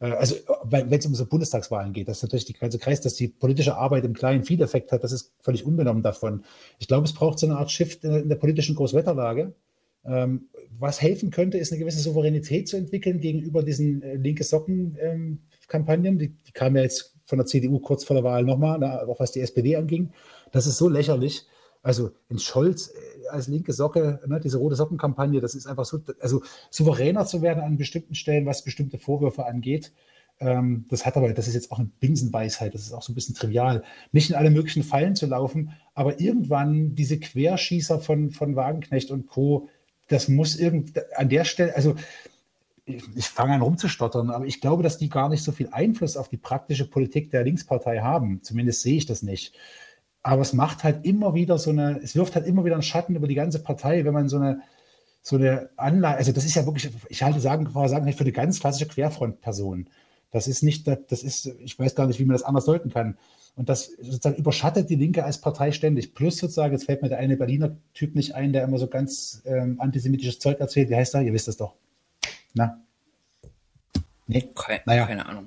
Äh, 0.00 0.12
also, 0.12 0.36
wenn 0.64 0.92
es 0.92 1.06
um 1.06 1.14
so 1.14 1.26
Bundestagswahlen 1.26 1.92
geht, 1.92 2.08
dass 2.08 2.22
natürlich 2.22 2.44
die 2.44 2.52
ganze 2.52 2.78
Kreis, 2.78 3.00
dass 3.00 3.14
die 3.14 3.28
politische 3.28 3.76
Arbeit 3.76 4.04
im 4.04 4.14
Kleinen 4.14 4.44
viel 4.44 4.62
Effekt 4.62 4.92
hat, 4.92 5.04
das 5.04 5.12
ist 5.12 5.32
völlig 5.40 5.66
unbenommen 5.66 6.02
davon. 6.02 6.44
Ich 6.78 6.88
glaube, 6.88 7.04
es 7.04 7.12
braucht 7.12 7.38
so 7.38 7.46
eine 7.46 7.56
Art 7.56 7.70
Shift 7.70 8.04
in 8.04 8.28
der 8.28 8.36
politischen 8.36 8.76
Großwetterlage. 8.76 9.54
Ähm, 10.04 10.48
was 10.78 11.02
helfen 11.02 11.30
könnte, 11.30 11.58
ist 11.58 11.72
eine 11.72 11.80
gewisse 11.80 12.00
Souveränität 12.00 12.68
zu 12.68 12.76
entwickeln 12.76 13.20
gegenüber 13.20 13.62
diesen 13.62 14.02
äh, 14.02 14.14
linke 14.14 14.44
Socken-Kampagnen. 14.44 16.18
Die, 16.18 16.28
die 16.28 16.52
kamen 16.52 16.76
ja 16.76 16.82
jetzt 16.82 17.16
von 17.24 17.38
der 17.38 17.46
CDU 17.46 17.80
kurz 17.80 18.04
vor 18.04 18.14
der 18.14 18.22
Wahl 18.22 18.44
nochmal, 18.44 18.84
auch 18.84 19.18
was 19.18 19.32
die 19.32 19.40
SPD 19.40 19.74
anging. 19.74 20.12
Das 20.52 20.66
ist 20.66 20.78
so 20.78 20.88
lächerlich. 20.88 21.46
Also 21.82 22.10
in 22.28 22.38
Scholz 22.38 22.88
äh, 22.88 23.15
als 23.30 23.48
linke 23.48 23.72
Socke, 23.72 24.20
ne, 24.26 24.40
diese 24.40 24.58
rote 24.58 24.76
Sockenkampagne, 24.76 25.40
das 25.40 25.54
ist 25.54 25.66
einfach 25.66 25.84
so, 25.84 26.00
also 26.20 26.42
souveräner 26.70 27.26
zu 27.26 27.42
werden 27.42 27.62
an 27.62 27.76
bestimmten 27.76 28.14
Stellen, 28.14 28.46
was 28.46 28.64
bestimmte 28.64 28.98
Vorwürfe 28.98 29.46
angeht. 29.46 29.92
Ähm, 30.38 30.84
das 30.88 31.06
hat 31.06 31.16
aber, 31.16 31.32
das 31.32 31.48
ist 31.48 31.54
jetzt 31.54 31.72
auch 31.72 31.78
eine 31.78 31.90
Binsenweisheit, 32.00 32.74
das 32.74 32.82
ist 32.82 32.92
auch 32.92 33.02
so 33.02 33.12
ein 33.12 33.14
bisschen 33.14 33.34
trivial, 33.34 33.82
nicht 34.12 34.30
in 34.30 34.36
alle 34.36 34.50
möglichen 34.50 34.82
Fallen 34.82 35.16
zu 35.16 35.26
laufen, 35.26 35.72
aber 35.94 36.20
irgendwann 36.20 36.94
diese 36.94 37.18
Querschießer 37.18 38.00
von, 38.00 38.30
von 38.30 38.56
Wagenknecht 38.56 39.10
und 39.10 39.26
Co., 39.26 39.68
das 40.08 40.28
muss 40.28 40.56
irgend 40.56 40.92
an 41.16 41.28
der 41.28 41.44
Stelle, 41.44 41.74
also 41.74 41.96
ich, 42.84 43.02
ich 43.16 43.26
fange 43.26 43.54
an 43.54 43.62
rumzustottern, 43.62 44.30
aber 44.30 44.46
ich 44.46 44.60
glaube, 44.60 44.82
dass 44.82 44.98
die 44.98 45.08
gar 45.08 45.28
nicht 45.28 45.42
so 45.42 45.52
viel 45.52 45.68
Einfluss 45.72 46.16
auf 46.16 46.28
die 46.28 46.36
praktische 46.36 46.88
Politik 46.88 47.30
der 47.30 47.42
Linkspartei 47.42 48.00
haben. 48.00 48.42
Zumindest 48.42 48.82
sehe 48.82 48.96
ich 48.96 49.06
das 49.06 49.22
nicht. 49.22 49.54
Aber 50.26 50.42
es 50.42 50.52
macht 50.52 50.82
halt 50.82 51.04
immer 51.06 51.34
wieder 51.34 51.56
so 51.56 51.70
eine, 51.70 52.00
es 52.02 52.16
wirft 52.16 52.34
halt 52.34 52.48
immer 52.48 52.64
wieder 52.64 52.74
einen 52.74 52.82
Schatten 52.82 53.14
über 53.14 53.28
die 53.28 53.36
ganze 53.36 53.60
Partei, 53.60 54.04
wenn 54.04 54.12
man 54.12 54.28
so 54.28 54.38
eine, 54.38 54.60
so 55.22 55.36
eine 55.36 55.70
Anlage, 55.76 56.18
also 56.18 56.32
das 56.32 56.44
ist 56.44 56.56
ja 56.56 56.66
wirklich, 56.66 56.90
ich 57.08 57.22
halte 57.22 57.38
sagen, 57.38 57.70
sagen 57.88 58.12
für 58.12 58.20
eine 58.22 58.32
ganz 58.32 58.58
klassische 58.58 58.88
Querfrontperson. 58.88 59.88
Das 60.32 60.48
ist 60.48 60.64
nicht, 60.64 60.88
das 60.88 61.22
ist, 61.22 61.46
ich 61.60 61.78
weiß 61.78 61.94
gar 61.94 62.08
nicht, 62.08 62.18
wie 62.18 62.24
man 62.24 62.34
das 62.34 62.42
anders 62.42 62.64
deuten 62.64 62.90
kann. 62.90 63.16
Und 63.54 63.68
das 63.68 63.92
sozusagen 64.00 64.34
überschattet 64.34 64.90
die 64.90 64.96
Linke 64.96 65.24
als 65.24 65.40
Partei 65.40 65.70
ständig. 65.70 66.12
Plus 66.12 66.38
sozusagen, 66.38 66.72
jetzt 66.72 66.86
fällt 66.86 67.02
mir 67.02 67.08
der 67.08 67.18
eine 67.18 67.36
Berliner 67.36 67.76
Typ 67.94 68.16
nicht 68.16 68.34
ein, 68.34 68.52
der 68.52 68.64
immer 68.64 68.78
so 68.78 68.88
ganz 68.88 69.42
ähm, 69.44 69.80
antisemitisches 69.80 70.40
Zeug 70.40 70.58
erzählt. 70.58 70.90
Wie 70.90 70.96
heißt 70.96 71.14
er? 71.14 71.22
Ihr 71.22 71.34
wisst 71.34 71.46
das 71.46 71.56
doch. 71.56 71.74
Na? 72.52 72.82
Nee? 74.26 74.48
Keine, 74.56 74.80
naja. 74.86 75.06
keine 75.06 75.24
Ahnung. 75.24 75.46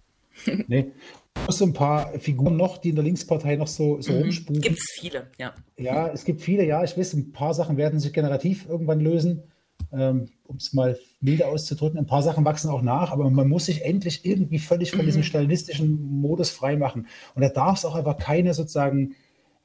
nee 0.68 0.94
so 1.48 1.66
ein 1.66 1.74
paar 1.74 2.12
Figuren 2.20 2.58
noch, 2.58 2.78
die 2.78 2.90
in 2.90 2.96
der 2.96 3.04
Linkspartei 3.04 3.56
noch 3.56 3.68
so, 3.68 4.02
so 4.02 4.14
mhm. 4.14 4.20
rumspuken. 4.20 4.62
Gibt 4.62 4.80
es 4.80 4.92
viele, 5.00 5.28
ja. 5.38 5.54
Ja, 5.78 6.08
es 6.10 6.26
gibt 6.26 6.42
viele, 6.42 6.66
ja. 6.66 6.84
Ich 6.84 6.98
weiß, 6.98 7.14
ein 7.14 7.32
paar 7.32 7.54
Sachen 7.54 7.78
werden 7.78 8.00
sich 8.00 8.14
generativ 8.14 8.68
irgendwann 8.68 9.00
lösen, 9.00 9.44
ähm, 9.92 10.30
um 10.46 10.58
es 10.58 10.74
mal 10.74 10.98
milde 11.22 11.48
auszudrücken. 11.48 12.00
Ein 12.00 12.06
paar 12.06 12.24
Sachen 12.24 12.46
wachsen 12.46 12.70
auch 12.70 12.82
nach, 12.82 13.12
aber 13.12 13.30
man 13.30 13.48
muss 13.48 13.66
sich 13.66 13.84
endlich 13.84 14.26
irgendwie 14.26 14.60
völlig 14.60 14.92
von 14.92 15.02
mhm. 15.02 15.06
diesem 15.06 15.24
stalinistischen 15.24 16.02
Modus 16.02 16.50
freimachen. 16.50 17.08
Und 17.36 17.42
da 17.42 17.50
darf 17.50 17.78
es 17.78 17.86
auch 17.86 17.96
einfach 17.96 18.18
keine 18.18 18.54
sozusagen 18.54 19.16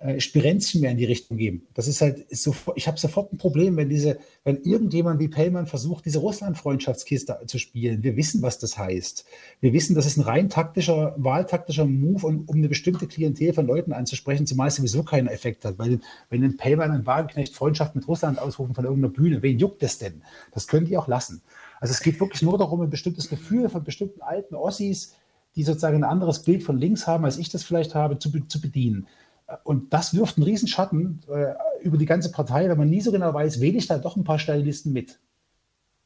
äh, 0.05 0.21
Spirenzchen 0.21 0.83
mehr 0.83 0.91
in 0.91 0.99
die 0.99 1.07
Richtung 1.07 1.39
geben. 1.39 1.67
Das 1.73 1.89
ist 1.89 2.03
halt, 2.03 2.27
so, 2.31 2.55
ich 2.75 2.87
habe 2.87 2.99
sofort 2.99 3.33
ein 3.33 3.39
Problem, 3.39 3.75
wenn 3.79 3.89
diese, 3.89 4.19
wenn 4.45 4.61
irgendjemand 4.63 5.19
wie 5.19 5.29
Pellmann 5.29 5.67
versucht, 5.67 6.05
diese 6.05 6.19
Russland-Freundschaftskiste 6.19 7.39
zu 7.47 7.59
spielen. 7.59 8.03
Wir 8.03 8.15
wissen, 8.15 8.43
was 8.43 8.59
das 8.59 8.77
heißt. 8.77 9.25
Wir 9.63 9.73
wissen, 9.73 9.95
das 9.95 10.05
ist 10.05 10.19
ein 10.19 10.25
rein 10.25 10.51
taktischer, 10.51 11.15
wahltaktischer 11.17 11.87
Move, 11.87 12.27
um, 12.27 12.45
um 12.47 12.57
eine 12.57 12.69
bestimmte 12.69 13.07
Klientel 13.07 13.55
von 13.55 13.67
Leuten 13.67 13.95
anzusprechen, 13.95 14.47
zumal 14.47 14.69
es 14.69 14.75
sowieso 14.75 15.05
keinen 15.05 15.29
Effekt 15.29 15.65
hat. 15.65 15.79
Weil 15.79 16.01
wenn 16.29 16.45
ein 16.45 16.59
Pellmann 16.59 16.91
und 16.91 17.07
Wagenknecht 17.07 17.55
Freundschaft 17.55 17.95
mit 17.95 18.07
Russland 18.07 18.39
ausrufen 18.39 18.75
von 18.75 18.85
irgendeiner 18.85 19.15
Bühne, 19.15 19.43
wen 19.43 19.59
juckt 19.59 19.83
das 19.83 19.97
denn? 19.97 20.21
Das 20.53 20.69
können 20.69 20.85
die 20.85 20.99
auch 20.99 21.09
lassen. 21.09 21.41
Also 21.81 21.93
es 21.93 22.03
geht 22.03 22.21
wirklich 22.21 22.43
nur 22.43 22.59
darum, 22.59 22.83
ein 22.83 22.91
bestimmtes 22.91 23.31
Gefühl 23.31 23.71
von 23.71 23.85
bestimmten 23.85 24.21
alten 24.21 24.55
Ossis, 24.55 25.15
die 25.57 25.63
sozusagen 25.63 25.97
ein 25.97 26.05
anderes 26.05 26.43
Bild 26.43 26.63
von 26.63 26.77
links 26.77 27.07
haben, 27.07 27.25
als 27.25 27.39
ich 27.39 27.49
das 27.49 27.65
vielleicht 27.65 27.95
habe, 27.95 28.19
zu, 28.19 28.31
zu 28.49 28.61
bedienen. 28.61 29.07
Und 29.63 29.93
das 29.93 30.15
wirft 30.15 30.37
einen 30.37 30.45
riesen 30.45 30.69
Schatten 30.69 31.21
äh, 31.29 31.55
über 31.83 31.99
die 31.99 32.07
ganze 32.07 32.31
Partei, 32.31 32.69
wenn 32.69 32.79
man 32.79 32.89
nie 32.89 33.01
so 33.01 33.13
genau 33.13 33.35
weiß, 33.35 33.61
wähle 33.61 33.79
ich 33.79 33.87
da 33.87 33.99
doch 33.99 34.17
ein 34.17 34.25
paar 34.25 34.39
Stylisten 34.39 34.93
mit. 34.93 35.21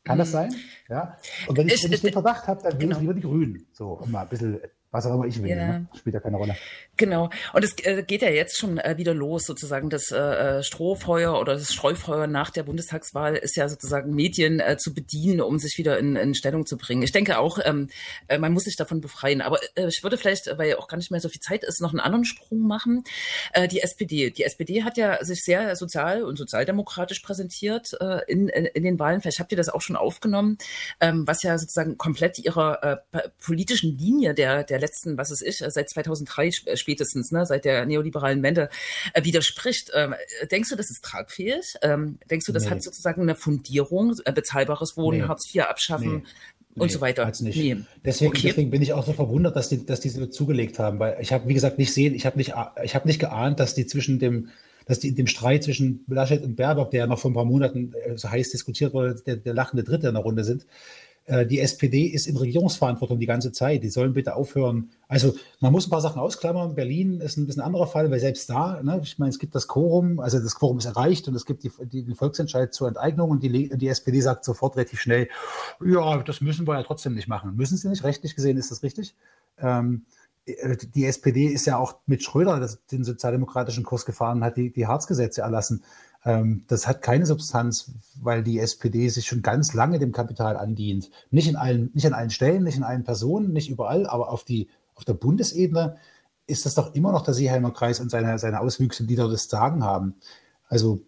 Kann 0.05 0.18
das 0.18 0.28
mhm. 0.28 0.32
sein? 0.32 0.55
Ja. 0.89 1.18
Und 1.47 1.57
wenn 1.57 1.68
ich, 1.68 1.84
wenn 1.84 1.93
ich 1.93 2.01
den 2.01 2.12
Verdacht 2.12 2.47
habe, 2.49 2.62
dann 2.62 2.72
wähle 2.74 2.89
genau. 2.89 2.97
ich 2.97 3.01
lieber 3.03 3.14
die 3.14 3.20
Grünen. 3.20 3.66
So, 3.72 3.91
um 3.91 4.11
mal 4.11 4.22
ein 4.22 4.28
bisschen 4.28 4.59
was 4.91 5.05
auch 5.05 5.14
immer 5.14 5.26
ich 5.26 5.43
will, 5.43 5.51
ja. 5.51 5.57
ne? 5.57 5.89
spielt 5.95 6.14
ja 6.14 6.20
keine 6.20 6.39
Rolle. 6.39 6.57
Genau. 6.97 7.28
Und 7.53 7.64
es 7.64 7.74
äh, 7.84 8.03
geht 8.03 8.22
ja 8.22 8.30
jetzt 8.30 8.57
schon 8.57 8.78
äh, 8.78 8.97
wieder 8.97 9.12
los, 9.12 9.45
sozusagen 9.45 9.91
das 9.91 10.11
äh, 10.11 10.18
äh, 10.18 10.62
Strohfeuer 10.62 11.39
oder 11.39 11.55
das 11.55 11.72
Streufeuer 11.72 12.26
nach 12.26 12.51
der 12.51 12.62
Bundestagswahl 12.62 13.36
ist 13.36 13.57
ja 13.57 13.68
sozusagen 13.68 14.14
Medien 14.14 14.61
äh, 14.61 14.78
zu 14.78 14.95
bedienen, 14.95 15.43
um 15.43 15.59
sich 15.59 15.76
wieder 15.76 15.99
in, 15.99 16.16
in 16.16 16.34
Stellung 16.34 16.64
zu 16.64 16.78
bringen. 16.78 17.03
Ich 17.03 17.12
denke 17.12 17.39
auch, 17.39 17.59
ähm, 17.62 17.89
äh, 18.28 18.39
man 18.39 18.53
muss 18.53 18.64
sich 18.64 18.76
davon 18.76 19.01
befreien. 19.03 19.43
Aber 19.43 19.59
äh, 19.74 19.89
ich 19.89 20.03
würde 20.03 20.16
vielleicht, 20.16 20.47
weil 20.57 20.70
ja 20.70 20.78
auch 20.78 20.89
gar 20.89 20.97
nicht 20.97 21.11
mehr 21.11 21.20
so 21.20 21.28
viel 21.28 21.41
Zeit 21.41 21.64
ist, 21.64 21.82
noch 21.82 21.91
einen 21.91 22.01
anderen 22.01 22.24
Sprung 22.24 22.66
machen. 22.66 23.05
Äh, 23.53 23.68
die 23.68 23.82
SPD. 23.82 24.30
Die 24.30 24.45
SPD 24.45 24.84
hat 24.84 24.97
ja 24.97 25.22
sich 25.22 25.45
sehr 25.45 25.76
sozial 25.76 26.22
und 26.22 26.36
sozialdemokratisch 26.36 27.20
präsentiert 27.20 27.91
äh, 28.01 28.20
in, 28.26 28.49
in, 28.49 28.64
in 28.64 28.82
den 28.84 28.99
Wahlen. 28.99 29.20
Vielleicht 29.20 29.39
habt 29.39 29.53
ihr 29.53 29.59
das 29.59 29.68
auch 29.68 29.82
schon 29.82 29.97
aufgenommen, 29.97 30.57
ähm, 31.01 31.26
was 31.26 31.43
ja 31.43 31.59
sozusagen 31.59 31.99
komplett 31.99 32.39
ihrer 32.39 33.03
äh, 33.12 33.28
politischen 33.45 33.99
Linie 33.99 34.34
der, 34.34 34.64
der 34.64 34.78
der 34.79 34.89
letzten, 34.89 35.18
was 35.18 35.31
es 35.31 35.43
ist, 35.43 35.59
seit 35.59 35.91
2003 35.91 36.51
äh, 36.66 36.76
spätestens, 36.76 37.33
ne, 37.33 37.45
seit 37.47 37.64
der 37.64 37.85
neoliberalen 37.87 38.43
Wende, 38.43 38.68
äh, 39.12 39.24
widerspricht. 39.24 39.91
Ähm, 39.95 40.14
denkst 40.51 40.70
du, 40.70 40.76
das 40.76 40.91
ist 40.91 41.05
tragfähig? 41.05 41.74
Ähm, 41.83 42.18
denkst 42.31 42.47
du, 42.47 42.53
das 42.53 42.64
nee. 42.64 42.70
hat 42.70 42.83
sozusagen 42.83 43.22
eine 43.22 43.35
Fundierung, 43.35 44.14
äh, 44.24 44.33
bezahlbares 44.33 44.97
Wohnen, 44.97 45.20
nee. 45.20 45.26
Hartz 45.26 45.53
IV 45.55 45.62
abschaffen? 45.62 46.16
Nee. 46.16 46.22
Und 46.74 46.87
nee, 46.87 46.93
so 46.93 47.01
weiter. 47.01 47.26
Nicht. 47.26 47.57
Nee. 47.57 47.76
Deswegen, 48.05 48.31
okay. 48.31 48.49
deswegen 48.49 48.70
bin 48.70 48.83
ich 48.83 48.93
auch 48.93 49.05
so 49.05 49.12
verwundert, 49.12 49.57
dass 49.57 49.68
die, 49.68 49.85
dass 49.85 50.01
die 50.01 50.11
so 50.11 50.26
zugelegt 50.26 50.79
haben, 50.79 51.01
weil 51.01 51.16
ich 51.20 51.33
habe, 51.33 51.49
wie 51.49 51.55
gesagt, 51.55 51.79
nicht 51.79 51.93
sehen, 51.93 52.14
ich 52.14 52.24
habe 52.24 52.39
nicht, 52.39 52.55
ich 52.85 52.95
habe 52.95 53.09
nicht 53.09 53.18
geahnt, 53.18 53.59
dass 53.59 53.74
die 53.74 53.87
zwischen 53.87 54.20
dem, 54.20 54.51
dass 54.87 55.01
die 55.01 55.09
in 55.09 55.16
dem 55.16 55.26
Streit 55.26 55.64
zwischen 55.64 56.05
Laschet 56.07 56.43
und 56.43 56.55
Baerbock, 56.55 56.93
der 56.93 57.09
noch 57.09 57.18
vor 57.18 57.31
ein 57.31 57.35
paar 57.35 57.45
Monaten 57.45 57.95
äh, 58.05 58.16
so 58.16 58.31
heiß 58.31 58.51
diskutiert 58.51 58.95
wurde, 58.95 59.20
der, 59.26 59.37
der 59.37 59.55
lachende 59.55 59.83
Dritte 59.83 60.09
in 60.09 60.14
der 60.14 60.22
Runde 60.22 60.45
sind, 60.45 60.62
äh, 60.62 60.66
die 61.29 61.61
SPD 61.61 62.07
ist 62.07 62.26
in 62.26 62.37
Regierungsverantwortung 62.39 63.18
die 63.18 63.26
ganze 63.26 63.53
Zeit. 63.53 63.83
Die 63.83 63.91
sollen 63.91 64.14
bitte 64.14 64.35
aufhören. 64.35 64.91
Also 65.09 65.35
man 65.61 65.72
muss 65.72 65.87
ein 65.87 65.91
paar 65.91 66.01
Sachen 66.01 66.20
ausklammern. 66.20 66.74
Berlin 66.74 67.20
ist 67.20 67.37
ein 67.37 67.47
bisschen 67.47 67.62
anderer 67.62 67.87
Fall, 67.87 68.11
weil 68.11 68.18
selbst 68.18 68.49
da, 68.49 68.83
ne, 68.83 69.01
ich 69.03 69.18
meine, 69.18 69.29
es 69.29 69.39
gibt 69.39 69.55
das 69.55 69.68
Quorum, 69.68 70.20
also 70.20 70.39
das 70.39 70.55
Quorum 70.55 70.79
ist 70.79 70.87
erreicht 70.87 71.29
und 71.29 71.35
es 71.35 71.45
gibt 71.45 71.64
die, 71.64 71.70
die, 71.81 72.05
den 72.05 72.14
Volksentscheid 72.14 72.72
zur 72.72 72.89
Enteignung 72.89 73.31
und 73.31 73.43
die, 73.43 73.68
die 73.68 73.89
SPD 73.89 74.20
sagt 74.20 74.45
sofort 74.45 74.76
relativ 74.76 75.01
schnell, 75.01 75.29
ja, 75.85 76.22
das 76.22 76.41
müssen 76.41 76.66
wir 76.66 76.74
ja 76.74 76.83
trotzdem 76.83 77.14
nicht 77.14 77.29
machen. 77.29 77.57
Müssen 77.57 77.76
sie 77.76 77.89
nicht? 77.89 78.05
Rechtlich 78.05 78.35
gesehen 78.35 78.57
ist 78.57 78.70
das 78.70 78.83
richtig. 78.83 79.14
Ähm, 79.59 80.07
die 80.95 81.05
SPD 81.05 81.47
ist 81.47 81.66
ja 81.66 81.76
auch 81.76 81.97
mit 82.07 82.22
Schröder 82.22 82.59
das, 82.59 82.85
den 82.87 83.05
sozialdemokratischen 83.05 83.85
Kurs 83.85 84.07
gefahren, 84.07 84.43
hat 84.43 84.57
die, 84.57 84.70
die 84.72 84.87
Harzgesetze 84.87 85.43
erlassen. 85.43 85.83
Ähm, 86.25 86.64
das 86.69 86.87
hat 86.87 87.03
keine 87.03 87.27
Substanz, 87.27 87.93
weil 88.21 88.43
die 88.43 88.59
SPD 88.59 89.09
sich 89.09 89.27
schon 89.27 89.43
ganz 89.43 89.75
lange 89.75 89.99
dem 89.99 90.12
Kapital 90.12 90.57
andient. 90.57 91.11
Nicht 91.31 91.49
in 91.49 91.57
allen, 91.57 91.91
nicht 91.95 92.07
an 92.07 92.14
allen 92.14 92.31
Stellen, 92.31 92.64
nicht 92.64 92.77
in 92.77 92.85
allen 92.85 93.05
Personen, 93.05 93.53
nicht 93.53 93.71
überall, 93.71 94.07
aber 94.07 94.31
auf 94.31 94.45
die, 94.45 94.69
auf 94.95 95.05
der 95.05 95.14
Bundesebene 95.14 95.97
ist 96.47 96.66
das 96.66 96.75
doch 96.75 96.95
immer 96.95 97.12
noch 97.12 97.23
der 97.23 97.35
Seeheimer 97.35 97.73
Kreis 97.73 98.01
und 98.01 98.11
seine, 98.11 98.39
seine 98.39 98.61
Auswüchse, 98.61 99.05
die 99.05 99.16
da 99.16 99.29
das 99.29 99.49
Sagen 99.49 99.85
haben. 99.85 100.16
Also 100.66 101.03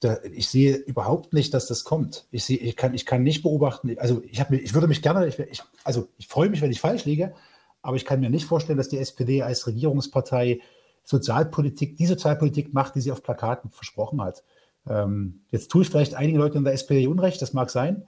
da, 0.00 0.18
ich 0.32 0.48
sehe 0.48 0.76
überhaupt 0.76 1.32
nicht, 1.32 1.54
dass 1.54 1.66
das 1.66 1.84
kommt. 1.84 2.26
Ich, 2.30 2.44
sehe, 2.44 2.56
ich, 2.58 2.76
kann, 2.76 2.94
ich 2.94 3.04
kann 3.04 3.22
nicht 3.22 3.42
beobachten, 3.42 3.96
also 3.98 4.22
ich, 4.24 4.40
hab, 4.40 4.50
ich 4.52 4.74
würde 4.74 4.86
mich 4.86 5.02
gerne, 5.02 5.26
ich, 5.26 5.38
ich, 5.38 5.62
also 5.84 6.08
ich 6.18 6.28
freue 6.28 6.48
mich, 6.50 6.62
wenn 6.62 6.70
ich 6.70 6.80
falsch 6.80 7.04
liege, 7.04 7.34
Aber 7.82 7.96
ich 7.96 8.04
kann 8.04 8.20
mir 8.20 8.30
nicht 8.30 8.46
vorstellen, 8.46 8.78
dass 8.78 8.88
die 8.88 8.98
SPD 8.98 9.42
als 9.42 9.66
Regierungspartei 9.66 10.60
Sozialpolitik, 11.08 11.96
die 11.96 12.04
Sozialpolitik 12.04 12.74
macht, 12.74 12.94
die 12.94 13.00
sie 13.00 13.10
auf 13.10 13.22
Plakaten 13.22 13.70
versprochen 13.70 14.20
hat. 14.20 14.44
Ähm, 14.86 15.40
jetzt 15.50 15.70
tue 15.70 15.80
ich 15.80 15.88
vielleicht 15.88 16.14
einige 16.14 16.36
Leute 16.36 16.58
in 16.58 16.64
der 16.64 16.74
SPD 16.74 17.06
Unrecht, 17.06 17.40
das 17.40 17.54
mag 17.54 17.70
sein. 17.70 18.06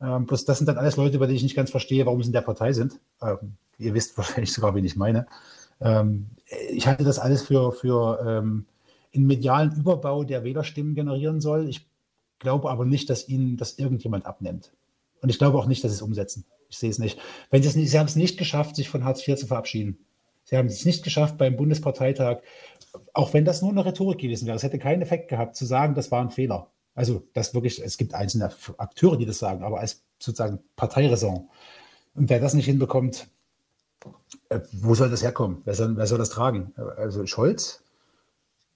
Ähm, 0.00 0.26
bloß 0.26 0.46
das 0.46 0.58
sind 0.58 0.66
dann 0.66 0.76
alles 0.76 0.96
Leute, 0.96 1.20
bei 1.20 1.26
denen 1.26 1.36
ich 1.36 1.44
nicht 1.44 1.54
ganz 1.54 1.70
verstehe, 1.70 2.06
warum 2.06 2.20
sie 2.24 2.30
in 2.30 2.32
der 2.32 2.40
Partei 2.40 2.72
sind. 2.72 2.98
Ähm, 3.22 3.54
ihr 3.78 3.94
wisst 3.94 4.16
wahrscheinlich 4.18 4.52
sogar, 4.52 4.74
wen 4.74 4.84
ich 4.84 4.96
meine. 4.96 5.28
Ähm, 5.80 6.26
ich 6.70 6.88
halte 6.88 7.04
das 7.04 7.20
alles 7.20 7.42
für, 7.42 7.70
für 7.70 8.18
ähm, 8.26 8.66
einen 9.14 9.26
medialen 9.28 9.70
Überbau, 9.76 10.24
der 10.24 10.42
Wählerstimmen 10.42 10.96
generieren 10.96 11.40
soll. 11.40 11.68
Ich 11.68 11.86
glaube 12.40 12.68
aber 12.68 12.84
nicht, 12.84 13.10
dass 13.10 13.28
ihnen 13.28 13.58
das 13.58 13.78
irgendjemand 13.78 14.26
abnimmt. 14.26 14.72
Und 15.22 15.28
ich 15.28 15.38
glaube 15.38 15.56
auch 15.56 15.66
nicht, 15.66 15.84
dass 15.84 15.92
sie 15.92 15.96
es 15.96 16.02
umsetzen. 16.02 16.44
Ich 16.68 16.78
sehe 16.78 16.90
es 16.90 16.98
nicht. 16.98 17.20
Wenn 17.50 17.62
sie 17.62 17.68
es 17.68 17.76
nicht, 17.76 17.90
sie 17.90 17.98
haben 18.00 18.06
es 18.06 18.16
nicht 18.16 18.38
geschafft, 18.38 18.74
sich 18.74 18.88
von 18.88 19.04
Hartz 19.04 19.26
IV 19.26 19.36
zu 19.36 19.46
verabschieden. 19.46 19.98
Sie 20.50 20.56
haben 20.56 20.66
es 20.66 20.84
nicht 20.84 21.04
geschafft 21.04 21.38
beim 21.38 21.56
Bundesparteitag, 21.56 22.38
auch 23.14 23.32
wenn 23.32 23.44
das 23.44 23.62
nur 23.62 23.70
eine 23.70 23.86
Rhetorik 23.86 24.18
gewesen 24.18 24.46
wäre. 24.46 24.56
Es 24.56 24.64
hätte 24.64 24.80
keinen 24.80 25.00
Effekt 25.00 25.28
gehabt, 25.28 25.54
zu 25.54 25.64
sagen, 25.64 25.94
das 25.94 26.10
war 26.10 26.20
ein 26.20 26.30
Fehler. 26.30 26.66
Also, 26.96 27.22
das 27.34 27.54
wirklich, 27.54 27.80
es 27.80 27.96
gibt 27.96 28.14
einzelne 28.14 28.50
Akteure, 28.76 29.16
die 29.16 29.26
das 29.26 29.38
sagen, 29.38 29.62
aber 29.62 29.78
als 29.78 30.02
sozusagen 30.18 30.58
Parteiräson. 30.74 31.48
Und 32.16 32.28
wer 32.28 32.40
das 32.40 32.54
nicht 32.54 32.66
hinbekommt, 32.66 33.28
äh, 34.48 34.58
wo 34.72 34.96
soll 34.96 35.08
das 35.08 35.22
herkommen? 35.22 35.62
Wer 35.64 35.74
soll, 35.74 35.96
wer 35.96 36.08
soll 36.08 36.18
das 36.18 36.30
tragen? 36.30 36.74
Also 36.96 37.24
Scholz? 37.26 37.84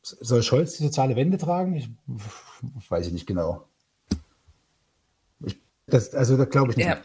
Soll 0.03 0.45
Scholz 0.45 0.77
die 0.77 0.85
soziale 0.85 1.17
Wende 1.17 1.39
tragen? 1.39 1.75
Ich, 1.75 1.91
weiß 2.89 3.09
ich 3.09 3.13
nicht 3.13 3.27
genau. 3.27 3.67
Ich, 5.45 5.59
das, 5.89 6.15
also 6.15 6.37
da 6.37 6.45
glaube 6.45 6.71
ich 6.71 6.77
nicht. 6.77 6.87
Ja. 6.87 6.99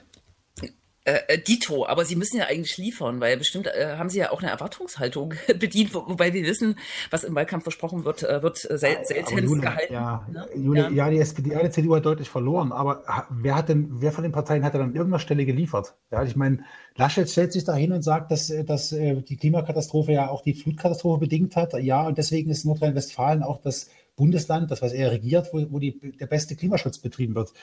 Äh, 1.09 1.21
äh, 1.27 1.37
Dito, 1.39 1.87
aber 1.87 2.05
sie 2.05 2.15
müssen 2.15 2.37
ja 2.37 2.45
eigentlich 2.45 2.77
liefern, 2.77 3.19
weil 3.19 3.35
bestimmt 3.37 3.65
äh, 3.67 3.95
haben 3.97 4.09
sie 4.09 4.19
ja 4.19 4.31
auch 4.31 4.41
eine 4.41 4.51
Erwartungshaltung 4.51 5.33
bedient, 5.59 5.93
wo, 5.95 6.07
wobei 6.07 6.33
wir 6.33 6.43
wissen, 6.43 6.75
was 7.09 7.23
im 7.23 7.33
Wahlkampf 7.33 7.63
versprochen 7.63 8.05
wird, 8.05 8.21
äh, 8.21 8.43
wird 8.43 8.57
sel 8.57 8.97
selten 9.03 9.59
gehalten. 9.59 9.93
Ja, 9.93 10.27
ne? 10.31 10.47
Jule, 10.55 10.81
ja. 10.81 10.89
ja, 10.89 11.09
die 11.09 11.17
SPD, 11.17 11.57
die 11.63 11.69
CDU 11.71 11.95
hat 11.95 12.05
deutlich 12.05 12.29
verloren, 12.29 12.71
aber 12.71 13.03
wer 13.29 13.55
hat 13.55 13.69
denn, 13.69 13.87
wer 14.01 14.11
von 14.11 14.23
den 14.23 14.31
Parteien 14.31 14.63
hat 14.63 14.75
denn 14.75 14.81
an 14.81 14.93
irgendeiner 14.93 15.19
Stelle 15.19 15.45
geliefert? 15.45 15.95
Ja, 16.11 16.23
ich 16.23 16.35
meine, 16.35 16.59
Laschet 16.95 17.27
stellt 17.27 17.53
sich 17.53 17.63
da 17.63 17.73
hin 17.73 17.91
und 17.91 18.03
sagt, 18.03 18.31
dass, 18.31 18.51
äh, 18.51 18.63
dass 18.63 18.91
äh, 18.91 19.21
die 19.23 19.37
Klimakatastrophe 19.37 20.11
ja 20.11 20.29
auch 20.29 20.43
die 20.43 20.53
Flutkatastrophe 20.53 21.21
bedingt 21.21 21.55
hat. 21.55 21.73
Ja, 21.81 22.05
und 22.05 22.19
deswegen 22.19 22.51
ist 22.51 22.65
Nordrhein-Westfalen 22.65 23.41
auch 23.41 23.61
das 23.61 23.89
Bundesland, 24.15 24.69
das 24.69 24.81
was 24.81 24.91
er 24.91 25.11
regiert, 25.11 25.47
wo, 25.53 25.65
wo 25.71 25.79
die, 25.79 25.97
der 26.19 26.27
beste 26.27 26.55
Klimaschutz 26.55 26.99
betrieben 26.99 27.35
wird. 27.35 27.53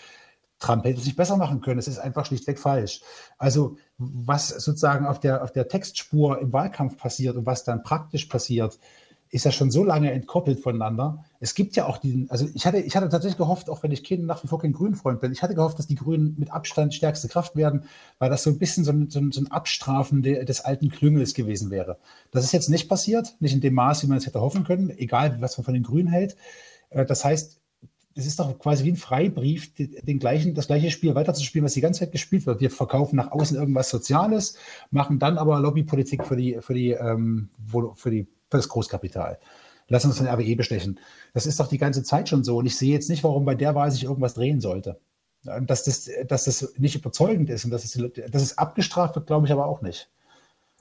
Trump 0.58 0.84
hätte 0.84 1.00
es 1.00 1.06
nicht 1.06 1.16
besser 1.16 1.36
machen 1.36 1.60
können. 1.60 1.78
Es 1.78 1.88
ist 1.88 1.98
einfach 1.98 2.26
schlichtweg 2.26 2.58
falsch. 2.58 3.02
Also 3.38 3.76
was 3.98 4.48
sozusagen 4.48 5.06
auf 5.06 5.20
der, 5.20 5.42
auf 5.42 5.52
der 5.52 5.68
Textspur 5.68 6.40
im 6.40 6.52
Wahlkampf 6.52 6.96
passiert 6.96 7.36
und 7.36 7.46
was 7.46 7.64
dann 7.64 7.82
praktisch 7.82 8.26
passiert, 8.26 8.78
ist 9.30 9.44
ja 9.44 9.50
schon 9.50 9.70
so 9.70 9.82
lange 9.82 10.12
entkoppelt 10.12 10.60
voneinander. 10.60 11.24
Es 11.40 11.54
gibt 11.54 11.74
ja 11.76 11.86
auch 11.86 11.98
diesen, 11.98 12.30
also 12.30 12.46
ich 12.54 12.64
hatte, 12.64 12.78
ich 12.78 12.94
hatte 12.96 13.08
tatsächlich 13.08 13.36
gehofft, 13.36 13.68
auch 13.68 13.82
wenn 13.82 13.90
ich 13.90 14.04
kein, 14.04 14.24
nach 14.24 14.42
wie 14.44 14.48
vor 14.48 14.60
kein 14.60 14.72
Grünfreund 14.72 15.20
bin, 15.20 15.32
ich 15.32 15.42
hatte 15.42 15.54
gehofft, 15.54 15.78
dass 15.78 15.86
die 15.86 15.96
Grünen 15.96 16.36
mit 16.38 16.52
Abstand 16.52 16.94
stärkste 16.94 17.28
Kraft 17.28 17.56
werden, 17.56 17.84
weil 18.18 18.30
das 18.30 18.44
so 18.44 18.50
ein 18.50 18.58
bisschen 18.58 18.84
so 18.84 18.92
ein, 18.92 19.10
so 19.10 19.20
ein, 19.20 19.50
Abstrafen 19.50 20.22
de, 20.22 20.44
des 20.44 20.60
alten 20.60 20.90
Klüngels 20.90 21.34
gewesen 21.34 21.70
wäre. 21.70 21.98
Das 22.30 22.44
ist 22.44 22.52
jetzt 22.52 22.70
nicht 22.70 22.88
passiert, 22.88 23.36
nicht 23.40 23.54
in 23.54 23.60
dem 23.60 23.74
Maß, 23.74 24.02
wie 24.02 24.06
man 24.06 24.18
es 24.18 24.26
hätte 24.26 24.40
hoffen 24.40 24.64
können, 24.64 24.90
egal 24.90 25.40
was 25.40 25.58
man 25.58 25.64
von 25.64 25.74
den 25.74 25.82
Grünen 25.82 26.08
hält. 26.08 26.36
Äh, 26.90 27.04
das 27.04 27.24
heißt, 27.24 27.60
es 28.16 28.26
ist 28.26 28.40
doch 28.40 28.58
quasi 28.58 28.84
wie 28.84 28.92
ein 28.92 28.96
Freibrief, 28.96 29.72
den 29.76 30.18
gleichen, 30.18 30.54
das 30.54 30.68
gleiche 30.68 30.90
Spiel 30.90 31.14
weiterzuspielen, 31.14 31.66
was 31.66 31.74
die 31.74 31.82
ganze 31.82 32.00
Zeit 32.00 32.12
gespielt 32.12 32.46
wird. 32.46 32.60
Wir 32.60 32.70
verkaufen 32.70 33.16
nach 33.16 33.30
außen 33.30 33.58
irgendwas 33.58 33.90
Soziales, 33.90 34.56
machen 34.90 35.18
dann 35.18 35.36
aber 35.36 35.60
Lobbypolitik 35.60 36.24
für 36.24 36.36
die, 36.36 36.56
für 36.60 36.72
die, 36.72 36.92
ähm, 36.92 37.50
für 37.94 38.10
die, 38.10 38.26
für 38.50 38.56
das 38.56 38.68
Großkapital. 38.70 39.38
Lassen 39.88 40.08
uns 40.08 40.18
der 40.18 40.32
RWE 40.32 40.56
bestechen. 40.56 40.98
Das 41.34 41.46
ist 41.46 41.60
doch 41.60 41.68
die 41.68 41.78
ganze 41.78 42.02
Zeit 42.02 42.28
schon 42.28 42.42
so. 42.42 42.56
Und 42.56 42.66
ich 42.66 42.76
sehe 42.76 42.92
jetzt 42.92 43.10
nicht, 43.10 43.22
warum 43.22 43.44
bei 43.44 43.54
der 43.54 43.74
Wahl 43.74 43.90
sich 43.90 44.04
irgendwas 44.04 44.34
drehen 44.34 44.60
sollte. 44.60 44.98
Dass 45.44 45.84
das, 45.84 46.10
dass 46.26 46.44
das 46.46 46.72
nicht 46.78 46.96
überzeugend 46.96 47.50
ist 47.50 47.66
und 47.66 47.70
dass 47.70 47.84
es, 47.84 47.92
dass 48.30 48.42
es 48.42 48.58
abgestraft 48.58 49.14
wird, 49.14 49.26
glaube 49.26 49.46
ich 49.46 49.52
aber 49.52 49.66
auch 49.66 49.82
nicht. 49.82 50.10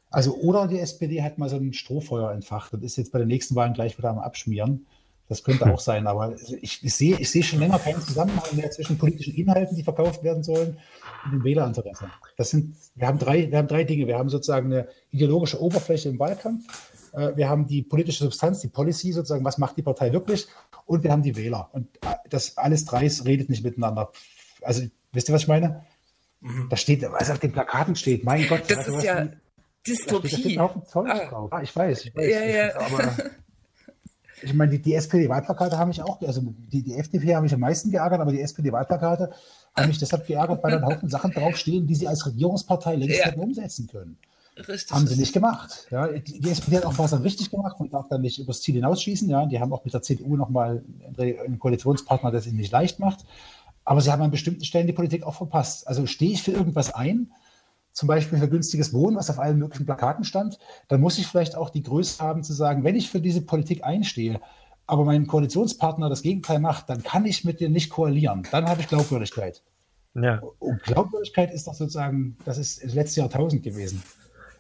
Also, 0.10 0.36
oder 0.38 0.68
die 0.68 0.80
SPD 0.80 1.22
hat 1.22 1.38
mal 1.38 1.50
so 1.50 1.58
ein 1.58 1.74
Strohfeuer 1.74 2.32
entfacht 2.32 2.74
und 2.74 2.84
ist 2.84 2.96
jetzt 2.96 3.12
bei 3.12 3.20
den 3.20 3.28
nächsten 3.28 3.56
Wahlen 3.56 3.74
gleich 3.74 3.98
wieder 3.98 4.10
am 4.10 4.20
Abschmieren. 4.20 4.88
Das 5.28 5.44
könnte 5.44 5.72
auch 5.72 5.80
sein, 5.92 6.08
aber 6.08 6.36
ich, 6.62 6.84
ich, 6.84 6.94
sehe, 6.94 7.18
ich 7.20 7.32
sehe 7.32 7.44
schon 7.44 7.60
länger 7.60 7.80
keinen 7.80 8.02
Zusammenhang 8.02 8.44
mehr 8.54 8.70
zwischen 8.72 8.98
politischen 8.98 9.36
Inhalten, 9.36 9.76
die 9.76 9.84
verkauft 9.84 10.24
werden 10.24 10.44
sollen, 10.44 10.78
und 11.26 11.32
dem 11.32 11.44
Wählerinteresse. 11.44 12.10
Das 12.38 12.50
sind, 12.52 12.76
wir 12.96 13.08
haben 13.08 13.18
drei, 13.18 13.50
wir 13.50 13.58
haben 13.58 13.68
drei 13.68 13.84
Dinge. 13.84 14.08
Wir 14.08 14.18
haben 14.18 14.30
sozusagen 14.30 14.72
eine 14.72 14.88
ideologische 15.12 15.62
Oberfläche 15.62 16.10
im 16.10 16.20
Wahlkampf. 16.20 16.64
Äh, 17.14 17.36
wir 17.36 17.50
haben 17.50 17.66
die 17.68 17.82
politische 17.82 18.24
Substanz, 18.24 18.60
die 18.60 18.68
Policy 18.68 19.12
sozusagen, 19.12 19.44
was 19.44 19.58
macht 19.58 19.78
die 19.78 19.82
Partei 19.82 20.12
wirklich? 20.14 20.48
Und 20.86 21.04
wir 21.04 21.12
haben 21.12 21.24
die 21.24 21.36
Wähler. 21.36 21.70
Und 21.74 21.88
äh, 21.98 22.16
das 22.30 22.58
alles 22.58 22.86
drei 22.86 23.10
redet 23.26 23.50
nicht 23.50 23.64
miteinander. 23.64 24.12
Also, 24.62 24.84
wisst 25.12 25.30
ihr, 25.30 25.34
was 25.34 25.44
ich 25.44 25.48
meine? 25.48 25.86
Mhm. 26.42 26.68
Da 26.70 26.78
steht, 26.78 27.02
was 27.12 27.32
auf 27.32 27.40
den 27.40 27.52
Plakaten 27.52 27.96
steht, 27.96 28.24
mein 28.24 28.48
Gott. 28.48 28.64
Das 28.68 28.88
ist 28.88 29.04
ja 29.04 29.28
Dystopie. 29.88 30.30
Da 30.30 30.38
steht, 30.38 30.58
da 30.58 30.70
steht 30.70 31.24
ah. 31.24 31.30
drauf. 31.30 31.52
Ah, 31.52 31.62
ich 31.62 31.76
weiß, 31.76 32.06
ich 32.06 32.16
weiß. 32.16 32.30
Ja, 32.30 32.46
ja. 32.46 32.76
Aber 32.80 33.16
ich 34.42 34.54
meine, 34.54 34.72
die, 34.72 34.82
die 34.82 34.94
SPD-Wahlplakate 34.96 35.78
haben 35.78 35.90
mich 35.90 36.02
auch, 36.02 36.22
also 36.22 36.42
die, 36.72 36.84
die 36.84 36.96
FDP 36.96 37.36
haben 37.36 37.44
mich 37.44 37.54
am 37.54 37.60
meisten 37.60 37.92
geärgert, 37.92 38.20
aber 38.20 38.32
die 38.32 38.42
SPD-Wahlplakate 38.42 39.32
haben 39.76 39.88
mich 39.88 40.00
deshalb 40.00 40.28
geärgert, 40.28 40.64
weil 40.64 40.72
da 40.72 40.78
ein 40.78 40.86
Haufen 40.86 41.10
Sachen 41.10 41.32
draufstehen, 41.32 41.88
die 41.88 41.96
sie 41.96 42.08
als 42.08 42.26
Regierungspartei 42.26 42.96
längst 42.96 43.20
ja. 43.20 43.26
hätten 43.26 43.40
umsetzen 43.40 43.88
können. 43.88 44.18
Richtig. 44.58 44.92
Haben 44.96 45.08
sie 45.08 45.18
nicht 45.18 45.34
gemacht. 45.34 45.88
Ja, 45.92 46.08
die, 46.08 46.40
die 46.40 46.50
SPD 46.50 46.78
hat 46.78 46.86
auch 46.86 46.98
was 46.98 47.12
dann 47.12 47.24
richtig 47.24 47.52
gemacht 47.52 47.76
und 47.80 47.94
darf 47.94 48.08
dann 48.08 48.22
nicht 48.22 48.40
übers 48.40 48.62
Ziel 48.62 48.76
hinausschießen. 48.76 49.28
Ja, 49.30 49.46
die 49.46 49.60
haben 49.60 49.74
auch 49.74 49.84
mit 49.84 49.94
der 49.94 50.02
CDU 50.02 50.38
nochmal 50.38 50.82
einen 51.18 51.60
Koalitionspartner, 51.60 52.32
der 52.32 52.40
es 52.40 52.48
ihnen 52.48 52.58
nicht 52.58 52.72
leicht 52.72 53.00
macht. 53.00 53.26
Aber 53.84 54.00
sie 54.00 54.12
haben 54.12 54.22
an 54.22 54.32
bestimmten 54.32 54.64
Stellen 54.64 54.88
die 54.88 54.94
Politik 54.94 55.24
auch 55.24 55.36
verpasst. 55.36 55.88
Also 55.88 56.06
stehe 56.06 56.32
ich 56.32 56.42
für 56.42 56.52
irgendwas 56.52 56.94
ein, 56.94 57.32
zum 57.96 58.08
Beispiel 58.08 58.38
für 58.38 58.50
günstiges 58.50 58.94
Wohnen, 58.94 59.16
was 59.16 59.30
auf 59.30 59.40
allen 59.40 59.58
möglichen 59.58 59.86
Plakaten 59.86 60.26
stand, 60.26 60.60
dann 60.90 61.00
muss 61.00 61.18
ich 61.18 61.28
vielleicht 61.28 61.56
auch 61.56 61.70
die 61.70 61.82
Größe 61.82 62.22
haben 62.22 62.44
zu 62.44 62.52
sagen, 62.52 62.84
wenn 62.84 62.96
ich 62.96 63.10
für 63.10 63.22
diese 63.22 63.42
Politik 63.42 63.86
einstehe, 63.86 64.42
aber 64.86 65.06
mein 65.06 65.28
Koalitionspartner 65.28 66.10
das 66.10 66.22
Gegenteil 66.22 66.60
macht, 66.60 66.90
dann 66.90 67.04
kann 67.04 67.26
ich 67.26 67.46
mit 67.46 67.62
dir 67.62 67.70
nicht 67.70 67.90
koalieren. 67.90 68.46
Dann 68.52 68.68
habe 68.68 68.82
ich 68.82 68.90
Glaubwürdigkeit. 68.90 69.64
Ja. 70.14 70.42
Und 70.60 70.84
Glaubwürdigkeit 70.84 71.54
ist 71.54 71.68
doch 71.68 71.74
sozusagen, 71.74 72.38
das 72.44 72.58
ist 72.58 72.84
das 72.84 72.94
letzte 72.94 73.22
Jahrtausend 73.22 73.64
gewesen. 73.64 74.04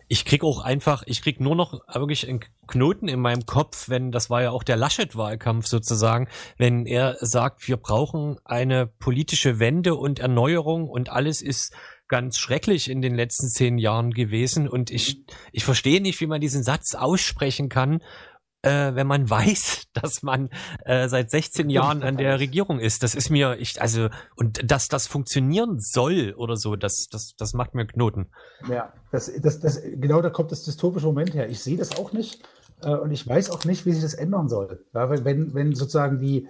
Ich 0.07 0.23
krieg 0.23 0.43
auch 0.43 0.61
einfach, 0.61 1.03
ich 1.05 1.21
krieg 1.21 1.41
nur 1.41 1.55
noch 1.55 1.81
wirklich 1.93 2.29
einen 2.29 2.39
Knoten 2.67 3.07
in 3.07 3.19
meinem 3.19 3.45
Kopf, 3.45 3.89
wenn, 3.89 4.11
das 4.11 4.29
war 4.29 4.43
ja 4.43 4.51
auch 4.51 4.63
der 4.63 4.77
Laschet-Wahlkampf 4.77 5.65
sozusagen, 5.65 6.29
wenn 6.57 6.85
er 6.85 7.17
sagt, 7.21 7.67
wir 7.67 7.77
brauchen 7.77 8.37
eine 8.45 8.85
politische 8.85 9.59
Wende 9.59 9.95
und 9.95 10.19
Erneuerung 10.19 10.87
und 10.87 11.09
alles 11.09 11.41
ist 11.41 11.73
ganz 12.07 12.37
schrecklich 12.37 12.89
in 12.89 13.01
den 13.01 13.15
letzten 13.15 13.47
zehn 13.47 13.77
Jahren 13.77 14.11
gewesen 14.11 14.67
und 14.67 14.91
ich, 14.91 15.17
mhm. 15.17 15.23
ich 15.51 15.65
verstehe 15.65 16.01
nicht, 16.01 16.19
wie 16.21 16.27
man 16.27 16.41
diesen 16.41 16.63
Satz 16.63 16.95
aussprechen 16.95 17.69
kann, 17.69 18.01
äh, 18.65 18.95
wenn 18.95 19.07
man 19.07 19.29
weiß, 19.29 19.87
dass 19.93 20.23
man 20.23 20.49
äh, 20.83 21.07
seit 21.07 21.29
16 21.29 21.69
Jahren 21.69 22.03
an 22.03 22.17
der 22.17 22.39
Regierung 22.39 22.79
ist. 22.79 23.03
Das 23.03 23.15
ist 23.15 23.29
mir, 23.29 23.57
ich, 23.59 23.81
also, 23.81 24.09
und 24.35 24.69
dass 24.69 24.87
das 24.87 25.07
funktionieren 25.07 25.79
soll 25.79 26.33
oder 26.37 26.57
so, 26.57 26.75
das, 26.75 27.07
das, 27.09 27.35
das 27.37 27.53
macht 27.53 27.75
mir 27.75 27.85
Knoten. 27.85 28.31
Ja, 28.69 28.93
das, 29.11 29.31
das, 29.41 29.59
das, 29.59 29.81
genau 29.81 30.21
da 30.21 30.29
kommt 30.29 30.51
das 30.51 30.63
dystopische 30.63 31.05
Moment 31.05 31.33
her. 31.33 31.49
Ich 31.49 31.61
sehe 31.61 31.77
das 31.77 31.97
auch 31.97 32.11
nicht 32.11 32.47
äh, 32.81 32.89
und 32.89 33.11
ich 33.11 33.27
weiß 33.27 33.51
auch 33.51 33.63
nicht, 33.65 33.85
wie 33.85 33.93
sich 33.93 34.01
das 34.01 34.13
ändern 34.13 34.49
soll. 34.49 34.83
Ja, 34.93 35.09
wenn, 35.23 35.53
wenn 35.53 35.73
sozusagen 35.75 36.19
die, 36.19 36.47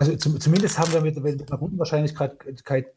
also 0.00 0.16
zum, 0.16 0.40
zumindest 0.40 0.78
haben 0.78 0.92
wir 0.94 1.02
mit, 1.02 1.22
mit 1.22 1.52
einer 1.52 1.60
guten 1.60 1.78
Wahrscheinlichkeit 1.78 2.38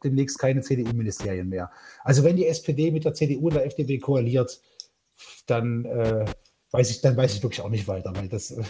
demnächst 0.05 0.39
keine 0.39 0.61
CDU-Ministerien 0.61 1.49
mehr. 1.49 1.69
Also 2.01 2.23
wenn 2.23 2.37
die 2.37 2.47
SPD 2.47 2.91
mit 2.91 3.03
der 3.03 3.13
CDU 3.13 3.47
und 3.47 3.55
der 3.55 3.65
FDP 3.65 3.99
koaliert, 3.99 4.61
dann 5.45 5.83
äh, 5.83 6.23
weiß 6.71 6.89
ich, 6.91 7.01
dann 7.01 7.17
weiß 7.17 7.35
ich 7.35 7.43
wirklich 7.43 7.59
auch 7.59 7.69
nicht 7.69 7.89
weiter, 7.89 8.13
weil 8.15 8.29
das. 8.29 8.55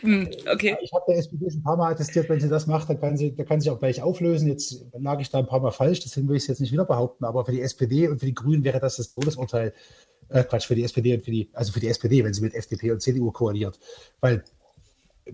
Hm, 0.00 0.30
okay. 0.52 0.76
Ich 0.80 0.92
habe 0.92 1.04
der 1.08 1.16
SPD 1.16 1.50
schon 1.50 1.58
ein 1.58 1.64
paar 1.64 1.76
Mal 1.76 1.92
attestiert, 1.92 2.28
wenn 2.28 2.38
sie 2.38 2.48
das 2.48 2.68
macht, 2.68 2.88
dann 2.88 3.00
kann 3.00 3.16
sie, 3.16 3.34
dann 3.34 3.46
kann 3.46 3.60
sie 3.60 3.70
auch 3.70 3.80
gleich 3.80 4.00
auflösen. 4.00 4.46
Jetzt 4.46 4.86
lag 4.92 5.18
ich 5.18 5.30
da 5.30 5.40
ein 5.40 5.46
paar 5.46 5.60
Mal 5.60 5.72
falsch, 5.72 6.00
deswegen 6.00 6.28
will 6.28 6.36
ich 6.36 6.44
es 6.44 6.48
jetzt 6.48 6.60
nicht 6.60 6.72
wieder 6.72 6.84
behaupten. 6.84 7.24
Aber 7.24 7.44
für 7.44 7.52
die 7.52 7.62
SPD 7.62 8.06
und 8.06 8.20
für 8.20 8.26
die 8.26 8.34
Grünen 8.34 8.62
wäre 8.62 8.78
das 8.78 8.96
das 8.96 9.12
Todesurteil. 9.12 9.74
Äh, 10.28 10.44
Quatsch, 10.44 10.66
für 10.66 10.76
die 10.76 10.84
SPD 10.84 11.14
und 11.14 11.24
für 11.24 11.32
die, 11.32 11.50
also 11.52 11.72
für 11.72 11.80
die 11.80 11.88
SPD, 11.88 12.22
wenn 12.22 12.32
sie 12.32 12.42
mit 12.42 12.54
FDP 12.54 12.92
und 12.92 13.02
CDU 13.02 13.32
koaliert. 13.32 13.80
Weil 14.20 14.44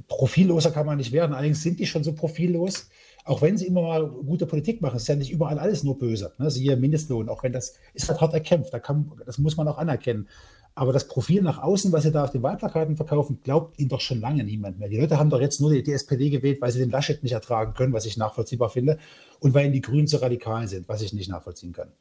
profilloser 0.08 0.70
kann 0.70 0.86
man 0.86 0.98
nicht 0.98 1.12
werden. 1.12 1.32
Allerdings 1.32 1.62
sind 1.62 1.80
die 1.80 1.86
schon 1.86 2.04
so 2.04 2.12
profillos, 2.12 2.88
auch 3.24 3.42
wenn 3.42 3.56
sie 3.56 3.66
immer 3.66 3.82
mal 3.82 4.06
gute 4.06 4.46
Politik 4.46 4.82
machen. 4.82 4.96
Es 4.96 5.02
ist 5.02 5.08
ja 5.08 5.16
nicht 5.16 5.32
überall 5.32 5.58
alles 5.58 5.82
nur 5.82 5.98
böse. 5.98 6.32
Ne? 6.38 6.50
Siehe 6.50 6.76
Mindestlohn, 6.76 7.28
auch 7.28 7.42
wenn 7.42 7.52
das 7.52 7.74
ist 7.94 8.08
halt 8.08 8.20
hart 8.20 8.34
erkämpft. 8.34 8.72
Da 8.72 8.78
kann, 8.78 9.12
das 9.24 9.38
muss 9.38 9.56
man 9.56 9.68
auch 9.68 9.78
anerkennen. 9.78 10.28
Aber 10.76 10.92
das 10.92 11.06
Profil 11.06 11.40
nach 11.42 11.62
außen, 11.62 11.92
was 11.92 12.02
sie 12.02 12.10
da 12.10 12.24
auf 12.24 12.30
den 12.30 12.42
Wahlplakaten 12.42 12.96
verkaufen, 12.96 13.38
glaubt 13.44 13.78
ihnen 13.78 13.88
doch 13.88 14.00
schon 14.00 14.20
lange 14.20 14.42
niemand 14.42 14.80
mehr. 14.80 14.88
Die 14.88 14.98
Leute 14.98 15.18
haben 15.18 15.30
doch 15.30 15.40
jetzt 15.40 15.60
nur 15.60 15.72
die, 15.72 15.84
die 15.84 15.92
SPD 15.92 16.30
gewählt, 16.30 16.60
weil 16.60 16.72
sie 16.72 16.80
den 16.80 16.90
Laschet 16.90 17.22
nicht 17.22 17.32
ertragen 17.32 17.74
können, 17.74 17.92
was 17.92 18.06
ich 18.06 18.16
nachvollziehbar 18.16 18.70
finde, 18.70 18.98
und 19.38 19.54
weil 19.54 19.66
ihnen 19.66 19.72
die 19.72 19.80
Grünen 19.80 20.08
zu 20.08 20.16
radikal 20.20 20.66
sind, 20.66 20.88
was 20.88 21.00
ich 21.00 21.12
nicht 21.12 21.30
nachvollziehen 21.30 21.72
kann. 21.72 21.92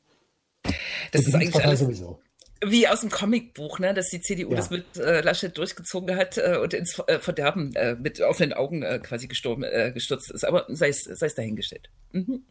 Das 1.12 1.28
ist 1.28 1.36
eigentlich 1.36 1.64
alles 1.64 1.82
sowieso. 1.82 2.20
Wie 2.66 2.88
aus 2.88 3.02
dem 3.02 3.10
Comicbuch, 3.10 3.80
ne, 3.80 3.94
dass 3.94 4.10
die 4.10 4.22
CDU 4.22 4.52
ja. 4.52 4.58
das 4.58 4.70
mit 4.70 4.98
äh, 4.98 5.22
Laschet 5.22 5.58
durchgezogen 5.58 6.16
hat 6.16 6.38
äh, 6.38 6.58
und 6.62 6.74
ins 6.74 7.00
äh, 7.08 7.20
Verderben 7.20 7.76
äh, 7.76 7.96
mit 7.96 8.22
offenen 8.22 8.54
Augen 8.54 8.84
äh, 8.84 9.00
quasi 9.00 9.28
gestorben, 9.28 9.64
äh, 9.64 9.92
gestürzt 9.94 10.32
ist. 10.32 10.46
Aber 10.46 10.66
sei 10.70 10.90
es 10.90 11.36
dahingestellt. 11.36 11.90
Mhm. 12.12 12.44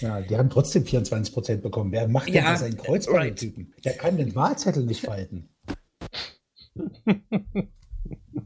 Ja, 0.00 0.20
die 0.20 0.36
haben 0.36 0.50
trotzdem 0.50 0.84
24 0.84 1.32
Prozent 1.32 1.62
bekommen. 1.62 1.90
Wer 1.92 2.06
macht 2.06 2.28
denn 2.28 2.34
ja, 2.34 2.52
da 2.52 2.56
seinen 2.56 2.76
Kreuz 2.76 3.06
bei 3.06 3.12
right. 3.12 3.30
den 3.30 3.36
Typen? 3.36 3.74
Der 3.84 3.94
kann 3.94 4.16
den 4.16 4.34
Wahlzettel 4.34 4.84
nicht 4.84 5.02
falten. 5.02 5.48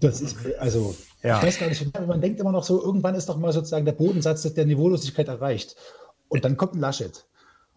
Das 0.01 0.20
ist, 0.20 0.37
also, 0.59 0.95
ja. 1.22 1.39
ich 1.39 1.47
weiß 1.47 1.59
gar 1.61 1.68
nicht, 1.68 1.99
man 2.07 2.20
denkt 2.20 2.41
immer 2.41 2.53
noch 2.53 2.64
so, 2.64 2.83
irgendwann 2.83 3.14
ist 3.14 3.29
doch 3.29 3.37
mal 3.37 3.53
sozusagen 3.53 3.85
der 3.85 3.93
Bodensatz 3.93 4.43
der 4.43 4.66
Niveaulosigkeit 4.66 5.29
erreicht. 5.29 5.77
Und 6.29 6.45
dann 6.45 6.57
kommt 6.57 6.75
ein 6.75 6.81
Laschet. 6.81 7.27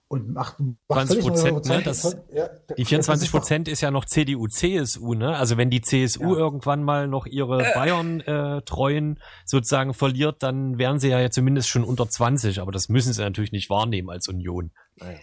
Und 0.09 0.31
macht, 0.33 0.57
macht 0.87 1.07
20 1.07 1.19
Prozent, 1.19 1.65
ne? 1.65 1.81
Das, 1.83 2.15
ja, 2.33 2.49
die 2.77 2.85
24 2.85 3.29
Prozent 3.29 3.67
ist 3.67 3.81
ja 3.81 3.91
noch 3.91 4.05
CDU, 4.05 4.47
CSU, 4.47 5.15
ne? 5.15 5.35
Also 5.35 5.57
wenn 5.57 5.69
die 5.69 5.81
CSU 5.81 6.33
ja. 6.33 6.39
irgendwann 6.39 6.83
mal 6.83 7.09
noch 7.09 7.25
ihre 7.25 7.61
äh. 7.61 7.73
Bayern-Treuen 7.73 9.17
äh, 9.17 9.19
sozusagen 9.43 9.93
verliert, 9.93 10.43
dann 10.43 10.77
wären 10.77 10.99
sie 10.99 11.09
ja 11.09 11.29
zumindest 11.29 11.67
schon 11.67 11.83
unter 11.83 12.09
20, 12.09 12.61
aber 12.61 12.71
das 12.71 12.87
müssen 12.87 13.11
sie 13.11 13.21
natürlich 13.21 13.51
nicht 13.51 13.69
wahrnehmen 13.69 14.09
als 14.09 14.29
Union. 14.29 14.71
Naja. 14.95 15.17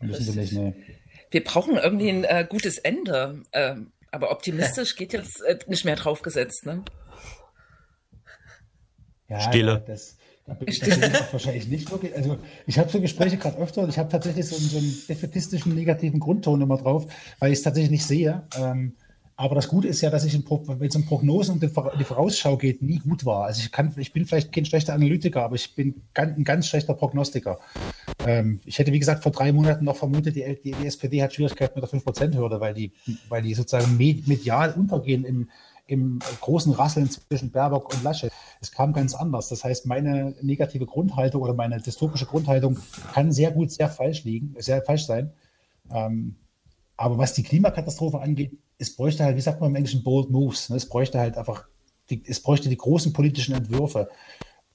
Mhm. 0.00 0.08
Müssen 0.08 0.22
sie 0.24 0.38
nicht, 0.38 0.52
ne. 0.52 0.74
Wir 1.30 1.42
brauchen 1.42 1.76
irgendwie 1.76 2.10
ein 2.10 2.24
äh, 2.24 2.46
gutes 2.48 2.76
Ende. 2.78 3.42
Ähm, 3.52 3.92
aber 4.10 4.30
optimistisch 4.30 4.96
geht 4.96 5.12
jetzt 5.12 5.42
äh, 5.42 5.58
nicht 5.66 5.84
mehr 5.84 5.96
draufgesetzt, 5.96 6.66
ne? 6.66 6.84
Ja, 9.28 9.40
Stille. 9.40 9.84
Das, 9.86 10.17
da 10.48 10.54
bin 10.54 10.68
ich, 10.68 10.80
wahrscheinlich 11.32 11.68
nicht 11.68 11.90
wirklich. 11.90 12.16
Also 12.16 12.38
ich 12.66 12.78
habe 12.78 12.88
so 12.88 13.00
Gespräche 13.00 13.36
gerade 13.36 13.58
öfter 13.58 13.82
und 13.82 13.90
ich 13.90 13.98
habe 13.98 14.08
tatsächlich 14.08 14.46
so 14.46 14.56
einen, 14.56 14.64
so 14.64 14.78
einen 14.78 14.94
defetistischen, 15.08 15.74
negativen 15.74 16.18
Grundton 16.18 16.62
immer 16.62 16.78
drauf, 16.78 17.06
weil 17.38 17.52
ich 17.52 17.58
es 17.58 17.64
tatsächlich 17.64 17.90
nicht 17.90 18.06
sehe. 18.06 18.42
Ähm, 18.58 18.94
aber 19.36 19.54
das 19.54 19.68
Gute 19.68 19.86
ist 19.86 20.00
ja, 20.00 20.10
dass 20.10 20.24
ich, 20.24 20.34
wenn 20.34 20.88
es 20.88 20.96
um 20.96 21.04
Prognosen 21.04 21.54
und 21.54 21.62
die 21.62 22.04
Vorausschau 22.04 22.56
geht, 22.56 22.82
nie 22.82 22.98
gut 22.98 23.24
war. 23.24 23.44
Also 23.44 23.60
ich, 23.60 23.70
kann, 23.70 23.94
ich 23.96 24.12
bin 24.12 24.26
vielleicht 24.26 24.52
kein 24.52 24.64
schlechter 24.64 24.94
Analytiker, 24.94 25.44
aber 25.44 25.54
ich 25.54 25.76
bin 25.76 26.02
ein 26.14 26.42
ganz 26.42 26.66
schlechter 26.66 26.94
Prognostiker. 26.94 27.60
Ähm, 28.26 28.60
ich 28.64 28.80
hätte, 28.80 28.90
wie 28.90 28.98
gesagt, 28.98 29.22
vor 29.22 29.30
drei 29.30 29.52
Monaten 29.52 29.84
noch 29.84 29.96
vermutet, 29.96 30.34
die, 30.34 30.58
die, 30.64 30.72
die 30.72 30.86
SPD 30.86 31.22
hat 31.22 31.34
Schwierigkeiten 31.34 31.78
mit 31.78 31.92
der 31.92 32.00
5%-Hürde, 32.00 32.60
weil 32.60 32.74
die, 32.74 32.90
weil 33.28 33.42
die 33.42 33.54
sozusagen 33.54 33.96
medial 33.96 34.72
untergehen 34.72 35.24
im, 35.24 35.48
im 35.88 36.20
großen 36.40 36.72
Rasseln 36.72 37.10
zwischen 37.10 37.50
Baerbock 37.50 37.92
und 37.92 38.04
Laschet. 38.04 38.30
Es 38.60 38.70
kam 38.70 38.92
ganz 38.92 39.14
anders. 39.14 39.48
Das 39.48 39.64
heißt, 39.64 39.86
meine 39.86 40.34
negative 40.42 40.86
Grundhaltung 40.86 41.42
oder 41.42 41.54
meine 41.54 41.80
dystopische 41.80 42.26
Grundhaltung 42.26 42.78
kann 43.12 43.32
sehr 43.32 43.50
gut 43.50 43.72
sehr 43.72 43.88
falsch 43.88 44.22
liegen, 44.24 44.54
sehr 44.58 44.82
falsch 44.82 45.06
sein. 45.06 45.32
Ähm, 45.90 46.36
aber 46.96 47.16
was 47.16 47.32
die 47.32 47.42
Klimakatastrophe 47.42 48.20
angeht, 48.20 48.52
es 48.76 48.94
bräuchte 48.94 49.24
halt, 49.24 49.36
wie 49.36 49.40
sagt 49.40 49.60
man 49.60 49.70
im 49.70 49.76
Englischen, 49.76 50.02
bold 50.02 50.30
moves. 50.30 50.68
Ne? 50.68 50.76
Es 50.76 50.88
bräuchte 50.88 51.18
halt 51.18 51.38
einfach, 51.38 51.64
die, 52.10 52.22
es 52.26 52.40
bräuchte 52.40 52.68
die 52.68 52.76
großen 52.76 53.14
politischen 53.14 53.54
Entwürfe. 53.54 54.08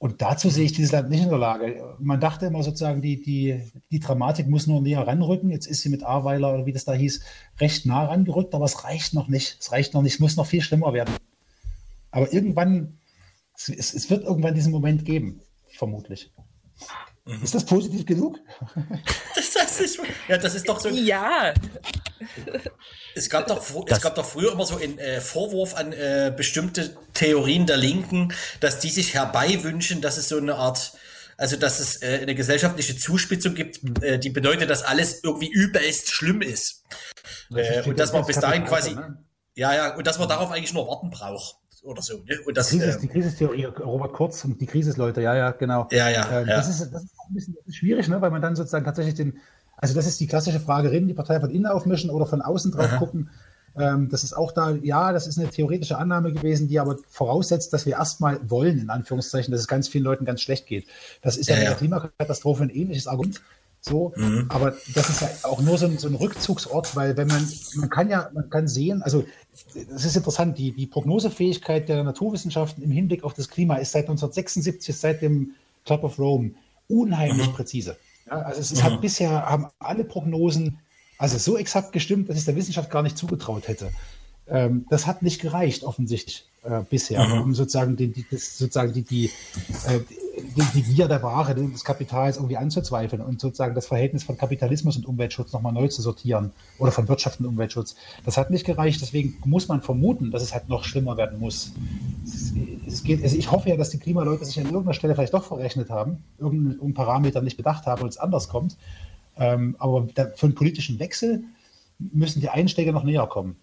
Und 0.03 0.21
dazu 0.21 0.49
sehe 0.49 0.65
ich 0.65 0.73
dieses 0.73 0.91
Land 0.91 1.09
nicht 1.09 1.23
in 1.23 1.29
der 1.29 1.37
Lage. 1.37 1.95
Man 1.97 2.19
dachte 2.19 2.47
immer 2.47 2.61
sozusagen, 2.61 3.01
die, 3.01 3.21
die, 3.21 3.71
die 3.89 4.01
Dramatik 4.01 4.49
muss 4.49 4.67
nur 4.67 4.81
näher 4.81 5.07
ranrücken. 5.07 5.49
Jetzt 5.49 5.65
ist 5.65 5.79
sie 5.79 5.87
mit 5.87 6.03
Aweiler 6.03 6.53
oder 6.53 6.65
wie 6.65 6.73
das 6.73 6.83
da 6.83 6.91
hieß, 6.91 7.21
recht 7.61 7.85
nah 7.85 8.03
rangerückt, 8.07 8.53
aber 8.53 8.65
es 8.65 8.83
reicht 8.83 9.13
noch 9.13 9.29
nicht. 9.29 9.55
Es 9.61 9.71
reicht 9.71 9.93
noch 9.93 10.01
nicht. 10.01 10.15
Es 10.15 10.19
muss 10.19 10.35
noch 10.35 10.45
viel 10.45 10.61
schlimmer 10.61 10.91
werden. 10.91 11.15
Aber 12.11 12.33
irgendwann, 12.33 12.97
es, 13.55 13.69
es 13.69 14.09
wird 14.09 14.25
irgendwann 14.25 14.55
diesen 14.55 14.73
Moment 14.73 15.05
geben, 15.05 15.39
vermutlich. 15.71 16.33
Mhm. 17.23 17.41
Ist 17.41 17.55
das 17.55 17.65
positiv 17.65 18.05
genug? 18.05 18.41
das 19.35 19.79
ist, 19.79 20.01
ja, 20.27 20.37
das 20.37 20.53
ist 20.53 20.67
doch 20.67 20.81
so. 20.81 20.89
Ja. 20.89 21.53
Es 23.15 23.29
gab 23.29 23.47
doch, 23.47 23.63
es 23.87 24.01
gab 24.01 24.15
doch 24.15 24.25
früher 24.25 24.51
immer 24.51 24.65
so 24.65 24.77
einen 24.77 24.97
äh, 24.97 25.21
Vorwurf 25.21 25.75
an 25.75 25.93
äh, 25.93 26.33
bestimmte 26.35 26.95
Theorien 27.13 27.65
der 27.65 27.77
Linken, 27.77 28.33
dass 28.59 28.79
die 28.79 28.89
sich 28.89 29.13
herbeiwünschen, 29.13 30.01
dass 30.01 30.17
es 30.17 30.29
so 30.29 30.37
eine 30.37 30.55
Art, 30.55 30.93
also 31.37 31.55
dass 31.55 31.79
es 31.79 32.01
äh, 32.01 32.19
eine 32.21 32.35
gesellschaftliche 32.35 32.97
Zuspitzung 32.97 33.53
gibt, 33.53 34.03
äh, 34.03 34.17
die 34.17 34.29
bedeutet, 34.29 34.69
dass 34.69 34.83
alles 34.83 35.23
irgendwie 35.23 35.51
übelst 35.51 36.11
schlimm 36.11 36.41
ist. 36.41 36.83
Äh, 37.53 37.83
und 37.83 37.99
dass 37.99 38.13
man 38.13 38.25
bis 38.25 38.39
dahin 38.39 38.65
quasi, 38.65 38.95
ne? 38.95 39.17
ja, 39.55 39.75
ja, 39.75 39.95
und 39.95 40.07
dass 40.07 40.17
man 40.17 40.27
darauf 40.27 40.51
eigentlich 40.51 40.73
nur 40.73 40.87
warten 40.87 41.11
braucht 41.11 41.57
oder 41.83 42.01
so. 42.01 42.17
Ne? 42.23 42.39
Und 42.45 42.57
das, 42.57 42.69
die, 42.69 42.79
Krise, 42.79 42.97
äh, 42.97 43.01
die 43.01 43.07
Krisistheorie, 43.07 43.65
Robert 43.65 44.13
Kurz 44.13 44.43
und 44.45 44.59
die 44.59 44.65
Krisisleute, 44.65 45.21
ja, 45.21 45.35
ja, 45.35 45.51
genau. 45.51 45.87
Ja, 45.91 46.09
ja. 46.09 46.41
Äh, 46.41 46.45
das, 46.45 46.67
ja. 46.67 46.85
Ist, 46.85 46.93
das 46.93 47.03
ist 47.03 47.13
auch 47.19 47.29
ein 47.29 47.33
bisschen 47.33 47.55
schwierig, 47.69 48.07
ne? 48.07 48.21
weil 48.21 48.31
man 48.31 48.41
dann 48.41 48.55
sozusagen 48.55 48.85
tatsächlich 48.85 49.15
den, 49.15 49.39
also 49.83 49.95
das 49.95 50.07
ist 50.07 50.17
die 50.21 50.27
klassische 50.27 50.61
Frage, 50.61 50.91
reden 50.91 51.09
die 51.09 51.13
Partei 51.13 51.41
von 51.41 51.49
innen 51.49 51.65
aufmischen 51.65 52.09
oder 52.09 52.25
von 52.25 52.41
außen 52.41 52.71
drauf 52.71 52.85
Aha. 52.85 52.97
gucken. 52.99 53.29
Ähm, 53.77 54.07
das 54.07 54.23
ist 54.23 54.31
auch 54.31 54.53
da, 54.53 54.71
ja, 54.71 55.11
das 55.11 55.27
ist 55.27 55.37
eine 55.37 55.49
theoretische 55.49 55.97
Annahme 55.97 56.31
gewesen, 56.31 56.69
die 56.69 56.79
aber 56.79 56.99
voraussetzt, 57.09 57.73
dass 57.73 57.85
wir 57.85 57.93
erstmal 57.93 58.49
wollen, 58.49 58.79
in 58.79 58.89
Anführungszeichen, 58.89 59.51
dass 59.51 59.59
es 59.59 59.67
ganz 59.67 59.89
vielen 59.89 60.05
Leuten 60.05 60.23
ganz 60.23 60.39
schlecht 60.39 60.67
geht. 60.67 60.87
Das 61.21 61.35
ist 61.35 61.49
ja, 61.49 61.55
ja 61.55 61.59
mit 61.59 61.69
der 61.69 61.75
Klimakatastrophe 61.75 62.63
ein 62.63 62.69
ähnliches 62.69 63.07
Argument. 63.07 63.41
So, 63.81 64.13
mhm. 64.15 64.45
aber 64.47 64.73
das 64.95 65.09
ist 65.09 65.19
ja 65.19 65.29
auch 65.43 65.59
nur 65.59 65.77
so 65.77 65.87
ein, 65.87 65.97
so 65.97 66.07
ein, 66.07 66.15
Rückzugsort, 66.15 66.95
weil 66.95 67.17
wenn 67.17 67.27
man, 67.27 67.45
man 67.75 67.89
kann 67.89 68.09
ja, 68.09 68.29
man 68.33 68.49
kann 68.49 68.69
sehen, 68.69 69.01
also 69.01 69.25
es 69.73 70.05
ist 70.05 70.15
interessant, 70.15 70.57
die, 70.57 70.71
die 70.71 70.87
Prognosefähigkeit 70.87 71.89
der 71.89 72.05
Naturwissenschaften 72.05 72.81
im 72.81 72.91
Hinblick 72.91 73.25
auf 73.25 73.33
das 73.33 73.49
Klima 73.49 73.75
ist 73.75 73.91
seit 73.91 74.03
1976, 74.03 74.95
seit 74.95 75.21
dem 75.21 75.55
Club 75.83 76.05
of 76.05 76.17
Rome, 76.17 76.51
unheimlich 76.87 77.47
mhm. 77.47 77.53
präzise. 77.53 77.97
Ja, 78.27 78.41
also 78.41 78.59
es, 78.59 78.71
es 78.71 78.79
mhm. 78.79 78.83
hat 78.83 79.01
bisher, 79.01 79.29
haben 79.29 79.67
alle 79.79 80.03
Prognosen 80.03 80.79
also 81.17 81.37
so 81.37 81.57
exakt 81.57 81.91
gestimmt, 81.93 82.29
dass 82.29 82.37
ich 82.37 82.45
der 82.45 82.55
Wissenschaft 82.55 82.89
gar 82.89 83.01
nicht 83.01 83.17
zugetraut 83.17 83.67
hätte. 83.67 83.91
Ähm, 84.47 84.85
das 84.89 85.07
hat 85.07 85.21
nicht 85.21 85.41
gereicht, 85.41 85.83
offensichtlich, 85.83 86.45
äh, 86.63 86.81
bisher, 86.89 87.25
mhm. 87.25 87.41
um 87.41 87.55
sozusagen, 87.55 87.95
die, 87.95 88.07
die, 88.07 88.25
das, 88.29 88.57
sozusagen 88.57 88.93
die, 88.93 89.03
die, 89.03 89.25
äh, 89.87 89.99
die, 90.55 90.63
die 90.75 90.81
Gier 90.81 91.07
der 91.07 91.23
Ware, 91.23 91.55
des 91.55 91.83
Kapitals 91.83 92.37
irgendwie 92.37 92.57
anzuzweifeln 92.57 93.21
und 93.21 93.39
sozusagen 93.39 93.75
das 93.75 93.85
Verhältnis 93.85 94.23
von 94.23 94.37
Kapitalismus 94.37 94.97
und 94.97 95.05
Umweltschutz 95.05 95.53
nochmal 95.53 95.71
neu 95.71 95.87
zu 95.87 96.01
sortieren 96.01 96.51
oder 96.79 96.91
von 96.91 97.07
Wirtschaft 97.07 97.39
und 97.39 97.45
Umweltschutz. 97.45 97.95
Das 98.25 98.37
hat 98.37 98.49
nicht 98.49 98.65
gereicht, 98.65 99.01
deswegen 99.01 99.37
muss 99.45 99.67
man 99.67 99.81
vermuten, 99.81 100.31
dass 100.31 100.43
es 100.43 100.53
halt 100.53 100.69
noch 100.69 100.83
schlimmer 100.83 101.15
werden 101.15 101.39
muss. 101.39 101.71
Es 102.85 103.03
geht, 103.03 103.23
also 103.23 103.37
ich 103.37 103.51
hoffe 103.51 103.69
ja, 103.69 103.77
dass 103.77 103.91
die 103.91 103.99
Klimaleute 103.99 104.43
sich 104.43 104.59
an 104.59 104.65
irgendeiner 104.65 104.93
Stelle 104.93 105.15
vielleicht 105.15 105.33
doch 105.33 105.45
verrechnet 105.45 105.89
haben, 105.89 106.23
irgendeinen 106.37 106.93
Parameter 106.93 107.41
nicht 107.41 107.57
bedacht 107.57 107.85
haben 107.85 108.01
und 108.01 108.09
es 108.09 108.17
anders 108.17 108.49
kommt. 108.49 108.77
Ähm, 109.37 109.75
aber 109.79 110.07
für 110.35 110.45
einen 110.45 110.55
politischen 110.55 110.99
Wechsel 110.99 111.43
müssen 111.99 112.41
die 112.41 112.49
Einschläge 112.49 112.91
noch 112.91 113.03
näher 113.03 113.27
kommen. 113.27 113.55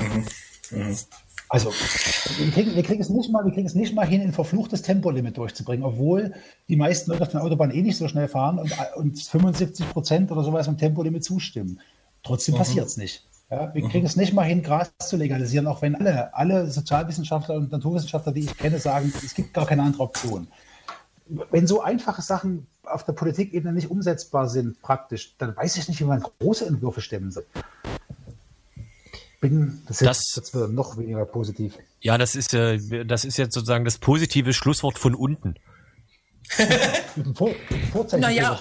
Mhm. 0.00 0.78
Mhm. 0.78 0.96
Also, 1.50 1.72
wir 2.36 2.50
kriegen, 2.50 2.74
wir 2.74 2.82
kriegen, 2.82 3.00
es 3.00 3.08
nicht 3.08 3.32
mal, 3.32 3.42
wir 3.44 3.52
kriegen 3.52 3.66
es 3.66 3.74
nicht 3.74 3.94
mal 3.94 4.06
hin, 4.06 4.20
ein 4.20 4.32
verfluchtes 4.32 4.82
Tempolimit 4.82 5.38
durchzubringen, 5.38 5.84
obwohl 5.84 6.34
die 6.68 6.76
meisten 6.76 7.10
Leute 7.10 7.22
auf 7.22 7.30
der 7.30 7.42
Autobahn 7.42 7.70
eh 7.70 7.80
nicht 7.80 7.96
so 7.96 8.06
schnell 8.06 8.28
fahren 8.28 8.58
und, 8.58 8.70
und 8.96 9.18
75 9.18 9.88
Prozent 9.90 10.30
oder 10.30 10.44
sowas 10.44 10.68
im 10.68 10.76
Tempolimit 10.76 11.24
zustimmen. 11.24 11.80
Trotzdem 12.22 12.54
mhm. 12.54 12.58
passiert 12.58 12.86
es 12.86 12.98
nicht. 12.98 13.24
Ja, 13.50 13.72
wir 13.72 13.82
mhm. 13.82 13.88
kriegen 13.88 14.04
es 14.04 14.16
nicht 14.16 14.34
mal 14.34 14.42
hin, 14.42 14.62
Gras 14.62 14.90
zu 14.98 15.16
legalisieren, 15.16 15.66
auch 15.66 15.80
wenn 15.80 15.94
alle, 15.94 16.34
alle 16.34 16.70
Sozialwissenschaftler 16.70 17.54
und 17.54 17.72
Naturwissenschaftler, 17.72 18.32
die 18.32 18.40
ich 18.40 18.58
kenne, 18.58 18.78
sagen, 18.78 19.10
es 19.24 19.34
gibt 19.34 19.54
gar 19.54 19.64
keine 19.64 19.82
andere 19.84 20.02
Option. 20.02 20.48
Wenn 21.50 21.66
so 21.66 21.80
einfache 21.80 22.20
Sachen 22.20 22.66
auf 22.82 23.04
der 23.04 23.14
Politikebene 23.14 23.72
nicht 23.72 23.90
umsetzbar 23.90 24.50
sind, 24.50 24.82
praktisch, 24.82 25.34
dann 25.38 25.56
weiß 25.56 25.78
ich 25.78 25.88
nicht, 25.88 26.00
wie 26.00 26.04
man 26.04 26.22
große 26.40 26.66
Entwürfe 26.66 27.00
stemmen 27.00 27.30
soll 27.30 27.46
bin, 29.40 29.82
das, 29.86 29.98
das, 29.98 30.32
jetzt, 30.36 30.54
noch 30.54 30.96
weniger 30.98 31.24
positiv. 31.24 31.78
Ja, 32.00 32.18
das 32.18 32.34
ist, 32.34 32.54
das 32.54 33.24
ist 33.24 33.36
jetzt 33.36 33.54
sozusagen 33.54 33.84
das 33.84 33.98
positive 33.98 34.52
Schlusswort 34.52 34.98
von 34.98 35.14
unten. 35.14 35.54
Vor, 37.34 37.54
naja, 38.16 38.58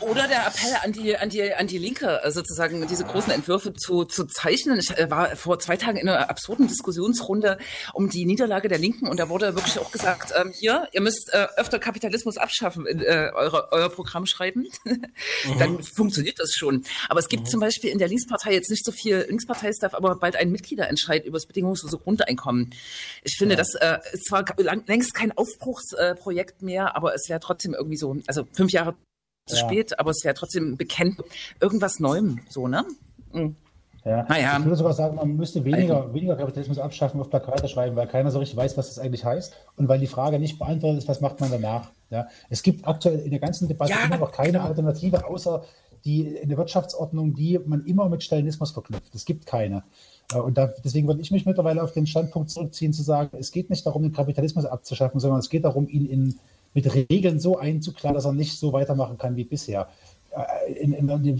oder 0.00 0.26
der 0.26 0.46
Appell 0.46 0.76
an 0.82 0.92
die, 0.92 1.16
an 1.16 1.28
die, 1.28 1.54
an 1.54 1.66
die 1.66 1.78
Linke, 1.78 2.20
äh, 2.22 2.30
sozusagen 2.30 2.86
diese 2.88 3.04
großen 3.04 3.32
Entwürfe 3.32 3.74
zu, 3.74 4.04
zu 4.04 4.26
zeichnen. 4.26 4.78
Ich 4.78 4.96
äh, 4.96 5.10
war 5.10 5.36
vor 5.36 5.58
zwei 5.58 5.76
Tagen 5.76 5.98
in 5.98 6.08
einer 6.08 6.28
absurden 6.30 6.66
Diskussionsrunde 6.66 7.58
um 7.92 8.08
die 8.08 8.24
Niederlage 8.24 8.68
der 8.68 8.78
Linken 8.78 9.06
und 9.06 9.20
da 9.20 9.28
wurde 9.28 9.54
wirklich 9.54 9.78
auch 9.78 9.92
gesagt, 9.92 10.32
ähm, 10.38 10.52
hier, 10.58 10.88
ihr 10.92 11.00
müsst 11.00 11.32
äh, 11.32 11.46
öfter 11.56 11.78
Kapitalismus 11.78 12.36
abschaffen 12.36 12.86
in 12.86 13.00
äh, 13.00 13.30
eure, 13.34 13.68
euer 13.72 13.88
Programm 13.88 14.26
schreiben. 14.26 14.66
Mhm. 15.44 15.58
Dann 15.58 15.82
funktioniert 15.82 16.38
das 16.38 16.52
schon. 16.54 16.84
Aber 17.08 17.20
es 17.20 17.28
gibt 17.28 17.44
mhm. 17.44 17.48
zum 17.48 17.60
Beispiel 17.60 17.90
in 17.90 17.98
der 17.98 18.08
Linkspartei 18.08 18.52
jetzt 18.52 18.70
nicht 18.70 18.84
so 18.84 18.92
viel, 18.92 19.26
Linkspartei 19.28 19.70
darf 19.80 19.94
aber 19.94 20.16
bald 20.16 20.36
ein 20.36 20.50
Mitgliederentscheid 20.50 21.24
über 21.24 21.36
das 21.36 21.46
bedingungslose 21.46 21.98
Grundeinkommen. 21.98 22.72
Ich 23.22 23.36
finde, 23.36 23.54
ja. 23.54 23.58
das 23.58 23.74
äh, 23.74 23.98
ist 24.12 24.26
zwar 24.26 24.44
lang, 24.58 24.84
längst 24.86 25.14
kein 25.14 25.36
Aufbruchsprojekt 25.36 26.62
mehr, 26.62 26.96
aber 26.96 27.14
es 27.14 27.25
wäre 27.28 27.40
trotzdem 27.40 27.74
irgendwie 27.74 27.96
so, 27.96 28.16
also 28.26 28.46
fünf 28.52 28.72
Jahre 28.72 28.94
zu 29.46 29.56
ja. 29.56 29.62
spät, 29.62 29.98
aber 29.98 30.10
es 30.10 30.24
wäre 30.24 30.34
trotzdem 30.34 30.76
bekennt, 30.76 31.22
irgendwas 31.60 32.00
Neuem, 32.00 32.40
so, 32.48 32.68
ne? 32.68 32.84
Mhm. 33.32 33.56
Ja. 34.04 34.24
Naja. 34.28 34.56
Ich 34.58 34.64
würde 34.64 34.76
sogar 34.76 34.92
sagen, 34.92 35.16
man 35.16 35.36
müsste 35.36 35.64
weniger, 35.64 36.14
weniger 36.14 36.36
Kapitalismus 36.36 36.78
abschaffen, 36.78 37.20
auf 37.20 37.28
Plakate 37.28 37.66
schreiben, 37.66 37.96
weil 37.96 38.06
keiner 38.06 38.30
so 38.30 38.38
richtig 38.38 38.56
weiß, 38.56 38.76
was 38.76 38.86
das 38.86 39.00
eigentlich 39.00 39.24
heißt. 39.24 39.52
Und 39.76 39.88
weil 39.88 39.98
die 39.98 40.06
Frage 40.06 40.38
nicht 40.38 40.60
beantwortet 40.60 40.98
ist, 40.98 41.08
was 41.08 41.20
macht 41.20 41.40
man 41.40 41.50
danach. 41.50 41.90
Ja. 42.10 42.28
Es 42.48 42.62
gibt 42.62 42.86
aktuell 42.86 43.18
in 43.18 43.30
der 43.30 43.40
ganzen 43.40 43.66
Debatte 43.66 43.90
ja, 43.90 44.04
immer 44.04 44.18
noch 44.18 44.30
keine 44.30 44.52
genau. 44.52 44.64
Alternative, 44.64 45.26
außer 45.26 45.64
die 46.04 46.36
in 46.36 46.48
der 46.48 46.56
Wirtschaftsordnung, 46.56 47.34
die 47.34 47.58
man 47.58 47.84
immer 47.84 48.08
mit 48.08 48.22
Stalinismus 48.22 48.70
verknüpft. 48.70 49.12
Es 49.12 49.24
gibt 49.24 49.44
keine. 49.44 49.82
Äh, 50.32 50.38
und 50.38 50.56
da, 50.56 50.72
deswegen 50.84 51.08
würde 51.08 51.20
ich 51.20 51.32
mich 51.32 51.44
mittlerweile 51.44 51.82
auf 51.82 51.90
den 51.90 52.06
Standpunkt 52.06 52.50
zurückziehen, 52.50 52.92
zu 52.92 53.02
sagen, 53.02 53.36
es 53.36 53.50
geht 53.50 53.70
nicht 53.70 53.84
darum, 53.84 54.02
den 54.02 54.12
Kapitalismus 54.12 54.66
abzuschaffen, 54.66 55.18
sondern 55.18 55.40
es 55.40 55.50
geht 55.50 55.64
darum, 55.64 55.88
ihn 55.88 56.06
in, 56.06 56.38
mit 56.76 56.94
Regeln 56.94 57.40
so 57.40 57.56
einzuklagen, 57.58 58.14
dass 58.14 58.26
er 58.26 58.34
nicht 58.34 58.58
so 58.58 58.74
weitermachen 58.74 59.16
kann 59.16 59.34
wie 59.34 59.44
bisher. 59.44 59.88
Äh, 60.30 60.74
in, 60.74 60.92
in, 60.92 61.08
in, 61.08 61.38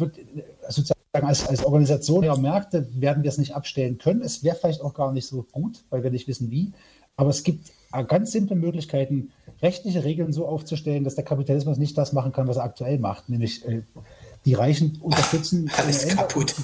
sozusagen 0.66 0.96
als, 1.12 1.46
als 1.46 1.62
Organisation 1.62 2.22
der 2.22 2.38
Märkte 2.38 2.88
werden 2.94 3.22
wir 3.22 3.28
es 3.28 3.36
nicht 3.36 3.54
abstellen 3.54 3.98
können. 3.98 4.22
Es 4.22 4.42
wäre 4.42 4.56
vielleicht 4.56 4.80
auch 4.80 4.94
gar 4.94 5.12
nicht 5.12 5.26
so 5.26 5.46
gut, 5.52 5.84
weil 5.90 6.02
wir 6.02 6.10
nicht 6.10 6.26
wissen 6.26 6.50
wie. 6.50 6.72
Aber 7.16 7.28
es 7.28 7.42
gibt 7.42 7.70
äh, 7.92 8.02
ganz 8.04 8.32
simple 8.32 8.56
Möglichkeiten, 8.56 9.30
rechtliche 9.60 10.04
Regeln 10.04 10.32
so 10.32 10.48
aufzustellen, 10.48 11.04
dass 11.04 11.16
der 11.16 11.24
Kapitalismus 11.24 11.76
nicht 11.76 11.98
das 11.98 12.14
machen 12.14 12.32
kann, 12.32 12.48
was 12.48 12.56
er 12.56 12.64
aktuell 12.64 12.98
macht, 12.98 13.28
nämlich 13.28 13.62
äh, 13.66 13.82
die 14.46 14.54
Reichen 14.54 14.98
unterstützen. 15.02 15.70
Alles 15.76 16.08
kaputt. 16.08 16.54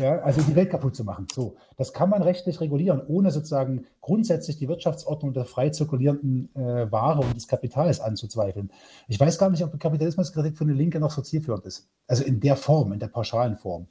Ja, 0.00 0.18
also 0.20 0.40
die 0.40 0.56
Welt 0.56 0.70
kaputt 0.70 0.96
zu 0.96 1.04
machen. 1.04 1.26
So, 1.32 1.56
das 1.76 1.92
kann 1.92 2.08
man 2.08 2.22
rechtlich 2.22 2.60
regulieren, 2.60 3.02
ohne 3.06 3.30
sozusagen 3.30 3.84
grundsätzlich 4.00 4.56
die 4.56 4.66
Wirtschaftsordnung 4.66 5.34
der 5.34 5.44
frei 5.44 5.68
zirkulierenden 5.68 6.48
äh, 6.56 6.90
Ware 6.90 7.20
und 7.20 7.36
des 7.36 7.46
Kapitals 7.46 8.00
anzuzweifeln. 8.00 8.72
Ich 9.08 9.20
weiß 9.20 9.38
gar 9.38 9.50
nicht, 9.50 9.62
ob 9.62 9.72
die 9.72 9.78
Kapitalismuskritik 9.78 10.56
für 10.56 10.64
eine 10.64 10.72
Linke 10.72 11.00
noch 11.00 11.10
so 11.10 11.20
zielführend 11.20 11.66
ist. 11.66 11.88
Also 12.06 12.24
in 12.24 12.40
der 12.40 12.56
Form, 12.56 12.92
in 12.92 12.98
der 12.98 13.08
pauschalen 13.08 13.56
Form. 13.56 13.88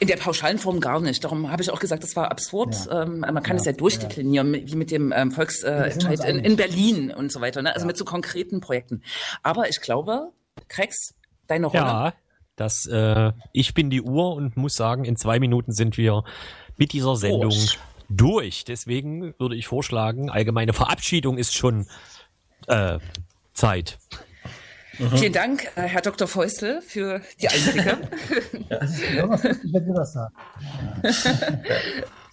In 0.00 0.08
der 0.08 0.16
pauschalen 0.16 0.58
Form 0.58 0.80
gar 0.80 1.00
nicht. 1.00 1.24
Darum 1.24 1.50
habe 1.50 1.62
ich 1.62 1.70
auch 1.70 1.80
gesagt, 1.80 2.02
das 2.02 2.14
war 2.14 2.30
absurd. 2.30 2.74
Ja. 2.86 3.02
Ähm, 3.02 3.20
man 3.20 3.42
kann 3.42 3.56
ja, 3.56 3.60
es 3.60 3.66
ja 3.66 3.72
durchdeklinieren, 3.72 4.54
ja. 4.54 4.60
wie 4.66 4.76
mit 4.76 4.90
dem 4.90 5.12
ähm, 5.12 5.30
Volksentscheid 5.30 6.20
äh, 6.20 6.30
in, 6.30 6.38
in, 6.38 6.56
Berlin 6.56 7.10
und 7.10 7.32
so 7.32 7.40
weiter. 7.40 7.62
Ne? 7.62 7.74
Also 7.74 7.86
mit 7.86 7.96
so 7.96 8.04
konkreten 8.04 8.60
Projekten. 8.60 9.02
Aber 9.42 9.68
ich 9.68 9.80
glaube, 9.80 10.32
Krex, 10.68 11.14
deine 11.46 11.66
Rolle. 11.66 12.14
Ja, 12.62 12.64
das, 12.64 12.86
äh, 12.86 13.32
ich 13.52 13.74
bin 13.74 13.90
die 13.90 14.02
Uhr 14.02 14.34
und 14.34 14.56
muss 14.56 14.74
sagen, 14.74 15.04
in 15.04 15.16
zwei 15.16 15.40
Minuten 15.40 15.72
sind 15.72 15.96
wir 15.96 16.22
mit 16.76 16.92
dieser 16.92 17.16
Sendung 17.16 17.50
Prost. 17.50 17.78
durch. 18.08 18.64
Deswegen 18.64 19.34
würde 19.38 19.56
ich 19.56 19.66
vorschlagen, 19.66 20.30
allgemeine 20.30 20.72
Verabschiedung 20.72 21.38
ist 21.38 21.54
schon 21.54 21.86
äh, 22.68 23.00
Zeit. 23.52 23.98
Mhm. 24.98 25.16
Vielen 25.16 25.32
Dank, 25.32 25.64
äh, 25.74 25.82
Herr 25.82 26.02
Dr. 26.02 26.28
Feustel, 26.28 26.82
für 26.82 27.20
die 27.40 27.48
Einblicke. 27.48 27.98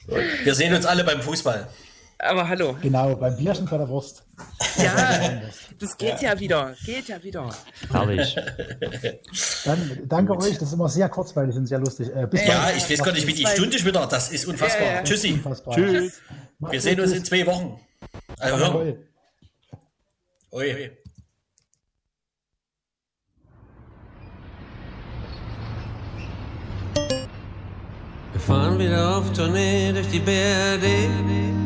Wir 0.44 0.56
sehen 0.56 0.76
uns 0.76 0.86
alle 0.86 1.04
beim 1.04 1.22
Fußball. 1.22 1.68
Aber 2.22 2.48
hallo. 2.50 2.76
Genau, 2.82 3.16
beim 3.16 3.38
Bierchen 3.38 3.66
bei 3.66 3.78
der 3.78 3.88
Wurst. 3.88 4.26
Ja, 4.78 5.42
das 5.80 5.98
geht 5.98 6.22
ja. 6.22 6.34
ja 6.34 6.40
wieder. 6.40 6.76
Geht 6.86 7.08
ja 7.08 7.24
wieder. 7.24 7.50
Herrlich. 7.90 8.36
Dann 9.64 10.00
danke 10.06 10.34
Gut. 10.34 10.44
euch, 10.44 10.58
das 10.58 10.68
ist 10.68 10.74
immer 10.74 10.90
sehr 10.90 11.08
kurzweilig 11.08 11.56
und 11.56 11.66
sehr 11.68 11.80
lustig. 11.80 12.10
Äh, 12.14 12.28
ja, 12.46 12.72
ich 12.76 12.90
weiß 12.90 13.04
gar 13.04 13.14
nicht, 13.14 13.26
wie 13.26 13.34
die 13.34 13.46
Stunde 13.46 13.78
ist 13.78 13.86
wieder. 13.86 14.06
Das 14.06 14.32
ist 14.32 14.46
unfassbar. 14.46 14.86
Ja, 14.86 14.94
ja. 14.96 15.04
Tschüssi. 15.04 15.34
Unfassbar. 15.34 15.76
Tschüss. 15.76 16.22
Wir 16.60 16.82
sehen 16.82 17.00
uns 17.00 17.14
in 17.14 17.24
zwei 17.24 17.46
Wochen. 17.46 17.80
Also, 18.38 18.80
Oi. 18.80 18.98
Oi. 20.52 20.92
Wir 28.34 28.42
fahren 28.42 28.78
wieder 28.78 29.18
auf 29.18 29.32
Tournee 29.32 29.94
durch 29.94 30.08
die 30.10 30.20
BRD. 30.20 31.59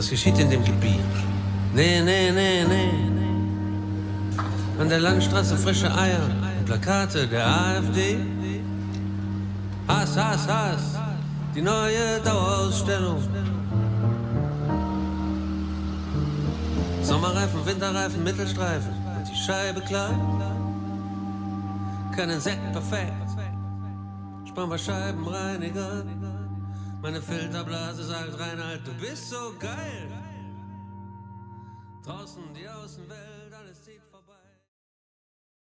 Was 0.00 0.08
geschieht 0.08 0.38
in 0.38 0.48
dem 0.48 0.64
Gebiet? 0.64 1.14
Nee, 1.74 2.00
nee, 2.00 2.32
nee, 2.32 2.64
nee. 2.64 2.90
An 4.78 4.88
der 4.88 4.98
Landstraße 4.98 5.58
frische 5.58 5.94
Eier 5.94 6.22
und 6.58 6.64
Plakate 6.64 7.26
der 7.26 7.46
AfD. 7.46 8.16
Hass, 9.86 10.16
Hass, 10.16 10.48
Hass, 10.48 10.98
die 11.54 11.60
neue 11.60 12.18
Dauerausstellung. 12.24 13.22
Sommerreifen, 17.02 17.66
Winterreifen, 17.66 18.24
Mittelstreifen 18.24 18.94
und 19.18 19.28
die 19.30 19.36
Scheibe 19.36 19.82
klar. 19.82 20.14
Kein 22.16 22.30
Insekt 22.30 22.72
perfekt 22.72 23.12
Sparen 24.46 24.70
wir 24.70 24.78
Scheibenreiniger. 24.78 26.04
Meine 27.02 27.22
Filterblase 27.22 28.04
sagt 28.04 28.38
Reinhard, 28.38 28.86
du 28.86 28.92
bist 28.94 29.30
so 29.30 29.54
geil. 29.58 30.08
Draußen 32.04 32.42
die 32.54 32.68
Außenwelt. 32.68 33.29